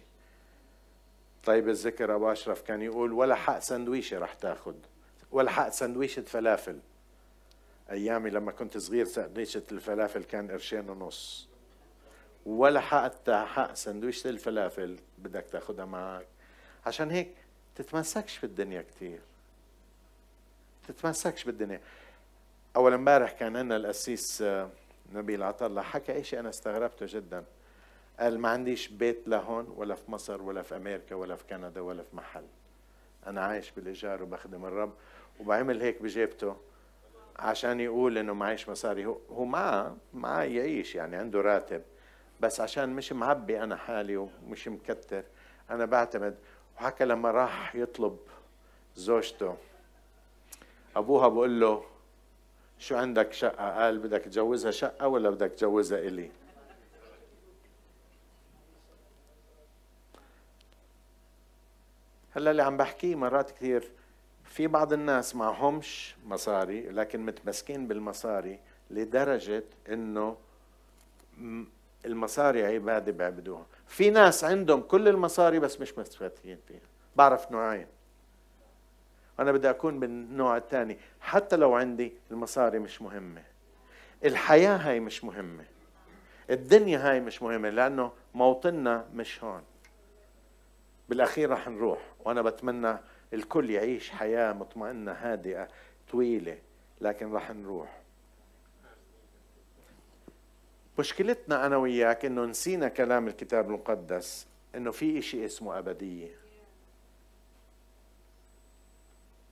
طيب 1.45 1.69
الذكر 1.69 2.15
أبو 2.15 2.33
أشرف 2.33 2.63
كان 2.63 2.83
يقول 2.83 3.13
ولا 3.13 3.35
حق 3.35 3.59
سندويشة 3.59 4.19
رح 4.19 4.35
تاخذ 4.35 4.75
ولا 5.33 5.51
حق 5.51 5.69
سندويشة 5.69 6.23
فلافل. 6.23 6.79
أيامي 7.91 8.31
لما 8.31 8.53
كنت 8.53 8.79
صغير 8.79 9.05
سندويشة 9.05 9.63
الفلافل 9.73 10.25
كان 10.25 10.51
قرشين 10.51 10.91
ونص. 10.91 11.49
ولا 12.47 12.81
حتى 12.81 13.45
حق 13.47 13.75
سندويشة 13.75 14.31
الفلافل 14.31 14.99
بدك 15.19 15.45
تاخدها 15.53 15.85
معك. 15.85 16.27
عشان 16.87 17.11
هيك 17.11 17.35
تتمسكش 17.77 18.37
في 18.37 18.45
الدنيا 18.45 18.83
كتير. 18.83 19.21
تتمسكش 20.89 21.45
بالدنيا. 21.45 21.81
أول 22.77 22.93
امبارح 22.93 23.33
كان 23.33 23.57
عندنا 23.57 23.77
القسيس 23.77 24.43
آه، 24.43 24.71
نبيل 25.13 25.43
عطله 25.43 25.83
حكى 25.83 26.25
شيء 26.25 26.41
أنا 26.41 26.49
استغربته 26.49 27.07
جدا. 27.09 27.45
قال 28.21 28.39
ما 28.41 28.49
عنديش 28.49 28.89
بيت 28.89 29.29
لهون 29.29 29.75
ولا 29.77 29.95
في 29.95 30.11
مصر 30.11 30.43
ولا 30.43 30.63
في 30.63 30.77
أمريكا 30.77 31.15
ولا 31.15 31.37
في 31.37 31.45
كندا 31.45 31.81
ولا 31.81 32.03
في 32.03 32.17
محل. 32.17 32.45
أنا 33.27 33.45
عايش 33.45 33.71
بالإيجار 33.71 34.23
وبخدم 34.23 34.65
الرب. 34.65 34.93
وبعمل 35.41 35.83
هيك 35.83 36.03
بجيبته 36.03 36.57
عشان 37.39 37.81
يقول 37.81 38.19
إنه 38.19 38.33
معيش 38.33 38.69
مصاري. 38.69 39.07
هو 39.07 39.19
هو 39.31 39.45
معه 39.45 39.97
معه 40.15 40.43
يعيش 40.43 40.95
يعني 40.95 41.17
عنده 41.17 41.41
راتب. 41.41 41.83
بس 42.41 42.61
عشان 42.61 42.89
مش 42.89 43.13
معبي 43.13 43.63
أنا 43.63 43.77
حالي 43.77 44.17
ومش 44.17 44.69
مكتر. 44.69 45.25
أنا 45.71 45.85
بعتمد. 45.85 46.39
وحكى 46.77 47.05
لما 47.05 47.31
راح 47.31 47.75
يطلب 47.75 48.19
زوجته. 48.97 49.57
أبوها 50.97 51.29
بقول 51.29 51.61
له 51.61 51.85
شو 52.79 52.97
عندك 52.97 53.33
شقة؟ 53.33 53.83
قال 53.83 53.99
بدك 53.99 54.23
تجوزها 54.23 54.71
شقة 54.71 55.09
ولا 55.09 55.31
بدك 55.31 55.51
تجوزها 55.51 55.99
إلي؟ 55.99 56.31
هلا 62.31 62.51
اللي 62.51 62.63
عم 62.63 62.77
بحكيه 62.77 63.15
مرات 63.15 63.51
كثير 63.51 63.91
في 64.49 64.67
بعض 64.67 64.93
الناس 64.93 65.37
معهمش 65.37 66.17
مصاري 66.27 66.81
لكن 66.81 67.27
متمسكين 67.27 67.89
بالمصاري 67.89 68.59
لدرجة 68.91 69.65
إنه 69.89 70.37
المصاري 72.05 72.67
عبادة 72.67 73.13
بيعبدوها. 73.13 73.67
في 73.87 74.11
ناس 74.11 74.45
عندهم 74.45 74.81
كل 74.81 75.09
المصاري 75.09 75.59
بس 75.59 75.81
مش 75.81 75.99
مستفيدين 75.99 76.59
فيها. 76.69 76.81
بعرف 77.17 77.53
نوعين. 77.53 77.87
أنا 79.41 79.53
بدي 79.53 79.71
أكون 79.71 80.01
بالنوع 80.01 80.57
الثاني. 80.57 80.99
حتى 81.21 81.57
لو 81.57 81.75
عندي 81.75 82.13
المصاري 82.31 82.79
مش 82.79 83.03
مهمة. 83.03 83.43
الحياة 84.25 84.77
هاي 84.77 85.01
مش 85.01 85.25
مهمة. 85.25 85.65
الدنيا 86.51 87.11
هاي 87.11 87.21
مش 87.21 87.43
مهمة 87.43 87.71
لأنه 87.71 88.13
موطننا 88.35 89.07
مش 89.15 89.45
هون. 89.45 89.63
بالأخير 91.09 91.51
رح 91.51 91.69
نروح 91.69 91.99
وأنا 92.25 92.43
بتمنى 92.43 92.97
الكل 93.33 93.71
يعيش 93.71 94.11
حياة 94.11 94.53
مطمئنة 94.53 95.13
هادئة 95.13 95.69
طويلة 96.11 96.59
لكن 97.01 97.33
رح 97.33 97.51
نروح. 97.51 98.01
مشكلتنا 100.99 101.67
أنا 101.67 101.77
وياك 101.77 102.25
إنه 102.25 102.45
نسينا 102.45 102.89
كلام 102.89 103.29
الكتاب 103.29 103.67
المقدس 103.69 104.47
إنه 104.75 104.91
في 104.91 105.23
شيء 105.23 105.45
اسمه 105.45 105.79
أبدية. 105.79 106.29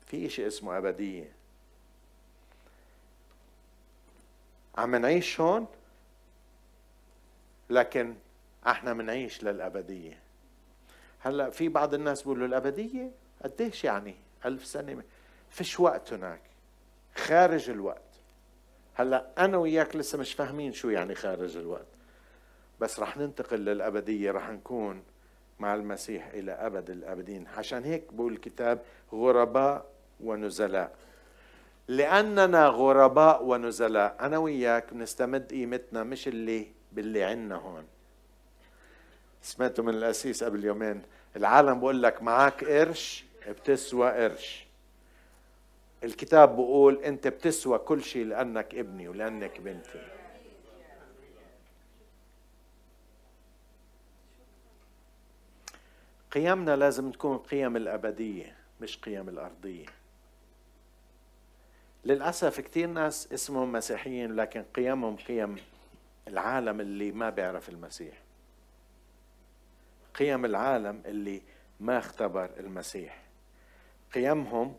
في 0.06 0.28
شيء 0.28 0.46
اسمه 0.46 0.78
أبدية. 0.78 1.32
عم 4.78 4.96
نعيش 4.96 5.40
هون؟ 5.40 5.66
لكن 7.70 8.14
إحنا 8.66 8.92
بنعيش 8.92 9.44
للأبدية. 9.44 10.18
هلأ 11.20 11.50
في 11.50 11.68
بعض 11.68 11.94
الناس 11.94 12.22
بيقولوا 12.22 12.46
الأبدية؟ 12.46 13.10
قديش 13.44 13.84
يعني 13.84 14.14
ألف 14.44 14.66
سنة 14.66 15.02
فيش 15.50 15.80
وقت 15.80 16.12
هناك. 16.12 16.40
خارج 17.16 17.70
الوقت. 17.70 18.02
هلأ 18.94 19.26
أنا 19.38 19.56
وياك 19.56 19.96
لسه 19.96 20.18
مش 20.18 20.32
فاهمين 20.32 20.72
شو 20.72 20.90
يعني 20.90 21.14
خارج 21.14 21.56
الوقت. 21.56 21.86
بس 22.80 23.00
رح 23.00 23.16
ننتقل 23.16 23.58
للأبدية 23.58 24.30
رح 24.30 24.50
نكون 24.50 25.02
مع 25.58 25.74
المسيح 25.74 26.26
إلى 26.26 26.52
أبد 26.52 26.90
الأبدين. 26.90 27.46
عشان 27.56 27.84
هيك 27.84 28.12
بقول 28.12 28.32
الكتاب 28.32 28.82
غرباء 29.12 29.86
ونزلاء. 30.20 30.96
لأننا 31.88 32.66
غرباء 32.66 33.44
ونزلاء 33.44 34.16
أنا 34.20 34.38
وياك 34.38 34.94
بنستمد 34.94 35.50
قيمتنا 35.50 36.02
مش 36.02 36.28
اللي 36.28 36.66
باللي 36.92 37.24
عنا 37.24 37.54
هون. 37.54 37.84
سمعته 39.42 39.82
من 39.82 39.94
الأسيس 39.94 40.44
قبل 40.44 40.64
يومين 40.64 41.02
العالم 41.36 41.80
بقول 41.80 42.02
لك 42.02 42.22
معك 42.22 42.64
قرش 42.64 43.24
بتسوى 43.48 44.10
قرش. 44.10 44.66
الكتاب 46.04 46.56
بقول 46.56 47.04
انت 47.04 47.28
بتسوى 47.28 47.78
كل 47.78 48.02
شيء 48.02 48.24
لأنك 48.24 48.74
ابني 48.74 49.08
ولأنك 49.08 49.60
بنتي. 49.60 50.08
قيمنا 56.30 56.76
لازم 56.76 57.10
تكون 57.10 57.38
قيم 57.38 57.76
الأبدية 57.76 58.56
مش 58.80 58.98
قيم 58.98 59.28
الأرضية. 59.28 59.86
للأسف 62.04 62.60
كثير 62.60 62.88
ناس 62.88 63.32
اسمهم 63.32 63.72
مسيحيين 63.72 64.36
لكن 64.36 64.62
قيمهم 64.62 65.16
قيم 65.16 65.56
العالم 66.28 66.80
اللي 66.80 67.12
ما 67.12 67.30
بيعرف 67.30 67.68
المسيح. 67.68 68.14
قيم 70.14 70.44
العالم 70.44 71.02
اللي 71.06 71.42
ما 71.80 71.98
اختبر 71.98 72.50
المسيح. 72.58 73.25
قيمهم 74.14 74.76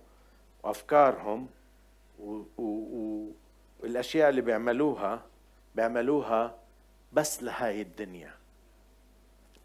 وأفكارهم 0.63 1.47
والأشياء 3.79 4.29
اللي 4.29 4.41
بيعملوها 4.41 5.21
بيعملوها 5.75 6.55
بس 7.13 7.43
لهاي 7.43 7.81
الدنيا. 7.81 8.33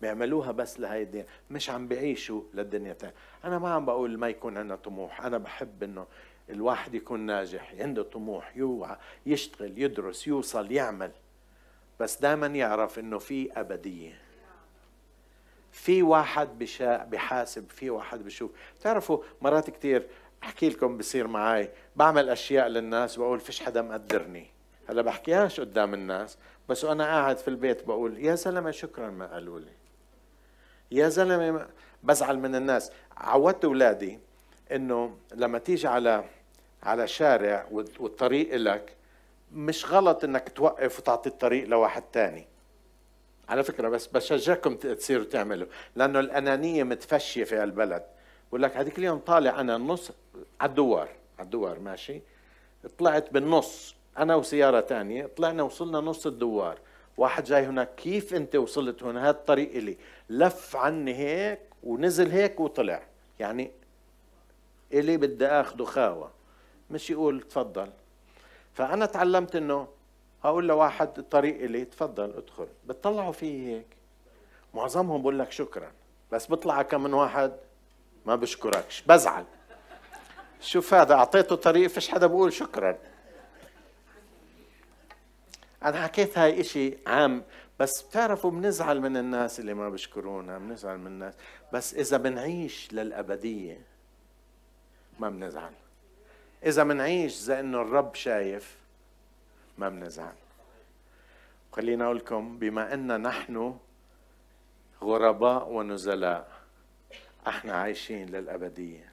بيعملوها 0.00 0.52
بس 0.52 0.80
لهاي 0.80 1.02
الدنيا. 1.02 1.26
مش 1.50 1.70
عم 1.70 1.88
بيعيشوا 1.88 2.42
للدنيا 2.54 2.92
تاني. 2.92 3.12
أنا 3.44 3.58
ما 3.58 3.70
عم 3.70 3.84
بقول 3.84 4.18
ما 4.18 4.28
يكون 4.28 4.56
عندنا 4.56 4.76
طموح. 4.76 5.24
أنا 5.24 5.38
بحب 5.38 5.82
إنه 5.82 6.06
الواحد 6.50 6.94
يكون 6.94 7.20
ناجح 7.20 7.74
عنده 7.78 8.02
طموح 8.02 8.56
يوعى 8.56 8.96
يشتغل 9.26 9.78
يدرس 9.78 10.26
يوصل 10.26 10.72
يعمل. 10.72 11.10
بس 12.00 12.20
دائما 12.20 12.46
يعرف 12.46 12.98
إنه 12.98 13.18
في 13.18 13.52
أبدية. 13.60 14.18
في 15.73 16.03
واحد 16.03 16.59
بشا 16.59 17.05
بحاسب 17.05 17.70
في 17.70 17.91
واحد 17.91 18.25
بشوف. 18.25 18.51
تعرفوا 18.81 19.18
مرات 19.41 19.70
كثير 19.70 20.07
أحكي 20.43 20.68
لكم 20.68 20.99
بصير 20.99 21.27
معي 21.27 21.70
بعمل 21.97 22.29
أشياء 22.29 22.68
للناس 22.68 23.16
بقول 23.16 23.41
فيش 23.41 23.62
حدا 23.62 23.83
مقدرني. 23.83 24.47
هلا 24.89 25.03
بحكيهاش 25.03 25.61
قدام 25.61 25.95
الناس 25.95 26.39
بس 26.68 26.85
وأنا 26.85 27.05
قاعد 27.05 27.39
في 27.39 27.49
البيت 27.49 27.87
بقول 27.87 28.25
يا 28.25 28.35
زلمة 28.35 28.70
شكرا 28.70 29.11
ما 29.11 29.27
قالوا 29.27 29.61
لي. 29.61 29.73
يا 30.91 31.09
زلمة 31.09 31.66
بزعل 32.03 32.39
من 32.39 32.55
الناس. 32.55 32.93
عودت 33.16 33.64
أولادي 33.64 34.18
إنه 34.73 35.16
لما 35.35 35.59
تيجي 35.59 35.89
على 35.89 36.25
على 36.83 37.09
شارع 37.09 37.66
والطريق 37.70 38.57
لك 38.57 38.97
مش 39.53 39.93
غلط 39.93 40.25
إنك 40.25 40.49
توقف 40.49 40.99
وتعطي 40.99 41.29
الطريق 41.29 41.68
لواحد 41.68 42.03
تاني. 42.03 42.47
على 43.53 43.64
فكرة 43.64 43.88
بس 43.88 44.07
بشجعكم 44.07 44.76
تصيروا 44.76 45.24
تعملوا 45.24 45.66
لأنه 45.96 46.20
الأنانية 46.20 46.84
متفشية 46.84 47.44
في 47.44 47.64
البلد 47.64 48.03
بقول 48.48 48.62
لك 48.62 48.76
هذيك 48.76 48.98
اليوم 48.98 49.18
طالع 49.18 49.61
أنا 49.61 49.76
النص 49.76 50.11
على 50.61 50.70
الدوار 50.70 51.09
على 51.38 51.44
الدوار 51.44 51.78
ماشي 51.78 52.22
طلعت 52.98 53.32
بالنص 53.32 53.94
أنا 54.18 54.34
وسيارة 54.34 54.80
تانية 54.80 55.26
طلعنا 55.26 55.62
وصلنا 55.62 56.00
نص 56.00 56.26
الدوار. 56.26 56.78
واحد 57.16 57.44
جاي 57.44 57.64
هناك 57.66 57.94
كيف 57.94 58.34
أنت 58.34 58.57
وصلت 58.57 59.03
هنا؟ 59.03 59.22
هذا 59.22 59.30
الطريق 59.30 59.70
إلي. 59.74 59.96
لف 60.30 60.76
عني 60.76 61.14
هيك 61.14 61.61
ونزل 61.82 62.30
هيك 62.30 62.61
وطلع. 62.61 63.03
يعني 63.40 63.70
إلي 64.92 65.16
بدي 65.16 65.46
آخذه 65.46 65.84
خاوة. 65.84 66.30
مش 66.90 67.11
يقول 67.11 67.40
تفضل. 67.40 67.90
فأنا 68.74 69.07
تعلمت 69.07 69.57
إنه 69.57 69.88
هقول 70.45 70.68
لواحد 70.68 71.18
الطريق 71.18 71.64
الي 71.64 71.84
تفضل 71.84 72.36
ادخل. 72.36 72.68
بتطلعوا 72.86 73.32
فيه 73.32 73.76
هيك. 73.76 73.86
معظمهم 74.74 75.22
بقول 75.22 75.38
لك 75.38 75.53
شكرا. 75.53 75.93
بس 76.32 76.47
بيطلع 76.47 76.82
كم 76.82 77.03
من 77.03 77.14
واحد 77.14 77.53
ما 78.26 78.36
بشكركش. 78.36 79.03
بزعل. 79.03 79.45
شوف 80.61 80.95
هذا 80.95 81.14
أعطيته 81.14 81.57
طريق 81.57 81.90
فيش 81.90 82.09
حدا 82.09 82.26
بقول 82.26 82.53
شكرا. 82.53 82.99
أنا 85.84 86.03
حكيت 86.03 86.38
هاي 86.38 86.61
إشي 86.61 86.99
عام 87.07 87.45
بس 87.78 88.03
بتعرفوا 88.03 88.51
بنزعل 88.51 89.01
من 89.01 89.16
الناس 89.16 89.61
اللي 89.61 89.74
ما 89.74 89.88
بشكرونا 89.88 90.59
بنزعل 90.59 90.99
من 90.99 91.07
الناس. 91.07 91.34
بس 91.72 91.95
إذا 91.95 92.16
بنعيش 92.16 92.93
للأبدية 92.93 93.80
ما 95.18 95.30
بنزعل. 95.30 95.72
إذا 96.66 96.84
بنعيش 96.84 97.32
زي 97.34 97.61
إنه 97.61 97.80
الرب 97.80 98.14
شايف 98.14 98.82
ما 99.79 99.89
بنزعل. 99.89 100.35
خلينا 101.73 102.05
أقول 102.05 102.16
لكم 102.16 102.59
بما 102.59 102.95
أن 102.95 103.23
نحن 103.23 103.79
غرباء 105.03 105.68
ونزلاء 105.68 106.53
أحنا 107.47 107.73
عايشين 107.73 108.29
للأبدية. 108.29 109.12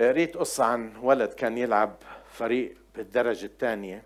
قريت 0.00 0.36
قصة 0.36 0.64
عن 0.64 0.96
ولد 0.96 1.32
كان 1.32 1.58
يلعب 1.58 1.96
فريق 2.32 2.76
بالدرجة 2.96 3.46
الثانية. 3.46 4.02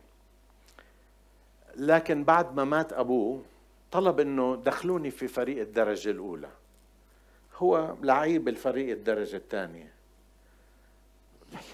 لكن 1.77 2.25
بعد 2.25 2.55
ما 2.55 2.65
مات 2.65 2.93
أبوه 2.93 3.43
طلب 3.91 4.21
أنه 4.21 4.57
دخلوني 4.57 5.11
في 5.11 5.29
فريق 5.29 5.61
الدرجة 5.61 6.11
الأولى. 6.11 6.51
هو 7.57 7.97
لعيب 8.03 8.49
الفريق 8.49 8.91
الدرجة 8.93 9.37
الثانية. 9.37 9.93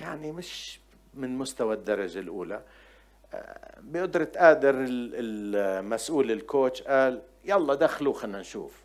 يعني 0.01 0.33
مش 0.33 0.81
من 1.15 1.39
مستوى 1.39 1.75
الدرجة 1.75 2.19
الأولى. 2.19 2.63
بقدرة 3.79 4.29
قادر 4.37 4.75
المسؤول 4.79 6.31
الكوتش 6.31 6.83
قال 6.83 7.23
يلا 7.45 7.75
دخلوا 7.75 8.15
خلينا 8.15 8.41
نشوف. 8.41 8.83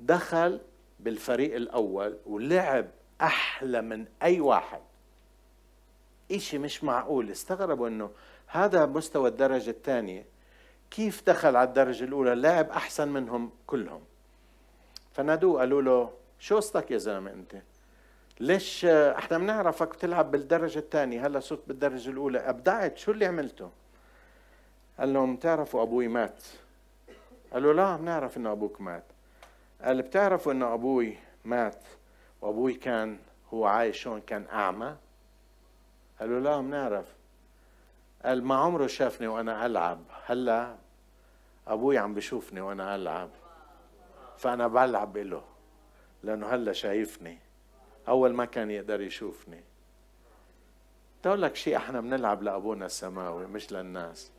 دخل 0.00 0.60
بالفريق 1.00 1.54
الأول 1.54 2.18
ولعب 2.26 2.86
أحلى 3.20 3.82
من 3.82 4.06
أي 4.22 4.40
واحد. 4.40 4.80
إشي 6.32 6.58
مش 6.58 6.84
معقول. 6.84 7.30
استغربوا 7.30 7.88
أنه 7.88 8.10
هذا 8.46 8.86
مستوى 8.86 9.28
الدرجة 9.28 9.70
الثانية. 9.70 10.26
كيف 10.90 11.22
دخل 11.26 11.56
على 11.56 11.68
الدرجة 11.68 12.04
الأولى؟ 12.04 12.34
لعب 12.34 12.70
أحسن 12.70 13.08
منهم 13.08 13.50
كلهم. 13.66 14.02
فنادوه 15.12 15.60
قالوا 15.60 15.82
له 15.82 16.12
شو 16.38 16.56
قصتك 16.56 16.90
يا 16.90 16.98
زلمة 16.98 17.30
أنت؟ 17.30 17.56
ليش 18.40 18.84
إحنا 18.84 19.38
بنعرفك 19.38 19.88
بتلعب 19.88 20.30
بالدرجة 20.30 20.78
الثانية؟ 20.78 21.26
هلا 21.26 21.40
صرت 21.40 21.62
بالدرجة 21.68 22.10
الأولى. 22.10 22.38
أبدعت. 22.38 22.96
شو 22.98 23.12
اللي 23.12 23.26
عملته؟ 23.26 23.70
قال 24.98 25.12
لهم 25.12 25.36
بتعرفوا 25.36 25.82
أبوي 25.82 26.08
مات. 26.08 26.42
قالوا 27.52 27.72
لا 27.72 27.96
بنعرف 27.96 28.36
إنه 28.36 28.52
أبوك 28.52 28.80
مات. 28.80 29.04
قال 29.82 30.02
بتعرفوا 30.02 30.52
إنه 30.52 30.74
أبوي 30.74 31.18
مات 31.44 31.84
وأبوي 32.40 32.74
كان 32.74 33.18
هو 33.54 33.66
عايش 33.66 34.06
هون 34.06 34.20
كان 34.20 34.46
أعمى? 34.52 34.96
قالوا 36.20 36.40
لا 36.40 36.60
بنعرف. 36.60 37.06
قال 38.24 38.44
ما 38.44 38.54
عمره 38.54 38.86
شافني 38.86 39.26
وأنا 39.26 39.66
ألعب. 39.66 40.02
هلا 40.26 40.74
أبوي 41.66 41.98
عم 41.98 42.14
بشوفني 42.14 42.60
وأنا 42.60 42.94
ألعب. 42.94 43.30
فأنا 44.38 44.68
بلعب 44.68 45.16
له 45.16 45.42
لأنه 46.22 46.46
هلا 46.46 46.72
شايفني. 46.72 47.38
أول 48.08 48.34
ما 48.34 48.44
كان 48.44 48.70
يقدر 48.70 49.00
يشوفني. 49.00 49.60
تقول 51.22 51.42
لك 51.42 51.56
شيء 51.56 51.76
إحنا 51.76 52.00
بنلعب 52.00 52.42
لأبونا 52.42 52.86
السماوي 52.86 53.46
مش 53.46 53.72
للناس. 53.72 54.30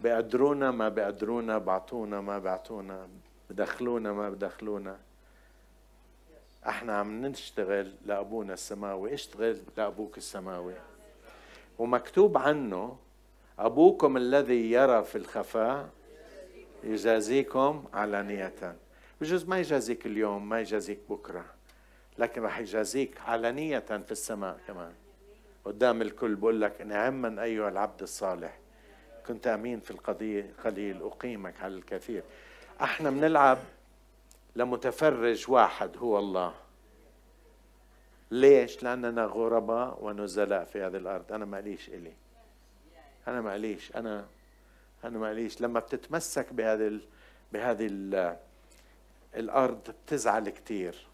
بقدرونا 0.00 0.70
ما 0.70 0.88
بقدرونا 0.88 1.58
بعطونا 1.58 2.20
ما 2.20 2.38
بعطونا 2.38 3.08
بدخلونا 3.50 4.12
ما 4.12 4.30
بدخلونا. 4.30 4.98
إحنا 6.68 6.98
عم 6.98 7.26
نشتغل 7.26 7.92
لأبونا 8.06 8.52
السماوي 8.52 9.14
اشتغل 9.14 9.58
لأبوك 9.76 10.18
السماوي. 10.18 10.74
ومكتوب 11.78 12.38
عنه 12.38 12.96
أبوكم 13.58 14.16
الذي 14.16 14.70
يرى 14.70 15.04
في 15.04 15.18
الخفاء 15.18 15.88
يجازيكم 16.84 17.84
علانية. 17.92 18.76
بجوز 19.20 19.48
ما 19.48 19.58
يجازيك 19.58 20.06
اليوم 20.06 20.48
ما 20.48 20.60
يجازيك 20.60 20.98
بكرة. 21.08 21.44
لكن 22.18 22.42
راح 22.42 22.58
يجازيك 22.58 23.20
علنية 23.20 23.78
في 23.78 24.12
السماء 24.12 24.58
كمان. 24.66 24.92
قدام 25.64 26.02
الكل 26.02 26.34
بقول 26.34 26.60
لك 26.60 26.80
نعما 26.80 27.42
أيها 27.42 27.68
العبد 27.68 28.02
الصالح. 28.02 28.58
كنت 29.26 29.46
أمين 29.46 29.80
في 29.80 29.90
القضية 29.90 30.52
قليل 30.64 31.02
أقيمك 31.02 31.60
على 31.60 31.74
الكثير. 31.74 32.22
أحنا 32.82 33.10
بنلعب 33.10 33.58
لمتفرج 34.56 35.50
واحد 35.50 35.96
هو 35.96 36.18
الله. 36.18 36.54
ليش؟ 38.30 38.82
لأننا 38.82 39.24
غرباء 39.24 39.98
ونزلاء 40.04 40.64
في 40.64 40.82
هذه 40.82 40.96
الأرض. 40.96 41.32
أنا 41.32 41.44
ماليش 41.44 41.88
إلي. 41.88 42.12
أنا 43.28 43.40
ماليش 43.40 43.96
أنا 43.96 44.26
أنا 45.04 45.18
ماليش 45.18 45.60
لما 45.60 45.80
بتتمسك 45.80 46.52
بهذه 46.52 47.00
بهذه 47.52 47.86
الأرض 49.36 49.94
بتزعل 50.06 50.48
كتير. 50.48 51.06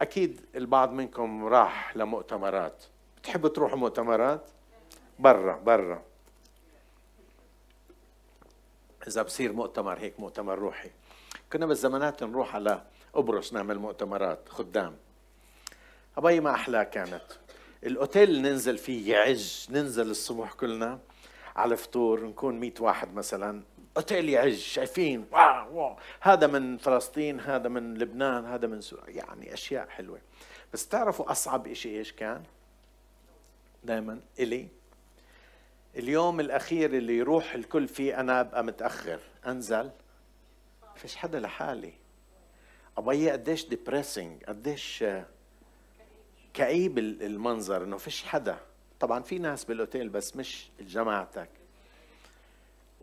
أكيد 0.00 0.40
البعض 0.54 0.92
منكم 0.92 1.44
راح 1.44 1.96
لمؤتمرات. 1.96 2.84
بتحبوا 3.16 3.48
تروحوا 3.48 3.78
مؤتمرات؟ 3.78 4.50
برا 5.18 5.56
برا. 5.56 6.02
إذا 9.06 9.22
بصير 9.22 9.52
مؤتمر 9.52 9.98
هيك 9.98 10.20
مؤتمر 10.20 10.58
روحي. 10.58 10.90
كنا 11.52 11.66
بالزمانات 11.66 12.22
نروح 12.22 12.54
على 12.54 12.82
قبرص 13.12 13.52
نعمل 13.52 13.78
مؤتمرات 13.78 14.48
خدام. 14.48 14.96
أبي 16.16 16.40
ما 16.40 16.50
أحلى 16.50 16.84
كانت. 16.84 17.24
الأوتيل 17.84 18.42
ننزل 18.42 18.78
فيه 18.78 19.12
يعج 19.12 19.66
ننزل 19.70 20.10
الصبح 20.10 20.52
كلنا 20.52 20.98
على 21.56 21.76
فطور 21.76 22.24
نكون 22.24 22.60
مئة 22.60 22.82
واحد 22.82 23.14
مثلا. 23.14 23.62
أوتيل 23.96 24.28
يعج 24.28 24.54
شايفين 24.54 25.26
واو 25.32 25.78
واو. 25.78 25.96
هذا 26.20 26.46
من 26.46 26.76
فلسطين 26.76 27.40
هذا 27.40 27.68
من 27.68 27.98
لبنان 27.98 28.44
هذا 28.44 28.66
من 28.66 28.80
سوريا 28.80 29.14
يعني 29.14 29.54
أشياء 29.54 29.88
حلوة. 29.88 30.20
بس 30.72 30.88
تعرفوا 30.88 31.30
أصعب 31.30 31.72
شيء 31.72 31.98
إيش 31.98 32.12
كان؟ 32.12 32.42
دائما 33.84 34.20
إلي. 34.38 34.68
اليوم 35.96 36.40
الأخير 36.40 36.96
اللي 36.96 37.16
يروح 37.18 37.54
الكل 37.54 37.88
فيه 37.88 38.20
أنا 38.20 38.40
أبقى 38.40 38.64
متأخر 38.64 39.20
أنزل. 39.46 39.90
فيش 40.96 41.16
حدا 41.16 41.40
لحالي. 41.40 41.92
أبي 42.98 43.30
قديش 43.30 43.64
ديبريسنج 43.66 44.44
قديش 44.44 45.04
كئيب 46.54 46.98
المنظر 46.98 47.84
إنه 47.84 47.96
فيش 47.96 48.24
حدا. 48.24 48.58
طبعا 49.00 49.22
في 49.22 49.38
ناس 49.38 49.64
بالأوتيل 49.64 50.08
بس 50.08 50.36
مش 50.36 50.70
جماعتك. 50.80 51.48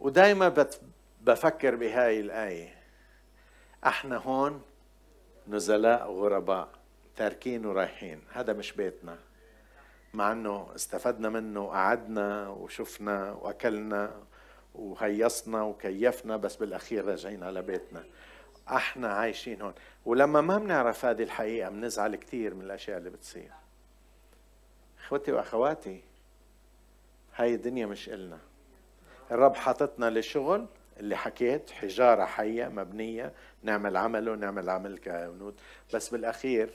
ودائما 0.02 0.68
بفكر 1.22 1.76
بهاي 1.76 2.20
الآية. 2.20 2.76
إحنا 3.86 4.18
هون 4.18 4.62
نزلاء 5.48 6.12
غرباء 6.12 6.70
تاركين 7.16 7.66
ورايحين. 7.66 8.22
هذا 8.32 8.54
مش 8.54 8.72
بيتنا. 8.72 9.18
مع 10.14 10.32
إنه 10.32 10.76
استفدنا 10.76 11.30
منه 11.30 11.62
وقعدنا 11.62 12.50
وشفنا 12.50 13.32
وأكلنا 13.32 14.24
وهيصنا 14.76 15.62
وكيفنا 15.64 16.38
بس 16.38 16.56
بالأخير 16.56 17.06
راجعين 17.06 17.44
على 17.44 17.62
بيتنا 17.62 18.04
إحنا 18.68 19.14
عايشين 19.14 19.62
هون. 19.62 19.74
ولما 20.06 20.42
ما 20.42 20.58
بنعرف 20.58 21.06
هذه 21.06 21.24
الحقيقة 21.24 21.70
بنزعل 21.70 22.16
كثير 22.16 22.54
من 22.54 22.62
الأشياء 22.62 22.98
اللي 22.98 23.10
بتصير. 23.10 23.52
إخوتي 25.00 25.32
وأخواتي 25.32 26.02
هاي 27.36 27.56
الدنيا 27.56 27.86
مش 27.86 28.10
إلنا. 28.10 28.40
الرب 29.32 29.56
حاططنا 29.56 30.10
للشغل 30.10 30.66
اللي 31.00 31.16
حكيت 31.16 31.72
حجارة 31.72 32.26
حية 32.26 32.68
مبنية 32.68 33.34
نعمل 33.64 33.98
عمله 33.98 34.36
نعمل 34.36 34.70
عمل 34.70 34.98
كهنود 34.98 35.56
بس 35.94 36.10
بالأخير 36.10 36.70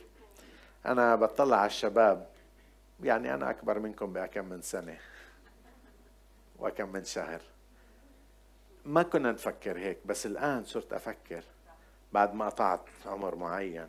أنا 0.86 1.16
بطلع 1.16 1.56
على 1.56 1.66
الشباب 1.66 2.26
يعني 3.02 3.34
أنا 3.34 3.50
أكبر 3.50 3.78
منكم 3.78 4.12
بكم 4.12 4.44
من 4.44 4.62
سنة 4.62 4.98
وكم 6.58 6.92
من 6.92 7.04
شهر. 7.04 7.40
ما 8.84 9.02
كنا 9.02 9.32
نفكر 9.32 9.78
هيك 9.78 9.98
بس 10.04 10.26
الآن 10.26 10.64
صرت 10.64 10.92
أفكر 10.92 11.44
بعد 12.12 12.34
ما 12.34 12.46
قطعت 12.46 12.84
عمر 13.06 13.34
معين. 13.34 13.88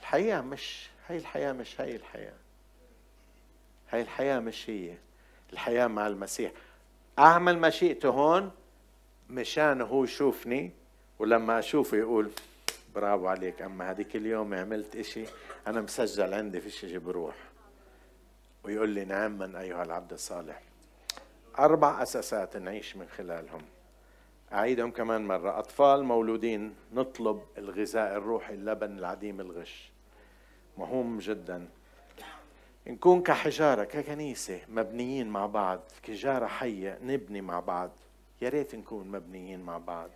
الحياة 0.00 0.40
مش 0.40 0.90
هاي 1.08 1.16
الحياة 1.16 1.52
مش 1.52 1.80
هاي 1.80 1.96
الحياة. 1.96 2.34
هاي 3.90 4.00
الحياة 4.00 4.38
مش 4.38 4.70
هي. 4.70 4.94
الحياة 5.52 5.86
مع 5.86 6.06
المسيح. 6.06 6.52
أعمل 7.18 7.58
مشيئته 7.58 8.08
هون 8.08 8.50
مشان 9.30 9.80
هو 9.80 10.04
يشوفني 10.04 10.70
ولما 11.18 11.58
أشوفه 11.58 11.96
يقول 11.96 12.30
برافو 12.94 13.26
عليك 13.26 13.62
أما 13.62 13.90
هذيك 13.90 14.16
اليوم 14.16 14.54
عملت 14.54 14.96
إشي 14.96 15.24
أنا 15.66 15.80
مسجل 15.80 16.34
عندي 16.34 16.60
في 16.60 16.70
شيء 16.70 16.98
بروح. 16.98 17.34
ويقول 18.64 18.88
لي 18.88 19.04
نعما 19.04 19.60
أيها 19.60 19.82
العبد 19.82 20.12
الصالح. 20.12 20.62
أربع 21.58 22.02
أساسات 22.02 22.56
نعيش 22.56 22.96
من 22.96 23.06
خلالهم. 23.08 23.60
أعيدهم 24.52 24.90
كمان 24.90 25.26
مرة. 25.26 25.58
أطفال 25.58 26.04
مولودين 26.04 26.74
نطلب 26.92 27.42
الغذاء 27.58 28.16
الروحي 28.16 28.54
اللبن 28.54 28.98
العديم 28.98 29.40
الغش. 29.40 29.90
مهم 30.78 31.18
جدا. 31.18 31.68
نكون 32.86 33.22
كحجارة 33.22 33.84
ككنيسة 33.84 34.60
مبنيين 34.68 35.28
مع 35.28 35.46
بعض 35.46 35.80
كجارة 36.02 36.46
حية 36.46 36.98
نبني 37.02 37.40
مع 37.40 37.60
بعض 37.60 37.90
يا 38.42 38.48
ريت 38.48 38.74
نكون 38.74 39.08
مبنيين 39.08 39.60
مع 39.60 39.78
بعض. 39.78 40.10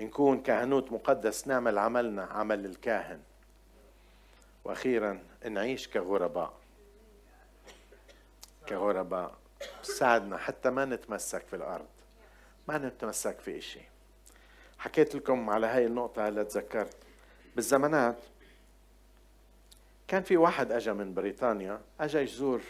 نكون 0.00 0.42
كهنوت 0.42 0.92
مقدس 0.92 1.46
نعمل 1.46 1.78
عملنا 1.78 2.24
عمل 2.24 2.66
الكاهن. 2.66 3.20
وأخيرا 4.64 5.22
نعيش 5.48 5.88
كغرباء. 5.88 6.52
كغرباء. 8.68 9.34
ساعدنا 9.82 10.36
حتى 10.36 10.70
ما 10.70 10.84
نتمسك 10.84 11.46
في 11.46 11.56
الأرض. 11.56 11.86
ما 12.68 12.78
نتمسك 12.78 13.40
في 13.40 13.60
شيء 13.60 13.86
حكيت 14.78 15.14
لكم 15.14 15.50
على 15.50 15.66
هاي 15.66 15.86
النقطة 15.86 16.28
هلأ 16.28 16.42
تذكرت. 16.42 16.96
بالزمانات 17.56 18.16
كان 20.08 20.22
في 20.22 20.36
واحد 20.36 20.72
اجى 20.72 20.92
من 20.92 21.14
بريطانيا 21.14 21.80
اجى 22.00 22.18
يزور 22.18 22.60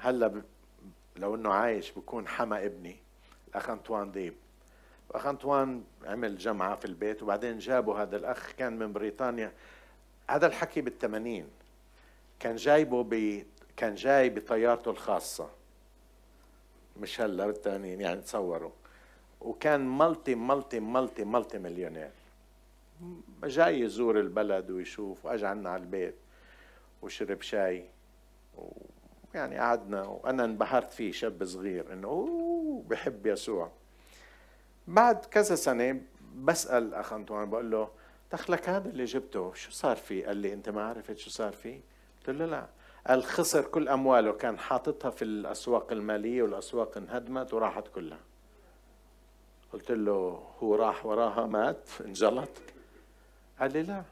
هلا 0.00 0.26
ب... 0.26 0.42
لو 1.16 1.34
إنه 1.34 1.52
عايش 1.52 1.92
بكون 1.92 2.28
حما 2.28 2.64
ابني 2.64 2.96
الأخ 3.48 3.70
انطوان 3.70 4.12
ديب. 4.12 4.34
واخ 5.10 5.26
انطوان 5.26 5.84
عمل 6.04 6.38
جمعة 6.38 6.76
في 6.76 6.84
البيت 6.84 7.22
وبعدين 7.22 7.58
جابوا 7.58 7.98
هذا 7.98 8.16
الأخ 8.16 8.52
كان 8.52 8.78
من 8.78 8.92
بريطانيا. 8.92 9.52
هذا 10.30 10.46
الحكي 10.46 10.80
بالثمانين 10.80 11.48
كان 12.40 12.56
جايبه 12.56 13.02
ب 13.02 13.42
كان 13.76 13.94
جاي 13.94 14.30
بطيارته 14.30 14.90
الخاصة. 14.90 15.50
مش 17.00 17.20
هلا 17.20 17.46
بالثمانين 17.46 18.00
يعني 18.00 18.20
تصوروا 18.20 18.72
وكان 19.40 19.98
ملتي 19.98 20.34
ملتي 20.34 20.80
ملتي 20.80 21.24
ملتي 21.24 21.58
مليونير. 21.58 22.10
جاي 23.44 23.80
يزور 23.80 24.20
البلد 24.20 24.70
ويشوف 24.70 25.24
واجى 25.24 25.46
عنا 25.46 25.70
على 25.70 25.82
البيت 25.82 26.14
وشرب 27.02 27.42
شاي. 27.42 27.84
ويعني 29.34 29.58
قعدنا 29.58 30.02
وأنا 30.02 30.44
انبهرت 30.44 30.92
فيه 30.92 31.12
شاب 31.12 31.44
صغير 31.44 31.92
إنه 31.92 32.08
أوه 32.08 32.84
بحب 32.88 33.26
يسوع. 33.26 33.70
بعد 34.88 35.24
كذا 35.24 35.54
سنة 35.54 36.00
بسأل 36.36 36.94
أخ 36.94 37.12
أنطوان 37.12 37.50
بقول 37.50 37.70
له 37.70 37.88
دخلك 38.32 38.68
هذا 38.68 38.88
اللي 38.88 39.04
جبته 39.04 39.54
شو 39.54 39.70
صار 39.70 39.96
فيه؟ 39.96 40.26
قال 40.26 40.36
لي 40.36 40.52
أنت 40.52 40.68
ما 40.68 40.82
عرفت 40.82 41.18
شو 41.18 41.30
صار 41.30 41.52
فيه؟ 41.52 41.80
قلت 42.18 42.30
له 42.36 42.46
لا. 42.46 42.66
قال 43.06 43.24
خسر 43.24 43.62
كل 43.62 43.88
أمواله 43.88 44.32
كان 44.32 44.58
حاططها 44.58 45.10
في 45.10 45.22
الأسواق 45.22 45.92
المالية 45.92 46.42
والأسواق 46.42 46.96
انهدمت 46.96 47.54
وراحت 47.54 47.88
كلها. 47.88 48.20
قلت 49.72 49.90
له 49.90 50.42
هو 50.62 50.74
راح 50.74 51.06
وراها 51.06 51.46
مات؟ 51.46 51.88
انجلط؟ 52.04 52.48
قال 53.60 53.72
لي 53.72 53.82
لا. 53.82 54.02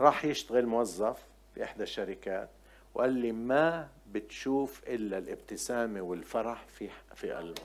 راح 0.00 0.24
يشتغل 0.24 0.66
موظف 0.66 1.18
في 1.54 1.64
إحدى 1.64 1.82
الشركات 1.82 2.48
وقال 2.94 3.12
لي 3.12 3.32
ما 3.32 3.88
بتشوف 4.12 4.82
إلا 4.88 5.18
الابتسامة 5.18 6.00
والفرح 6.00 6.64
في 6.66 6.90
في 7.14 7.32
قلبه. 7.32 7.62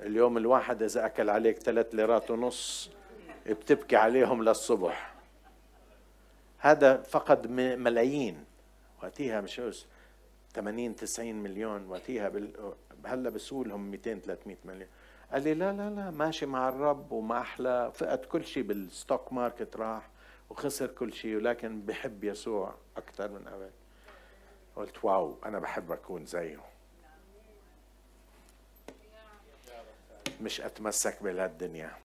اليوم 0.00 0.36
الواحد 0.36 0.82
إذا 0.82 1.06
أكل 1.06 1.30
عليك 1.30 1.58
ثلاث 1.58 1.94
ليرات 1.94 2.30
ونص 2.30 2.90
بتبكي 3.46 3.96
عليهم 3.96 4.42
للصبح. 4.42 5.14
هذا 6.58 6.96
فقد 6.96 7.46
ملايين. 7.50 8.44
وقتها 9.02 9.40
مش 9.40 9.60
80 10.54 10.96
90 10.96 11.34
مليون. 11.34 11.88
وقتها 11.88 12.32
هلا 13.04 13.30
بسوا 13.30 13.64
لهم 13.64 13.90
200 13.90 14.20
300 14.20 14.56
مليون. 14.64 14.88
قال 15.32 15.42
لي 15.42 15.54
لا 15.54 15.72
لا 15.72 15.90
لا 15.90 16.10
ماشي 16.10 16.46
مع 16.46 16.68
الرب 16.68 17.12
وما 17.12 17.38
أحلى. 17.40 17.92
فقد 17.94 18.18
كل 18.24 18.44
شيء 18.44 18.62
بال 18.62 18.82
stock 18.82 19.32
market 19.32 19.76
راح 19.76 20.08
وخسر 20.50 20.86
كل 20.86 21.12
شيء 21.12 21.36
ولكن 21.36 21.80
بحب 21.80 22.24
يسوع 22.24 22.74
أكثر 22.96 23.28
من 23.28 23.48
قبل 23.48 23.70
قلت 24.76 25.04
wow 25.04 25.38
أنا 25.44 25.58
بحب 25.58 25.92
أكون 25.92 26.26
زيه. 26.26 26.60
مش 30.42 30.60
أتمسك 30.60 31.22
بهالدنيا 31.22 31.96